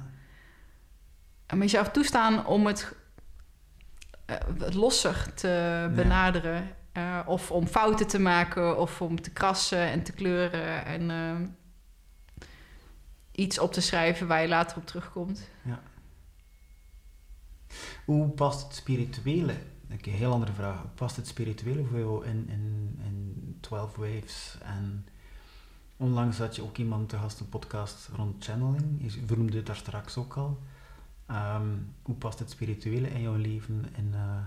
[1.48, 2.96] Maar jezelf toestaan om het
[4.72, 6.78] losser te benaderen.
[6.92, 10.86] Eh, of om fouten te maken, of om te krassen en te kleuren.
[10.86, 11.36] En eh,
[13.32, 15.50] iets op te schrijven waar je later op terugkomt.
[18.06, 19.54] Hoe past het spirituele?
[19.90, 20.82] Een heel andere vraag.
[20.82, 24.58] Hoe past het spirituele voor jou in, in, in 12 Waves?
[24.62, 25.08] En
[25.98, 29.14] onlangs had je ook iemand te gast een podcast rond channeling.
[29.14, 30.60] Je vernoemde het daar straks ook al.
[31.30, 31.68] Ehm,
[32.02, 34.38] hoe past het spirituele in jouw leven in eh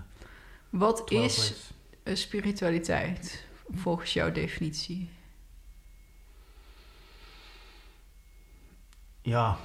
[0.69, 1.71] Wat 12 is
[2.03, 5.09] eh, spiritualiteit volgens jouw definitie?
[9.21, 9.57] Ja.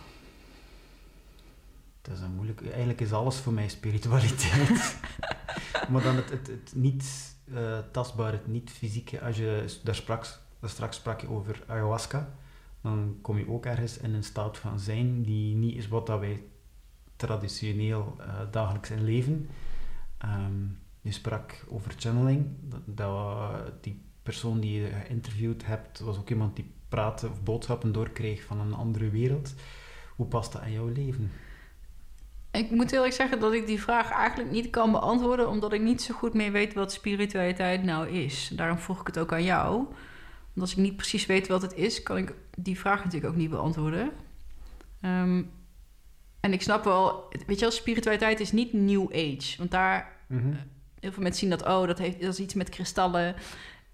[2.03, 2.67] Het is een moeilijk...
[2.67, 4.99] Eigenlijk is alles voor mij spiritualiteit.
[5.91, 9.21] maar dan het, het, het niet eh, tastbare, het niet fysieke.
[9.21, 12.35] Als je daar straks, daar straks sprak je over ayahuasca,
[12.81, 16.21] dan kom je ook ergens in een staat van zijn die niet is wat dat
[16.21, 16.43] wij
[17.19, 19.49] traditioneel eh, dagelijks in leven.
[20.19, 20.63] Ehm,
[21.01, 22.47] je sprak over channeling.
[22.61, 27.93] Dat, dat, die persoon die je geïnterviewd hebt, was ook iemand die praten of boodschappen
[27.93, 29.55] doorkreeg van een andere wereld.
[30.17, 31.31] Hoe past dat in jouw leven?
[32.51, 36.03] Ik moet eerlijk zeggen dat ik die vraag eigenlijk niet kan beantwoorden, omdat ik niet
[36.03, 38.51] zo goed meer weet wat spiritualiteit nou is.
[38.55, 39.73] Daarom vroeg ik het ook aan jou.
[40.53, 43.39] Want als ik niet precies weet wat het is, kan ik die vraag natuurlijk ook
[43.39, 44.11] niet beantwoorden.
[45.01, 45.43] Ehm,
[46.41, 49.55] en ik snap wel, weet je wel, spiritualiteit is niet New Age.
[49.59, 50.17] Want daar,
[51.01, 53.35] heel veel mensen zien dat, oh, dat, heeft, dat is iets met kristallen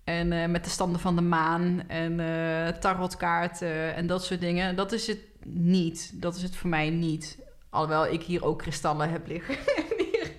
[0.04, 4.76] en eh, met de standen van de maan en eh, tarotkaarten en dat soort dingen.
[4.76, 6.10] Dat is het niet.
[6.14, 7.38] Dat is het voor mij niet.
[7.70, 10.32] Alhoewel ik hier ook kristallen heb liggen en hier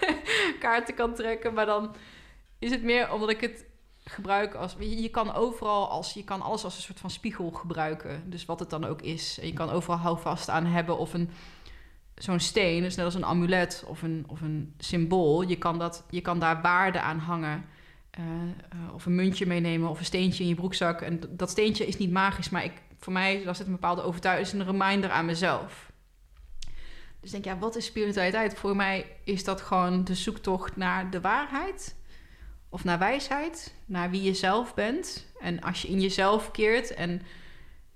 [0.60, 1.54] kaarten kan trekken.
[1.54, 1.94] Maar dan
[2.58, 3.64] is het meer omdat ik het
[4.10, 4.76] gebruik als...
[4.78, 6.12] Je, kan overal als...
[6.12, 8.30] Je kan alles als een soort van spiegel gebruiken.
[8.30, 9.38] Dus wat het dan ook is.
[9.42, 11.30] Je kan overal houvast aan hebben of een...
[12.14, 15.42] Zo'n steen, dus net als een amulet of een, of een symbool.
[15.42, 17.64] Je kan, dat, je kan daar waarde aan hangen.
[18.10, 21.00] Eh, eh, of een muntje meenemen of een steentje in je broekzak.
[21.00, 24.46] En dat steentje is niet magisch, maar ik, voor mij daar zit een bepaalde overtuiging,
[24.46, 25.90] is een reminder aan mezelf.
[27.20, 28.54] Dus denk, ja, wat is spiritualiteit?
[28.54, 31.96] Voor mij is dat gewoon de zoektocht naar de waarheid.
[32.70, 33.74] Of naar wijsheid.
[33.86, 35.26] Naar wie je zelf bent.
[35.40, 37.22] En als je in jezelf keert en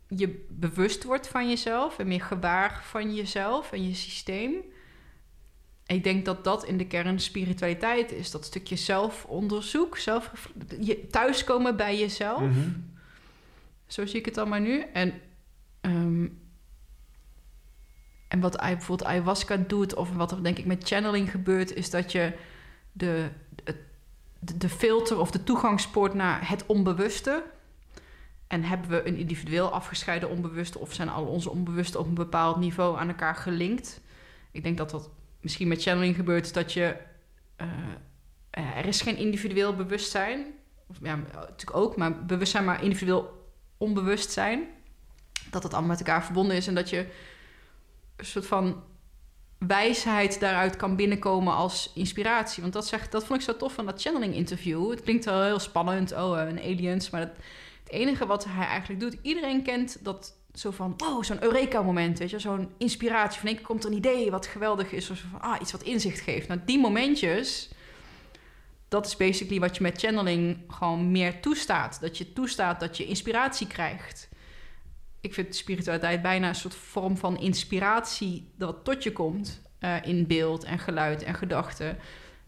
[0.09, 1.99] je bewust wordt van jezelf...
[1.99, 4.65] en meer gewaar van jezelf en je systeem...
[5.87, 8.31] Ik denk dat dat in de kern spiritualiteit is.
[8.31, 12.41] Dat stukje zelfonderzoek, zelf je thuiskomen bij jezelf.
[12.41, 12.71] Mhm.
[13.87, 14.81] Zo zie ik het dan maar nu.
[14.81, 15.15] En,
[15.81, 16.27] ehm,
[18.29, 22.13] en wat bijvoorbeeld ayahuasca doet, of wat er denk ik met channeling gebeurt, is dat
[22.13, 22.33] je
[22.93, 23.31] de,
[24.45, 27.45] de, filter of de toegangspoort naar het onbewuste.
[28.47, 32.57] En hebben we een individueel afgescheiden onbewuste, of zijn al onze onbewuste op een bepaald
[32.57, 34.01] niveau aan elkaar gelinkt?
[34.51, 35.11] Ik denk dat dat
[35.41, 36.97] misschien met channeling gebeurt, dat je.
[37.57, 37.69] eh,
[38.51, 40.47] eh, er is geen individueel bewustzijn.
[40.87, 44.69] Of, ja, natuurlijk ook, maar bewustzijn, maar individueel onbewustzijn.
[45.51, 47.07] Dat het allemaal met elkaar verbonden is en dat je
[48.17, 48.83] een soort van
[49.67, 52.63] wijsheid daaruit kan binnenkomen als inspiratie.
[52.63, 54.91] Want dat, zegt, dat vond ik zo tof van dat channeling interview.
[54.91, 57.31] Het klinkt wel heel spannend, oh, eh, een aliens, maar dat,
[57.85, 62.31] het enige wat hij eigenlijk doet, iedereen kent dat zo van, oh, zo'n Eureka-moment, weet
[62.31, 63.41] je, zo'n inspiratie.
[63.41, 66.49] Van één komt er een idee wat geweldig is, of ah, iets wat inzicht geeft.
[66.49, 67.71] Nou, die momentjes,
[68.89, 72.01] dat is basically wat je met channeling gewoon meer toestaat.
[72.01, 74.29] Dat je toestaat dat je inspiratie krijgt.
[75.25, 80.27] Ik vind spiritualiteit bijna een soort vorm van inspiratie dat tot je komt eh, in
[80.27, 81.99] beeld en geluid en gedachten.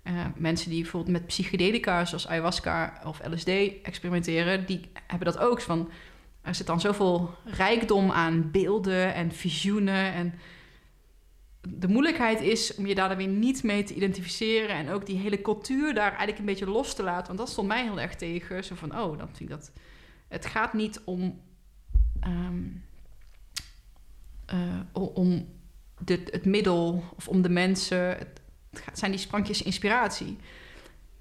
[0.03, 3.49] Eh, mensen die bijvoorbeeld met psychedelica, zoals ayahuasca of LSD,
[3.83, 5.61] experimenteren, die hebben dat ook.
[5.61, 5.91] Van,
[6.43, 10.13] er zit dan zoveel rijkdom aan beelden en visioenen.
[10.13, 10.35] En
[11.61, 14.77] de moeilijkheid is om je daar dan weer niet mee te identificeren.
[14.77, 17.27] En ook die hele cultuur daar eigenlijk een beetje los te laten.
[17.27, 18.65] Want dat stond mij heel erg tegen.
[18.65, 19.73] Zo van, oh, dan vind ik dat...
[20.29, 21.45] Het gaat niet om...
[22.27, 22.65] ehm,
[24.47, 25.49] eh, om
[25.99, 27.99] de, het middel of om de mensen.
[27.99, 28.41] Het,
[28.93, 30.39] zijn die sprankjes inspiratie.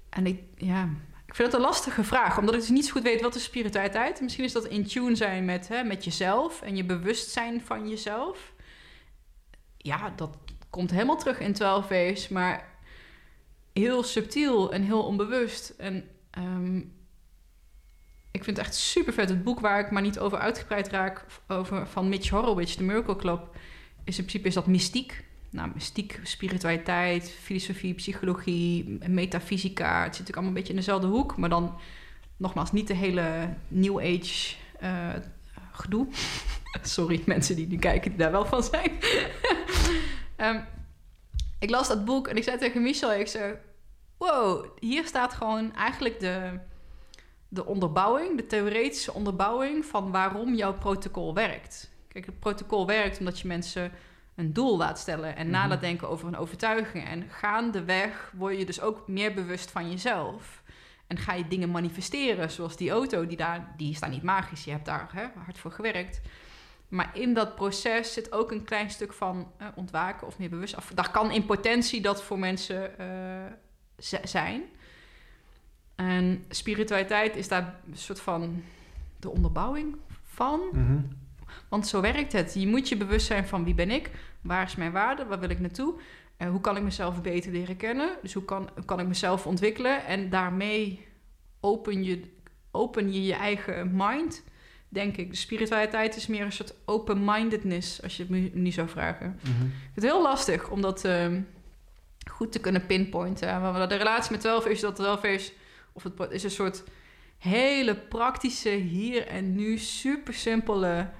[0.08, 0.88] En ik, ja,
[1.26, 3.44] Ik vind het een lastige vraag, omdat ik dus niet zo goed weet wat is
[3.44, 4.20] spiritualiteit.
[4.20, 8.52] Misschien is dat in tune zijn met, hè, met jezelf en je bewustzijn van jezelf.
[9.76, 10.36] Ja, dat
[10.70, 12.74] komt helemaal terug in 12 Ways, maar
[13.72, 15.68] heel subtiel en heel onbewust.
[15.68, 16.80] En ehm,
[18.36, 19.28] ik vind het echt super vet.
[19.28, 23.16] Het boek waar ik maar niet over uitgebreid raak, over, van Mitch Horowitz, The Miracle
[23.16, 23.56] Club,
[24.04, 25.24] is in principe is dat mystiek.
[25.50, 30.02] Nou, mystiek, spiritualiteit, filosofie, psychologie, metafysica.
[30.02, 31.78] Het zit natuurlijk allemaal een beetje in dezelfde hoek, maar dan
[32.36, 35.08] nogmaals niet de hele New Age uh,
[35.72, 36.06] gedoe.
[36.82, 38.90] Sorry, mensen die nu kijken die daar wel van zijn.
[40.36, 40.64] um,
[41.64, 43.54] ik las dat boek en ik zei tegen Michel, ik zei,
[44.16, 46.58] wow, hier staat gewoon eigenlijk de,
[47.56, 51.90] de onderbouwing, de theoretische onderbouwing van waarom jouw protocol werkt.
[52.08, 53.92] Kijk, het protocol werkt omdat je mensen
[54.34, 57.08] een doel laat stellen en mm denken over een overtuiging.
[57.08, 60.62] En gaandeweg word je dus ook meer bewust van jezelf.
[61.06, 64.64] En ga je dingen manifesteren, zoals die auto, die, daar, die is daar niet magisch.
[64.64, 66.20] Je hebt daar hè, hard voor gewerkt.
[66.88, 70.76] Maar in dat proces zit ook een klein stuk van uh, ontwaken of meer bewust.
[70.94, 74.62] Daar kan in potentie dat voor mensen uh, zijn.
[75.96, 78.62] En spiritualiteit is daar een soort van
[79.20, 80.60] de onderbouwing van.
[80.72, 80.98] Mhm.
[81.68, 82.54] Want zo werkt het.
[82.54, 84.10] Je moet je bewust zijn van wie ben ik,
[84.40, 85.94] waar is mijn waarde, waar wil ik naartoe,
[86.36, 88.16] en hoe kan ik mezelf beter leren kennen.
[88.22, 91.06] Dus hoe kan, kan ik mezelf ontwikkelen en daarmee
[91.60, 92.22] open je,
[92.70, 94.42] open je je eigen mind,
[94.88, 95.30] denk ik.
[95.30, 99.26] De spiritualiteit is meer een soort open-mindedness, als je het me niet zou vragen.
[99.26, 99.66] Mm -hmm.
[99.66, 101.26] Ik vind het heel lastig om dat uh,
[102.30, 103.60] goed te kunnen pinpointen.
[103.60, 105.52] Maar de relatie met 12 is dat 12 is,
[105.96, 106.82] of het is een soort
[107.38, 111.10] hele praktische, hier en nu, super simpele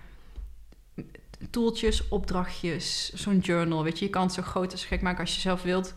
[1.50, 3.82] toeltjes, opdrachtjes, zo'n journal.
[3.82, 5.94] Weet je, je kan het zo groot als gek maken als je zelf wilt.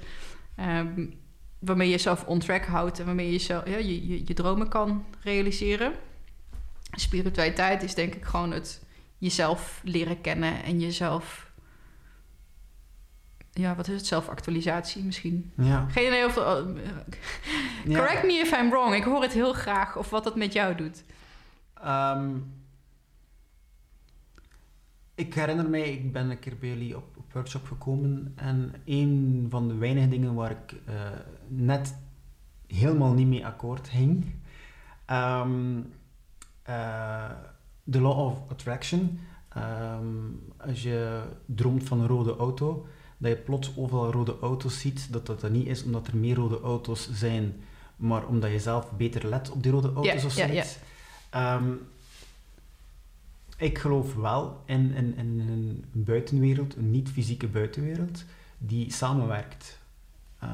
[0.60, 1.20] Um,
[1.60, 5.94] waarmee je jezelf on track houdt en waarmee je, je, je dromen kan realiseren.
[6.92, 8.84] Spiritualiteit is denk ik gewoon het
[9.18, 11.49] jezelf leren kennen en jezelf.
[13.60, 14.06] Ja, wat is het?
[14.06, 15.52] Zelfactualisatie misschien.
[15.56, 15.86] Ja.
[15.90, 16.38] Geen idee of.
[16.38, 18.96] Uh, correct me if I'm wrong.
[18.96, 21.04] Ik hoor het heel graag of wat dat met jou doet.
[21.86, 22.54] Um,
[25.16, 29.48] ik herinner mij, ik ben een keer bij jullie op, op workshop gekomen en een
[29.50, 30.96] van de weinige dingen waar ik uh,
[31.48, 31.96] net
[32.68, 34.36] helemaal niet mee akkoord ging,
[35.08, 35.78] um,
[36.70, 37.32] uh,
[37.90, 39.20] the law of attraction.
[39.58, 42.88] Um, als je droomt van een rode auto,
[43.20, 46.36] dat je plots overal rode auto's ziet, dat dat, dat niet is omdat er meer
[46.36, 47.64] rode auto's zijn,
[47.96, 50.78] maar omdat je zelf beter let op die rode auto's yeah, of zoiets.
[51.32, 51.56] Yeah.
[51.56, 51.88] Um,
[53.58, 58.24] ik geloof wel in, in, in een buitenwereld, een niet-fysieke buitenwereld,
[58.58, 59.80] die samenwerkt.
[60.44, 60.50] Uh,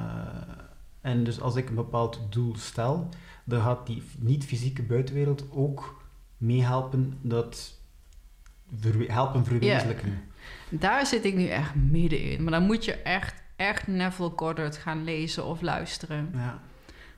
[1.01, 3.09] en dus als ik een bepaald doel stel,
[3.43, 6.01] dan gaat die niet-fysieke buitenwereld ook
[6.37, 7.79] meehelpen dat
[9.07, 10.23] helpen verwezenlijken.
[10.69, 12.43] Daar zit ik nu echt middenin.
[12.43, 16.29] Maar dan moet je echt, echt Neville Goddard gaan lezen of luisteren.
[16.33, 16.59] Ja.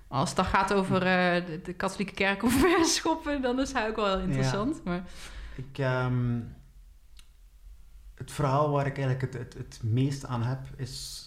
[0.07, 3.95] Als het dan gaat over uh, de, katholieke kerk of verschoppen, dan is hij ook
[3.95, 4.83] wel interessant.
[4.83, 5.03] Maar
[5.55, 6.55] ik, um,
[8.15, 11.21] het verhaal waar ik eigenlijk het, het, het meest aan heb, is...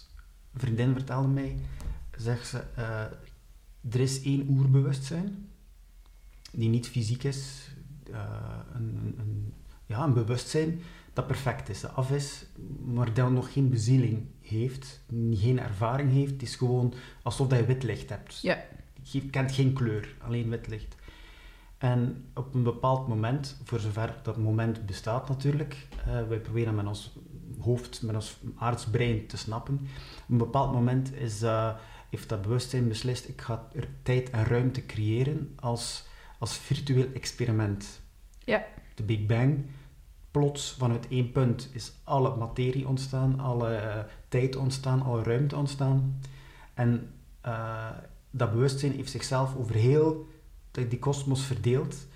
[0.53, 1.57] Een vriendin vertelde mij,
[2.15, 5.49] zegt ze, uh, er is één oerbewustzijn,
[6.51, 7.69] die niet fysiek is,
[8.09, 8.19] uh,
[8.73, 9.53] een, een,
[9.85, 10.81] ja, een bewustzijn
[11.13, 12.45] dat perfect is, dat af is,
[12.85, 16.31] maar dat nog geen bezieling heeft, geen ervaring heeft.
[16.31, 16.93] Het is gewoon
[17.23, 18.41] alsof je wit licht hebt.
[18.41, 18.63] Ja.
[19.01, 20.95] Je kent geen kleur, alleen wit licht.
[21.77, 26.85] En op een bepaald moment, voor zover dat moment bestaat natuurlijk, uh, wij proberen met
[26.85, 27.17] ons
[27.59, 29.73] hoofd, met ons aardsbrein te snappen.
[30.23, 31.75] Op een bepaald moment is, uh,
[32.09, 36.05] heeft dat bewustzijn beslist, ik ga er tijd en ruimte creëren als,
[36.39, 38.01] als virtueel experiment.
[38.43, 38.65] Ja.
[38.95, 39.65] De Big Bang,
[40.31, 46.19] plots vanuit één punt is alle materie ontstaan, alle uh, tijd ontstaan, alle ruimte ontstaan.
[46.73, 47.09] En
[48.31, 50.27] dat bewustzijn heeft zichzelf over heel
[50.71, 52.07] die kosmos verdeelt.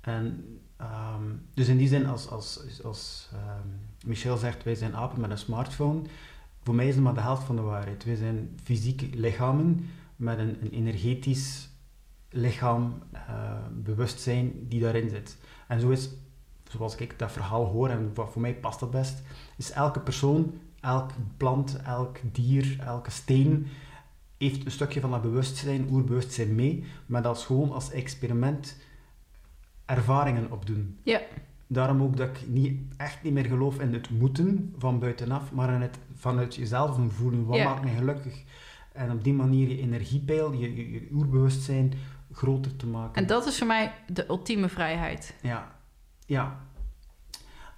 [0.00, 5.20] En, um, dus in die zin, als, als, als um, Michel zegt, wij zijn apen
[5.20, 6.02] met een smartphone,
[6.62, 8.04] voor mij is het maar de helft van de waarheid.
[8.04, 11.68] Wij zijn fysieke lichamen met een, een energetisch
[12.30, 15.36] lichaam, uh, bewustzijn die daarin zit.
[15.68, 16.08] En zo is,
[16.76, 19.22] zoals ik dat verhaal hoor, en voor mij past dat best,
[19.56, 23.66] is elke persoon, elk plant, elk dier, elke steen
[24.38, 28.76] heeft een stukje van dat bewustzijn, oerbewustzijn mee, maar dat is gewoon als experiment
[29.84, 30.98] ervaringen opdoen.
[31.02, 31.20] Ja.
[31.66, 35.74] Daarom ook dat ik niet, echt niet meer geloof in het moeten van buitenaf, maar
[35.74, 37.46] in het vanuit jezelf voelen.
[37.46, 38.42] Wat maakt me gelukkig?
[38.92, 41.92] En op die manier je energiepeil, je, je, je oerbewustzijn
[42.32, 43.14] groter te maken.
[43.14, 45.34] En dat is voor mij de ultieme vrijheid.
[45.42, 45.72] Ja,
[46.32, 46.60] ja.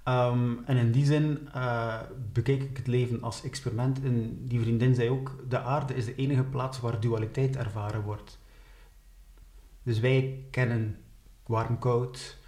[0.04, 2.00] Ehm, en in die zin uh,
[2.32, 4.02] bekijk ik het leven als experiment.
[4.02, 8.38] En die vriendin zei ook, de aarde is de enige plaats waar dualiteit ervaren wordt.
[9.82, 10.96] Dus wij kennen
[11.46, 12.38] warm-koud,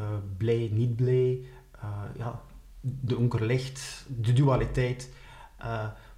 [0.00, 0.06] uh,
[0.36, 1.44] blij, niet blij,
[1.76, 2.42] uh, ja,
[2.80, 5.10] de donker licht, de dualiteit.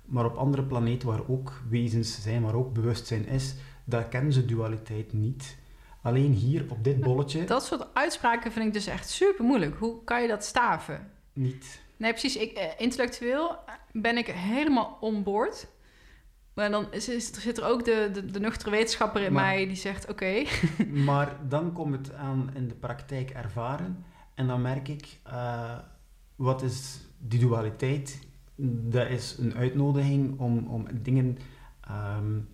[0.04, 3.54] maar op andere planeten waar ook wezens zijn, waar ook bewustzijn is,
[3.84, 5.58] daar kennen ze dualiteit niet.
[6.02, 7.44] Alleen hier op dit bolletje.
[7.54, 9.76] Dat soort uitspraken vind ik dus echt super moeilijk.
[9.76, 11.10] Hoe kan je dat staven?
[11.32, 11.82] Niet.
[11.96, 12.36] Nee, precies.
[12.36, 13.56] Ik, eh, intellectueel
[13.92, 15.66] ben ik helemaal onboord.
[16.54, 19.76] Maar dan is, is, zit er ook de, de, de nuchtere wetenschapper in mij die
[19.76, 20.44] zegt: Oké.
[21.08, 24.04] maar dan komt het aan in de praktijk ervaren.
[24.34, 25.78] En dan merk ik: uh,
[26.36, 28.18] wat is die dualiteit?
[28.56, 31.38] Dat is een uitnodiging om, om dingen.
[31.90, 32.48] Um,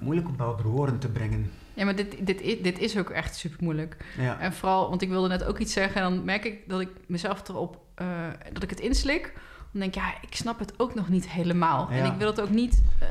[0.00, 1.50] moeilijk om dat woorden te brengen.
[1.74, 3.96] Ja, maar dit, dit, dit is ook echt super moeilijk.
[4.18, 4.38] Ja.
[4.38, 6.02] En vooral, want ik wilde net ook iets zeggen...
[6.02, 7.80] en dan merk ik dat ik mezelf erop...
[8.02, 9.32] Uh, dat ik het inslik.
[9.72, 11.90] Dan denk ik, ja, ik snap het ook nog niet helemaal.
[11.90, 11.96] Ja.
[11.96, 13.08] En ik wil het ook niet uh,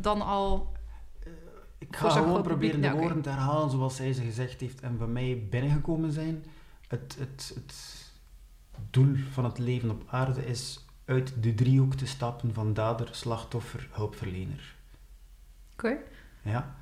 [0.00, 0.72] dan al...
[1.26, 1.32] Uh,
[1.78, 4.80] ik ga gewoon proberen de woorden te herhalen zoals zij ze gezegd heeft...
[4.80, 6.44] en bij mij binnengekomen zijn.
[6.88, 7.74] Het, het, het
[8.90, 13.88] doel van het leven op aarde is uit de driehoek te stappen van dader, slachtoffer,
[13.90, 14.74] hulpverlener.
[15.72, 15.96] Oké.
[16.42, 16.74] Ja.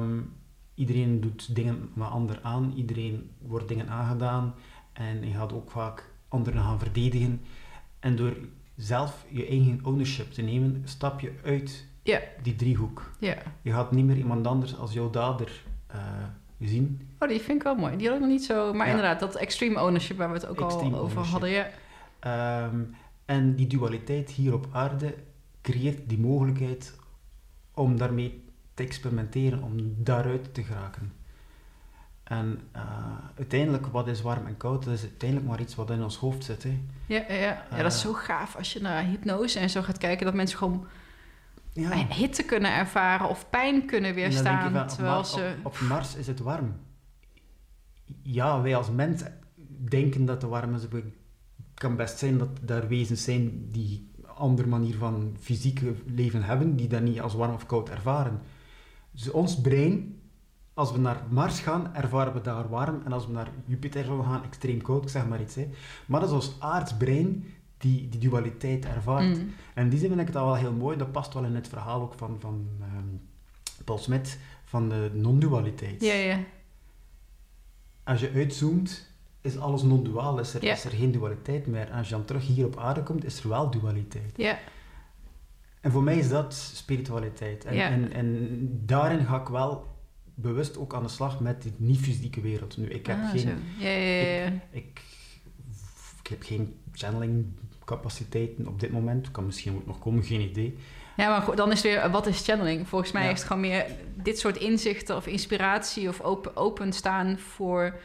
[0.00, 0.32] Um,
[0.74, 4.54] iedereen doet dingen met ander aan, iedereen wordt dingen aangedaan
[4.92, 7.40] en je gaat ook vaak anderen gaan verdedigen.
[7.98, 8.36] En door
[8.76, 12.22] zelf je eigen ownership te nemen, stap je uit yeah.
[12.42, 13.10] die driehoek.
[13.18, 13.38] Yeah.
[13.62, 15.62] Je gaat niet meer iemand anders als jouw dader
[15.94, 15.98] uh,
[16.60, 17.08] zien.
[17.18, 17.96] Oh, die vind ik wel mooi.
[17.96, 18.72] Die had ik nog niet zo...
[18.72, 18.92] Maar ja.
[18.92, 21.32] inderdaad, dat extreme ownership waar we het ook extreme al over ownership.
[21.32, 21.50] hadden.
[22.20, 22.64] Ja.
[22.64, 22.94] Um,
[23.24, 25.14] en die dualiteit hier op aarde
[25.62, 26.98] creëert die mogelijkheid
[27.74, 28.44] om daarmee
[28.74, 31.12] te experimenteren, om daaruit te geraken.
[32.22, 32.82] En uh,
[33.36, 36.44] uiteindelijk, wat is warm en koud, dat is uiteindelijk maar iets wat in ons hoofd
[36.44, 36.62] zit.
[36.62, 36.78] Hè.
[37.06, 37.66] Ja, ja, ja.
[37.70, 40.58] ja dat is zo gaaf als je naar hypnose en zo gaat kijken, dat mensen
[40.58, 40.86] gewoon
[41.72, 42.06] ja.
[42.06, 44.72] hitte kunnen ervaren of pijn kunnen weerstaan.
[44.72, 45.54] Van, terwijl op, ze...
[45.58, 46.74] op, op Mars is het warm.
[48.22, 49.22] Ja, wij als mens
[49.88, 50.82] denken dat het warm is.
[50.82, 51.04] Het
[51.74, 56.88] kan best zijn dat er wezens zijn die andere manier van fysieke leven hebben, die
[56.88, 58.40] dat niet als warm of koud ervaren.
[59.12, 60.20] Dus ons brein,
[60.74, 63.02] als we naar Mars gaan, ervaren we daar warm.
[63.04, 65.54] En als we naar Jupiter gaan, extreem koud, ik zeg maar iets.
[65.54, 65.68] Hè.
[66.06, 67.44] Maar dat is ons aardsbrein
[67.78, 69.38] die die dualiteit ervaart.
[69.38, 69.50] Mm.
[69.74, 70.96] En die zin vind ik dat wel heel mooi.
[70.96, 72.66] Dat past wel in het verhaal ook van, van
[72.96, 73.20] um,
[73.84, 76.02] Paul Smit, van de non-dualiteit.
[76.02, 76.38] Ja, ja.
[78.04, 79.10] Als je uitzoomt,
[79.40, 80.72] is alles non-duaal, is, er, Ja.
[80.72, 81.88] is er geen dualiteit meer.
[81.88, 84.32] En als je dan terug hier op aarde komt, is er wel dualiteit.
[84.36, 84.58] Ja,
[85.82, 87.64] En voor mij is dat spiritualiteit.
[87.64, 87.88] En, Ja.
[87.90, 88.48] en, en
[88.86, 89.86] daarin ga ik wel
[90.34, 92.76] bewust ook aan de slag met die niet-fysieke wereld.
[92.76, 93.48] Nu, ik heb, Ah, geen.
[93.78, 94.52] Ja, ja, ja, ja.
[94.70, 95.00] ik,
[96.22, 97.46] ik heb geen channeling
[97.84, 99.30] capaciteiten op dit moment.
[99.30, 100.76] Kan misschien ook nog komen, geen idee.
[101.16, 102.88] Ja, maar goed, dan is het weer, wat is channeling?
[102.88, 107.98] Volgens mij is het gewoon meer dit soort inzichten of inspiratie of open, openstaan voor,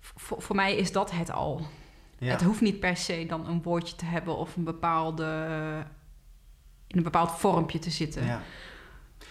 [0.00, 0.42] voor...
[0.42, 1.66] Voor mij is dat het al.
[2.18, 5.46] Het hoeft niet per se dan een woordje te hebben of een bepaalde...
[6.94, 8.24] in een bepaald vormpje te zitten.
[8.24, 8.42] ja.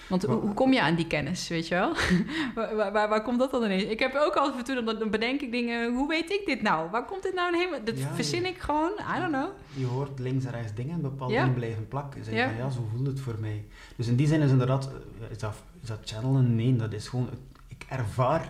[0.08, 1.94] Want hoe, kom je aan die kennis, weet je wel?
[2.76, 3.84] waar, waar, komt dat dan ineens?
[3.84, 5.94] Ik heb ook al af en toe, dan, bedenk ik dingen...
[5.94, 6.90] Hoe weet ik dit nou?
[6.90, 7.84] Waar komt dit nou helemaal...
[7.84, 9.50] Dat Ja, verzin ik gewoon, I don't know.
[9.74, 11.40] Je hoort links en rechts dingen en bepaalde Ja.
[11.40, 12.24] dingen blijven plakken.
[12.24, 12.48] Zeg je Ja.
[12.48, 13.66] van, ja, zo voelt het voor mij.
[13.96, 16.56] Dus in die zin is inderdaad, eh, is dat, is dat channelen?
[16.56, 17.30] Nee, dat is gewoon,
[17.68, 18.48] ik ervaar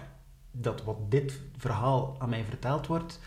[0.52, 3.20] dat wat dit verhaal aan mij verteld wordt,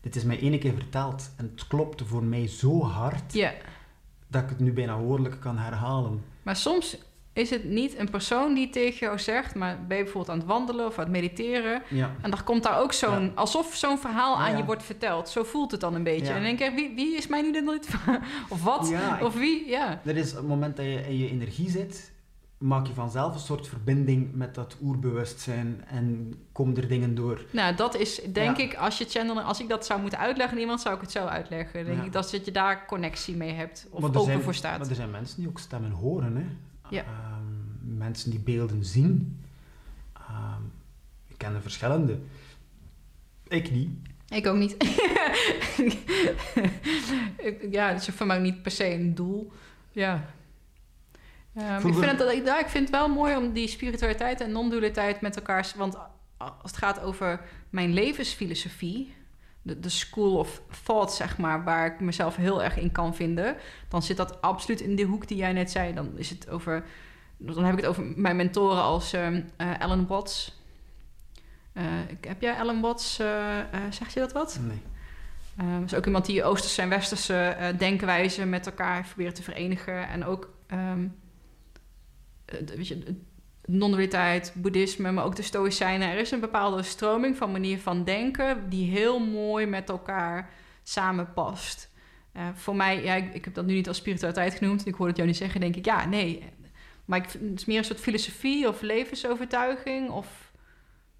[0.00, 3.52] dit is mij ene keer verteld en het klopt voor mij zo hard Ja,
[4.28, 6.24] dat ik het nu bijna woordelijk kan herhalen.
[6.42, 6.98] maar soms
[7.38, 9.54] is het niet een persoon die tegen jou zegt...
[9.54, 11.82] maar ben je bijvoorbeeld aan het wandelen of aan het mediteren...
[11.88, 12.14] Ja.
[12.22, 13.22] en dan komt daar ook zo'n...
[13.22, 13.30] Ja.
[13.34, 14.56] alsof zo'n verhaal aan ja.
[14.56, 15.28] je wordt verteld.
[15.28, 16.26] Zo voelt het dan een beetje.
[16.26, 17.88] En dan denk ik, wie, wie is mij nu dit nooit...
[18.48, 18.92] of wat?
[19.22, 19.68] Of wie?
[19.68, 20.00] Ja.
[20.04, 22.12] Er is het moment dat je in je energie zit,
[22.58, 27.44] maak je vanzelf een soort verbinding met dat oerbewustzijn en komen er dingen door.
[27.50, 28.62] Nou, dat is denk Ja.
[28.64, 31.10] ik, als je channelen, als ik dat zou moeten uitleggen aan iemand, zou ik het
[31.10, 31.84] zo uitleggen.
[31.84, 32.04] Denk Ja.
[32.04, 34.78] ik dat, dat je daar connectie mee hebt of open zijn- voor staat.
[34.78, 36.36] Maar er zijn mensen die ook stemmen horen.
[36.36, 36.44] Hè?
[36.96, 37.02] Ja.
[37.02, 39.40] Ehm, mensen die beelden zien.
[40.12, 40.62] Ehm,
[41.26, 42.18] ik ken er verschillende.
[43.48, 43.90] Ik niet.
[44.28, 44.76] Ik ook niet.
[47.70, 49.52] Ja, het is voor mij ook niet per se een doel.
[49.92, 50.24] Ja.
[51.58, 55.36] Ehm, ik, vind ja, ik vind het wel mooi om die spiritualiteit en non-dualiteit met
[55.36, 55.72] elkaar...
[55.76, 55.96] Want
[56.36, 57.40] als het gaat over
[57.70, 59.16] mijn levensfilosofie...
[59.62, 63.56] De, de school of thought, zeg maar, waar ik mezelf heel erg in kan vinden...
[63.88, 65.94] dan zit dat absoluut in de hoek die jij net zei.
[65.94, 66.84] Dan is het over
[67.38, 70.62] dan heb ik het over mijn mentoren als ehm, eh, Watts.
[71.72, 71.84] Eh,
[72.20, 73.26] heb jij Alan Watts, eh,
[73.90, 74.58] zeg je dat wat?
[74.60, 74.82] Nee.
[75.60, 80.08] Um, is ook iemand die Oosterse en Westerse eh, denkwijze met elkaar proberen te verenigen.
[80.08, 81.06] En ook, ehm,
[82.76, 83.14] weet je, de
[83.66, 86.08] non-dualiteit, boeddhisme, maar ook de stoïcijnen.
[86.08, 90.50] Er is een bepaalde stroming van manier van denken die heel mooi met elkaar
[90.82, 91.90] samenpast.
[92.32, 94.80] Eh, voor mij, ja, ik, ik heb dat nu niet als spiritualiteit genoemd.
[94.82, 96.42] En ik hoor het jou niet zeggen, denk ik, ja, nee.
[97.04, 100.52] Maar ik, het is meer een soort filosofie of levensovertuiging of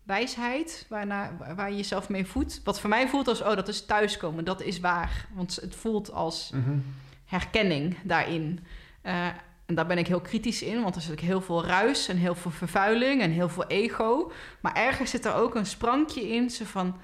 [0.02, 2.60] wijsheid waarna, waar- waar je jezelf mee voedt.
[2.64, 5.26] Wat voor mij voelt als, oh, dat is thuiskomen, dat is waar.
[5.34, 6.78] Want het voelt als Mhm.
[7.24, 8.60] herkenning daarin.
[9.02, 9.26] Eh,
[9.68, 12.16] en daar ben ik heel kritisch in, want er zit ook heel veel ruis en
[12.16, 14.32] heel veel vervuiling en heel veel ego.
[14.60, 16.96] Maar ergens zit er ook een sprankje in, zo van,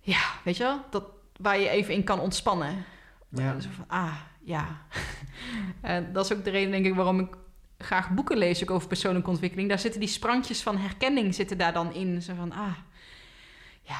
[0.00, 1.04] ja, weet je wel, dat,
[1.40, 2.84] waar je even in kan ontspannen.
[3.28, 3.60] Ja.
[3.60, 4.82] Zo van, ah, ja.
[5.80, 7.34] en dat is ook de reden, denk ik, waarom ik
[7.78, 9.68] graag boeken lees ook over persoonlijke ontwikkeling.
[9.68, 12.22] Daar zitten die sprankjes van herkenning zitten daar dan in.
[12.22, 12.76] Zo van, ah,
[13.82, 13.98] ja,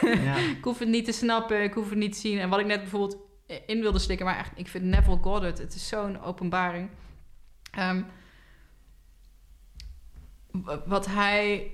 [0.00, 0.36] ja.
[0.58, 2.38] ik hoef het niet te snappen, ik hoef het niet te zien.
[2.38, 3.16] En wat ik net bijvoorbeeld
[3.66, 6.88] in wilde slikken, maar echt, ik vind Neville Goddard, het is zo'n openbaring.
[7.70, 8.02] Ehm,
[10.86, 11.70] wat hij,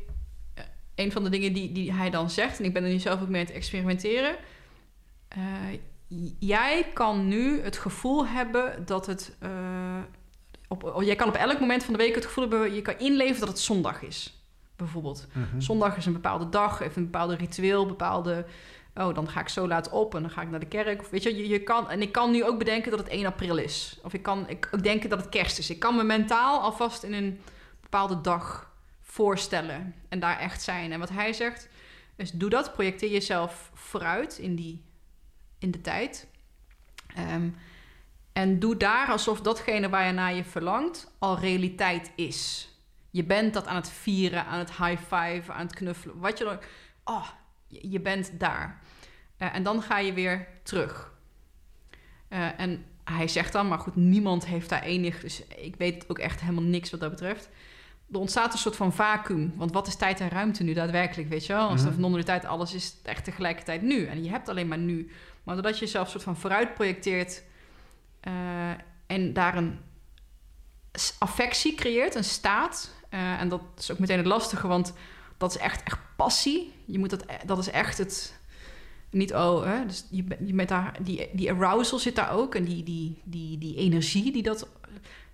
[0.54, 0.64] eh,
[0.94, 3.20] een van de dingen die, die hij dan zegt, en ik ben er nu zelf
[3.22, 4.36] ook mee aan het experimenteren.
[5.28, 5.40] eh,
[6.38, 9.36] jij kan nu het gevoel hebben dat het.
[9.38, 9.98] eh,
[10.68, 12.98] op, oh, jij kan op elk moment van de week het gevoel hebben, je kan
[12.98, 14.44] inleven dat het zondag is.
[14.76, 15.26] Bijvoorbeeld.
[15.32, 15.60] Mhm.
[15.60, 18.44] Zondag is een bepaalde dag, heeft een bepaalde ritueel, bepaalde...
[18.94, 21.00] Oh, dan ga ik zo laat op en dan ga ik naar de kerk.
[21.00, 21.90] Of weet je, je, je kan...
[21.90, 23.98] En ik kan nu ook bedenken dat het 1 april is.
[24.02, 25.70] Of ik kan ik, ook denken dat het kerst is.
[25.70, 27.40] Ik kan me mentaal alvast in een
[27.80, 29.94] bepaalde dag voorstellen.
[30.08, 30.92] En daar echt zijn.
[30.92, 31.68] En wat hij zegt
[32.16, 32.72] is, doe dat.
[32.72, 34.84] Projecteer jezelf vooruit in, die,
[35.58, 36.26] in de tijd.
[37.14, 37.48] Ehm,
[38.32, 42.68] en doe daar alsof datgene waar je naar je verlangt al realiteit is.
[43.10, 46.18] Je bent dat aan het vieren, aan het high five, aan het knuffelen.
[46.18, 46.58] Wat je dan.
[47.04, 47.28] Oh,
[47.66, 48.81] je je bent daar.
[49.42, 51.12] Eh, en dan ga je weer terug.
[52.28, 55.20] Eh, en hij zegt dan, maar goed, niemand heeft daar enig.
[55.20, 57.48] Dus ik weet ook echt helemaal niks wat dat betreft.
[58.12, 59.52] Er ontstaat een soort van vacuüm.
[59.56, 61.68] Want wat is tijd en ruimte nu daadwerkelijk, weet je wel?
[61.68, 61.90] Als Mhm.
[61.94, 64.04] de non-dualiteit alles is echt tegelijkertijd nu.
[64.06, 65.10] En je hebt alleen maar nu.
[65.42, 67.42] Maar doordat je jezelf soort van vooruit projecteert...
[68.20, 68.70] eh,
[69.06, 69.78] en daar een
[71.18, 72.94] affectie creëert, een staat.
[73.38, 74.92] en dat is ook meteen het lastige, want
[75.36, 76.72] dat is echt, echt passie.
[76.84, 78.40] Je moet dat, e- dat is echt het.
[79.12, 79.86] Niet oh, hè?
[79.86, 83.58] Dus je, je bent daar, die, die arousal zit daar ook en die, die, die,
[83.58, 84.68] die energie die dat.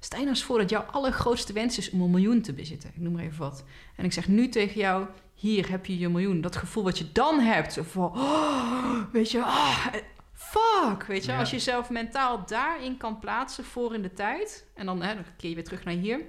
[0.01, 2.91] Stel nou eens voor dat jouw allergrootste wens is om een miljoen te bezitten.
[2.95, 3.65] Ik noem maar even wat.
[3.97, 6.41] En ik zeg nu tegen jou: hier heb je je miljoen.
[6.41, 7.79] Dat gevoel wat je dan hebt.
[7.83, 9.87] Van, oh, weet je, ah,
[10.33, 11.03] fuck.
[11.07, 11.39] Weet je, Ja.
[11.39, 14.67] als je jezelf mentaal daarin kan plaatsen voor in de tijd.
[14.75, 16.21] En dan, hè, dan keer je weer terug naar hier.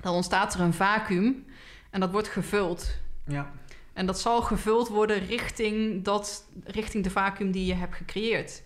[0.00, 1.46] Dan ontstaat er een vacuüm.
[1.90, 2.96] En dat wordt gevuld.
[3.26, 3.52] Ja.
[3.94, 8.62] En dat zal gevuld worden richting, dat, richting de vacuüm die je hebt gecreëerd.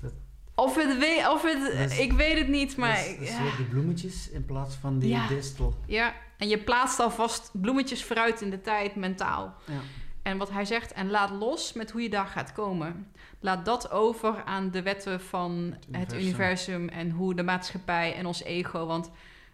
[0.00, 0.12] Dat-
[0.54, 2.96] Of het, we, of het is- ik weet het niet, maar...
[2.96, 3.42] dat is, dat is ja.
[3.42, 5.28] weer die bloemetjes in plaats van die Ja.
[5.28, 5.74] distel.
[5.86, 9.54] ja, en je plaatst alvast bloemetjes vooruit in de tijd, mentaal.
[9.66, 9.80] Ja.
[10.22, 13.06] En wat hij zegt, en laat los met hoe je daar gaat komen.
[13.40, 16.88] Laat dat over aan de wetten van het universum, universum.
[16.88, 19.10] en hoe de maatschappij en ons ego want,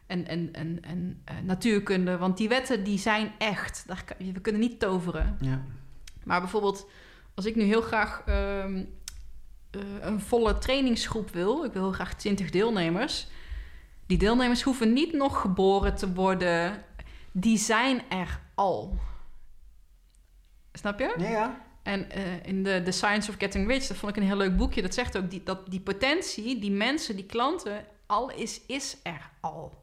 [0.06, 2.18] en, en, en, en eh, natuurkunde.
[2.18, 3.84] Want die wetten die zijn echt.
[3.86, 5.36] Daar we kunnen niet toveren.
[5.40, 5.62] Ja.
[6.24, 6.88] Maar bijvoorbeeld,
[7.34, 8.84] als ik nu heel graag ehm,
[9.70, 13.26] eh, een volle trainingsgroep wil, ik wil heel graag 20 deelnemers.
[14.06, 16.84] Die deelnemers hoeven niet nog geboren te worden,
[17.32, 18.98] die zijn er al.
[20.72, 21.14] Snap je?
[21.18, 21.60] Ja, ja.
[21.82, 24.56] En eh, in de The Science of Getting Rich, dat vond ik een heel leuk
[24.56, 24.82] boekje.
[24.82, 29.30] Dat zegt ook die, dat die potentie, die mensen, die klanten, al is, is er
[29.40, 29.81] al.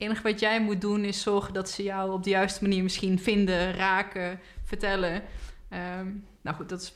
[0.00, 3.18] Enige wat jij moet doen is zorgen dat ze jou op de juiste manier misschien
[3.18, 5.22] vinden, raken, vertellen.
[5.68, 6.06] Ehm,
[6.40, 6.92] nou goed, dat is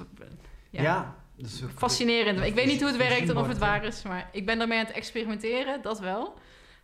[0.70, 0.82] Ja.
[0.82, 2.40] ja, dus ook- fascinerend.
[2.40, 4.78] Ik weet niet hoe het werkt en of het waar is, maar ik ben daarmee
[4.78, 6.34] aan het experimenteren, dat wel.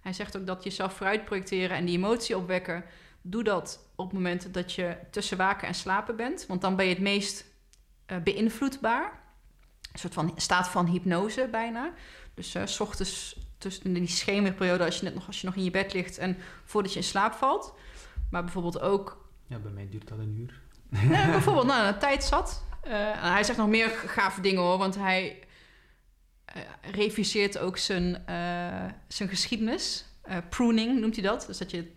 [0.01, 2.85] Hij zegt ook dat jezelf vooruit projecteren en die emotie opwekken.
[3.23, 6.85] Doe dat op het moment dat je tussen waken en slapen bent, want dan ben
[6.87, 7.45] je het meest
[8.07, 9.23] eh, beïnvloedbaar.
[9.93, 11.93] Een soort van staat van hypnose bijna.
[12.35, 15.57] Dus eh, s ochtends tussen in die schemerperiode, als je, net nog, als je nog
[15.57, 17.75] in je bed ligt en voordat je in slaap valt.
[18.31, 20.61] Maar bijvoorbeeld ook Ja, bij mij duurt dat een uur.
[20.89, 22.65] Nee, bijvoorbeeld, nou, een tijd zat.
[22.81, 22.93] Eh,
[23.33, 25.39] hij zegt nog meer gave dingen hoor, want hij
[26.45, 30.05] eh, reviseert ook zijn, eh, zijn geschiedenis.
[30.49, 31.45] Pruning noemt hij dat.
[31.47, 31.93] Dus dat je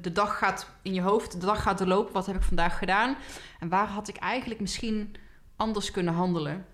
[0.00, 2.12] de dag gaat in je hoofd, de dag gaat doorlopen.
[2.12, 3.16] Wat heb ik vandaag gedaan?
[3.60, 5.16] En waar had ik eigenlijk misschien
[5.56, 6.66] anders kunnen handelen?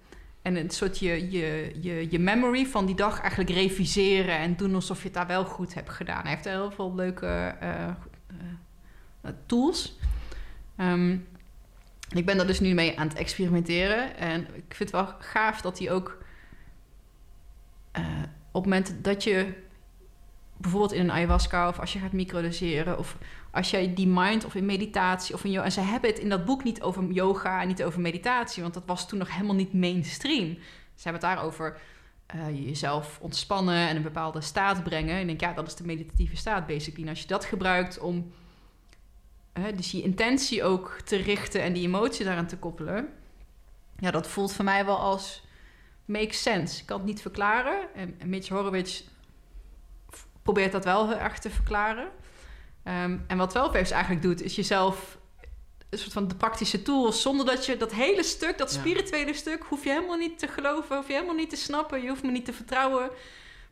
[0.43, 4.74] En een soort je, je, je, je memory van die dag eigenlijk reviseren en doen
[4.74, 6.23] alsof je het daar wel goed hebt gedaan.
[6.23, 7.27] Hij heeft heel veel leuke
[7.60, 7.89] eh,
[9.20, 9.98] eh, tools.
[10.77, 11.16] Ehm,
[12.15, 14.16] ik ben daar dus nu mee aan het experimenteren.
[14.16, 16.23] En ik vind het wel gaaf dat hij ook
[17.93, 18.02] eh,
[18.51, 19.52] op het moment dat je
[20.56, 23.16] bijvoorbeeld in een ayahuasca of als je gaat microdoseren of
[23.59, 25.64] als jij die mind of in meditatie of in yoga...
[25.64, 28.74] En ze hebben het in dat boek niet over yoga en niet over meditatie, want
[28.74, 30.59] dat was toen nog helemaal niet mainstream.
[30.94, 31.80] Ze hebben het daarover
[32.35, 35.14] uh, jezelf ontspannen en een bepaalde staat brengen.
[35.14, 37.02] En ik denk, ja, dat is de meditatieve staat basically.
[37.02, 38.32] En als je dat gebruikt om
[39.59, 43.09] uh, dus je intentie ook te richten en die emotie daaraan te koppelen...
[44.01, 45.44] Ja, dat voelt voor mij wel als
[46.05, 46.80] makes sense.
[46.80, 47.94] Ik kan het niet verklaren.
[47.94, 49.02] En Mitch Horowitz
[50.43, 52.09] probeert dat wel heel erg te verklaren.
[52.89, 55.19] Um, en wat Wellwaves eigenlijk doet, is jezelf
[55.90, 59.62] een soort van de praktische tools, zonder dat je dat hele stuk, dat spirituele stuk,
[59.62, 62.31] hoef je helemaal niet te geloven, hoef je helemaal niet te snappen, je hoeft me
[62.31, 63.10] niet te vertrouwen.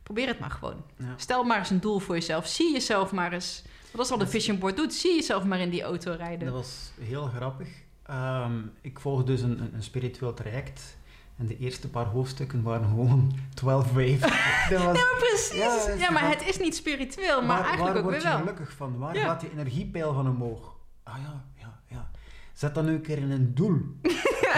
[0.03, 0.85] Probeer het maar gewoon.
[0.99, 1.15] Ja.
[1.17, 2.47] Stel maar eens een doel voor jezelf.
[2.47, 3.63] Zie jezelf maar eens.
[3.91, 4.95] Dat is wat de Vision Board doet.
[4.95, 6.45] Zie jezelf maar in die auto rijden.
[6.47, 7.69] Dat was heel grappig.
[8.11, 10.96] Um, ik volg dus een, een spiritueel traject
[11.37, 14.21] en de eerste paar hoofdstukken waren gewoon 12 waves.
[14.71, 15.87] Dat was, ja, precies.
[15.87, 18.33] Ja, ja, maar het is niet spiritueel, maar waar, eigenlijk waar ook weer wel.
[18.33, 18.99] Waar word je gelukkig van?
[18.99, 20.75] Waar gaat die energiepeil van omhoog?
[21.03, 22.11] Ah ja, ja, ja.
[22.53, 23.81] Zet dan nu een keer in een doel.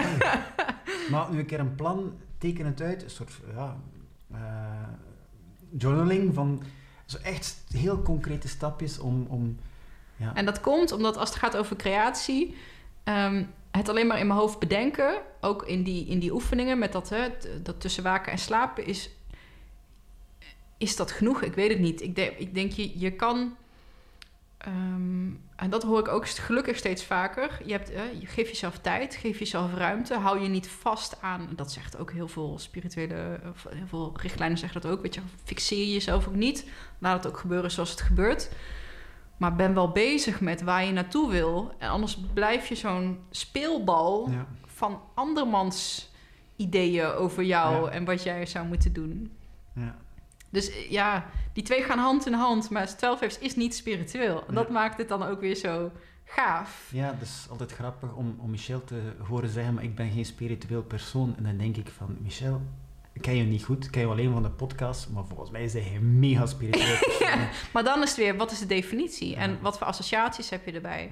[1.11, 3.03] Maak nu een keer een plan, teken het uit.
[3.03, 3.77] Een soort, ja...
[4.31, 4.39] Uh,
[5.77, 6.63] journaling van...
[7.05, 9.25] Zo echt heel concrete stapjes om...
[9.29, 9.57] om
[10.15, 10.35] ja.
[10.35, 12.55] En dat komt omdat als het gaat over creatie...
[13.03, 16.91] Um, het alleen maar in mijn hoofd bedenken, ook in die, in die oefeningen met
[16.91, 17.27] dat, hè,
[17.63, 19.09] dat tussen waken en slapen, is,
[20.77, 21.41] is dat genoeg?
[21.41, 22.01] Ik weet het niet.
[22.01, 23.55] Ik, ik denk, je, je kan,
[24.67, 29.15] um, en dat hoor ik ook gelukkig steeds vaker, je, hebt, je geef jezelf tijd,
[29.15, 33.39] geef jezelf ruimte, hou je niet vast aan, dat zegt ook heel veel spirituele,
[33.69, 36.65] heel veel richtlijnen zeggen dat ook, weet je, fixeer jezelf ook niet,
[36.99, 38.49] laat het ook gebeuren zoals het gebeurt.
[39.39, 41.71] Maar ben wel bezig met waar je naartoe wil.
[41.77, 44.47] En anders blijf je zo'n speelbal ja.
[44.65, 46.09] van andermans
[46.55, 49.31] ideeën over jou en wat jij zou moeten doen.
[49.73, 49.95] Ja.
[50.49, 54.43] Dus eh, ja, die twee gaan hand in hand, maar 12 is niet spiritueel.
[54.47, 55.91] En dat maakt het dan ook weer zo
[56.23, 56.89] gaaf.
[56.93, 60.25] Ja, het is altijd grappig om, om Michel te horen zeggen, maar ik ben geen
[60.25, 61.33] spiritueel persoon.
[61.37, 62.61] En dan denk ik van, Michel,
[63.19, 65.63] ik ken je niet goed, ik ken je alleen van de podcast, maar volgens mij
[65.63, 66.97] is hij mega spiritueel.
[67.73, 69.35] maar dan is het weer, wat is de definitie?
[69.35, 71.11] En wat voor associaties heb je erbij?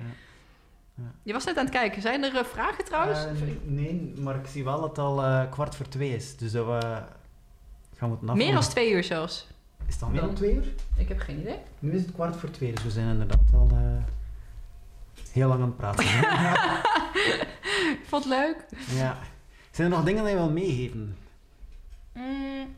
[0.96, 1.04] Ja.
[1.24, 2.02] Je was net aan het kijken.
[2.02, 3.20] Zijn er uh, vragen trouwens?
[3.26, 3.32] Uh,
[3.64, 6.38] nee, maar ik zie wel dat het al uh, kwart voor twee is.
[6.38, 7.02] Dus dat we
[7.96, 9.48] gaan we het Meer dan twee uur zelfs.
[9.88, 10.74] Is het al meer dan twee uur?
[10.98, 11.60] Ik heb geen idee.
[11.80, 13.70] Nu is het kwart voor twee, dus we zijn inderdaad al
[15.32, 16.06] heel lang aan het praten.
[18.02, 18.66] ik vond het leuk.
[18.96, 19.18] Ja.
[19.72, 21.16] Zijn er nog dingen die je wil meegeven?
[22.18, 22.76] Mm.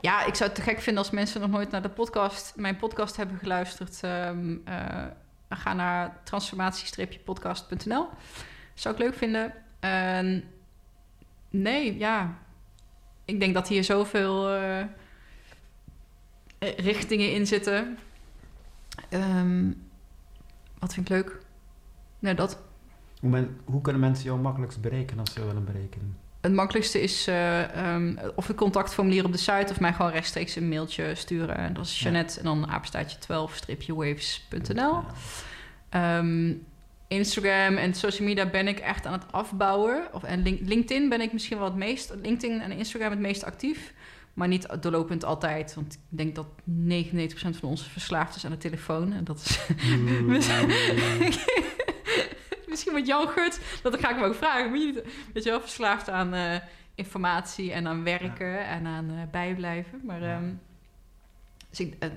[0.00, 2.76] Ja, ik zou het te gek vinden als mensen nog nooit naar de podcast, mijn
[2.76, 4.02] podcast hebben geluisterd.
[4.04, 4.62] Um,
[5.48, 8.08] ga naar transformatie-podcast.nl.
[8.74, 9.54] Zou ik leuk vinden.
[11.50, 12.38] Nee, ja.
[13.24, 14.84] Ik denk dat hier zoveel uh,
[16.58, 17.98] richtingen in zitten.
[19.10, 19.90] Um,
[20.78, 21.38] wat vind ik leuk?
[22.18, 22.58] Nou, dat.
[23.20, 26.16] Hoe, hoe kunnen mensen jou makkelijkst bereiken als ze willen bereiken?
[26.42, 30.56] Het makkelijkste is uh, um, of het contactformulier op de site of mij gewoon rechtstreeks
[30.56, 31.56] een mailtje sturen.
[31.56, 34.96] En dat is Jeannette en dan apenstaatje 12-waves.nl.
[34.96, 35.04] Um,
[35.88, 36.52] ehm,
[37.08, 40.08] Instagram en social media ben ik echt aan het afbouwen.
[40.12, 42.14] Of, en LinkedIn ben ik misschien wel het meest...
[42.22, 43.92] LinkedIn en Instagram het meest actief.
[44.34, 45.74] Maar niet doorlopend altijd.
[45.74, 46.52] Want ik denk dat 99%
[47.34, 49.12] van ons verslaafd is aan de telefoon.
[49.12, 49.58] En dat is...
[52.72, 54.70] misschien met Jan Gut, dat ga ik hem ook vragen.
[54.70, 56.54] Moet je niet, weet je wel, verslaafd aan uh,
[56.94, 60.00] informatie en aan werken en aan uh, bijblijven.
[60.04, 60.60] Maar um,
[61.70, 62.10] dus ik, uh,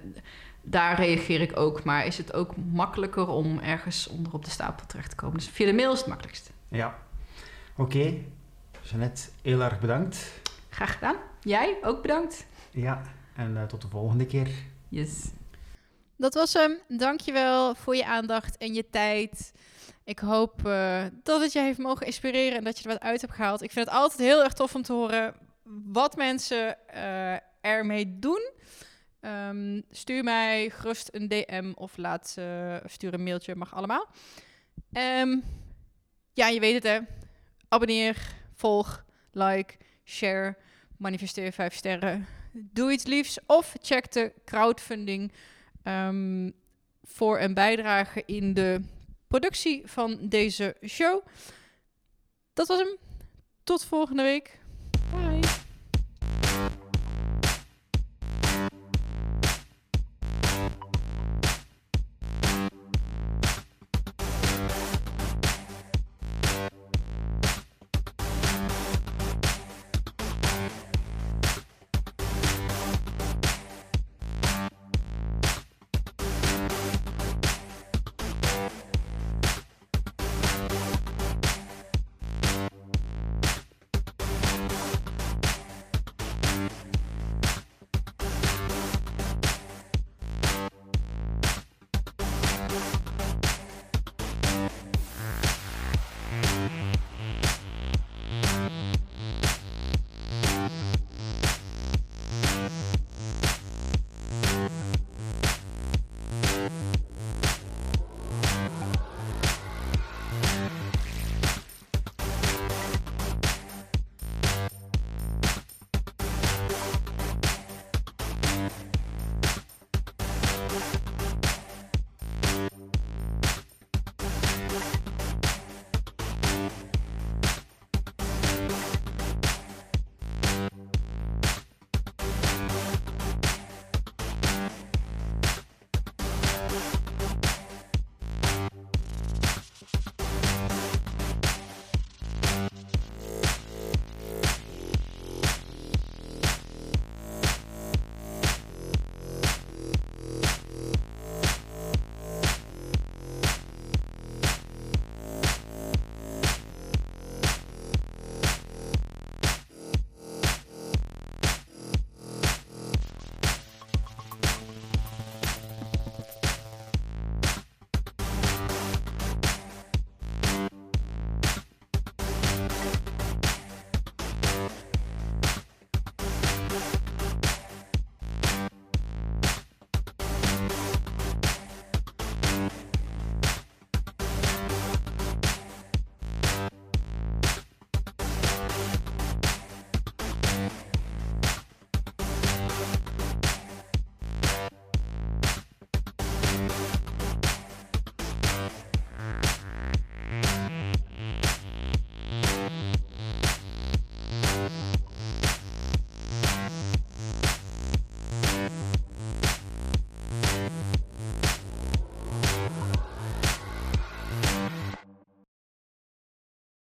[0.62, 1.84] daar reageer ik ook.
[1.84, 5.38] Maar is het ook makkelijker om ergens onder op de stapel terecht te komen?
[5.38, 6.52] Dus via de mail is het makkelijkst.
[6.68, 7.00] Ja,
[7.78, 7.98] oké.
[7.98, 8.28] Okay.
[8.82, 10.42] Jeannette, heel erg bedankt.
[10.70, 11.16] Graag gedaan.
[11.42, 12.46] Jij ook bedankt.
[12.72, 13.02] Ja,
[13.36, 14.50] en tot de volgende keer.
[14.90, 15.32] Yes.
[16.18, 16.78] Dat was hem.
[16.88, 19.54] Dankjewel voor je aandacht en je tijd.
[20.06, 23.22] Ik hoop uh, dat het je heeft mogen inspireren en dat je er wat uit
[23.22, 23.62] hebt gehaald.
[23.62, 25.36] Ik vind het altijd heel erg tof om te horen
[25.86, 28.52] wat mensen uh, ermee doen.
[29.22, 34.08] Um, stuur mij gerust een DM of laat uh, stuur een mailtje, mag allemaal.
[34.92, 35.44] Um,
[36.34, 37.00] ja, je weet het hè.
[37.68, 38.18] Abonneer,
[38.54, 39.74] volg, like,
[40.04, 40.58] share,
[40.98, 42.28] manifesteer 5 sterren.
[42.52, 45.32] Doe iets liefs of check de crowdfunding
[45.84, 46.54] um,
[47.04, 48.82] voor een bijdrage in de
[49.28, 51.26] productie van deze show.
[52.54, 52.98] Dat was hem.
[53.64, 54.60] Tot volgende week.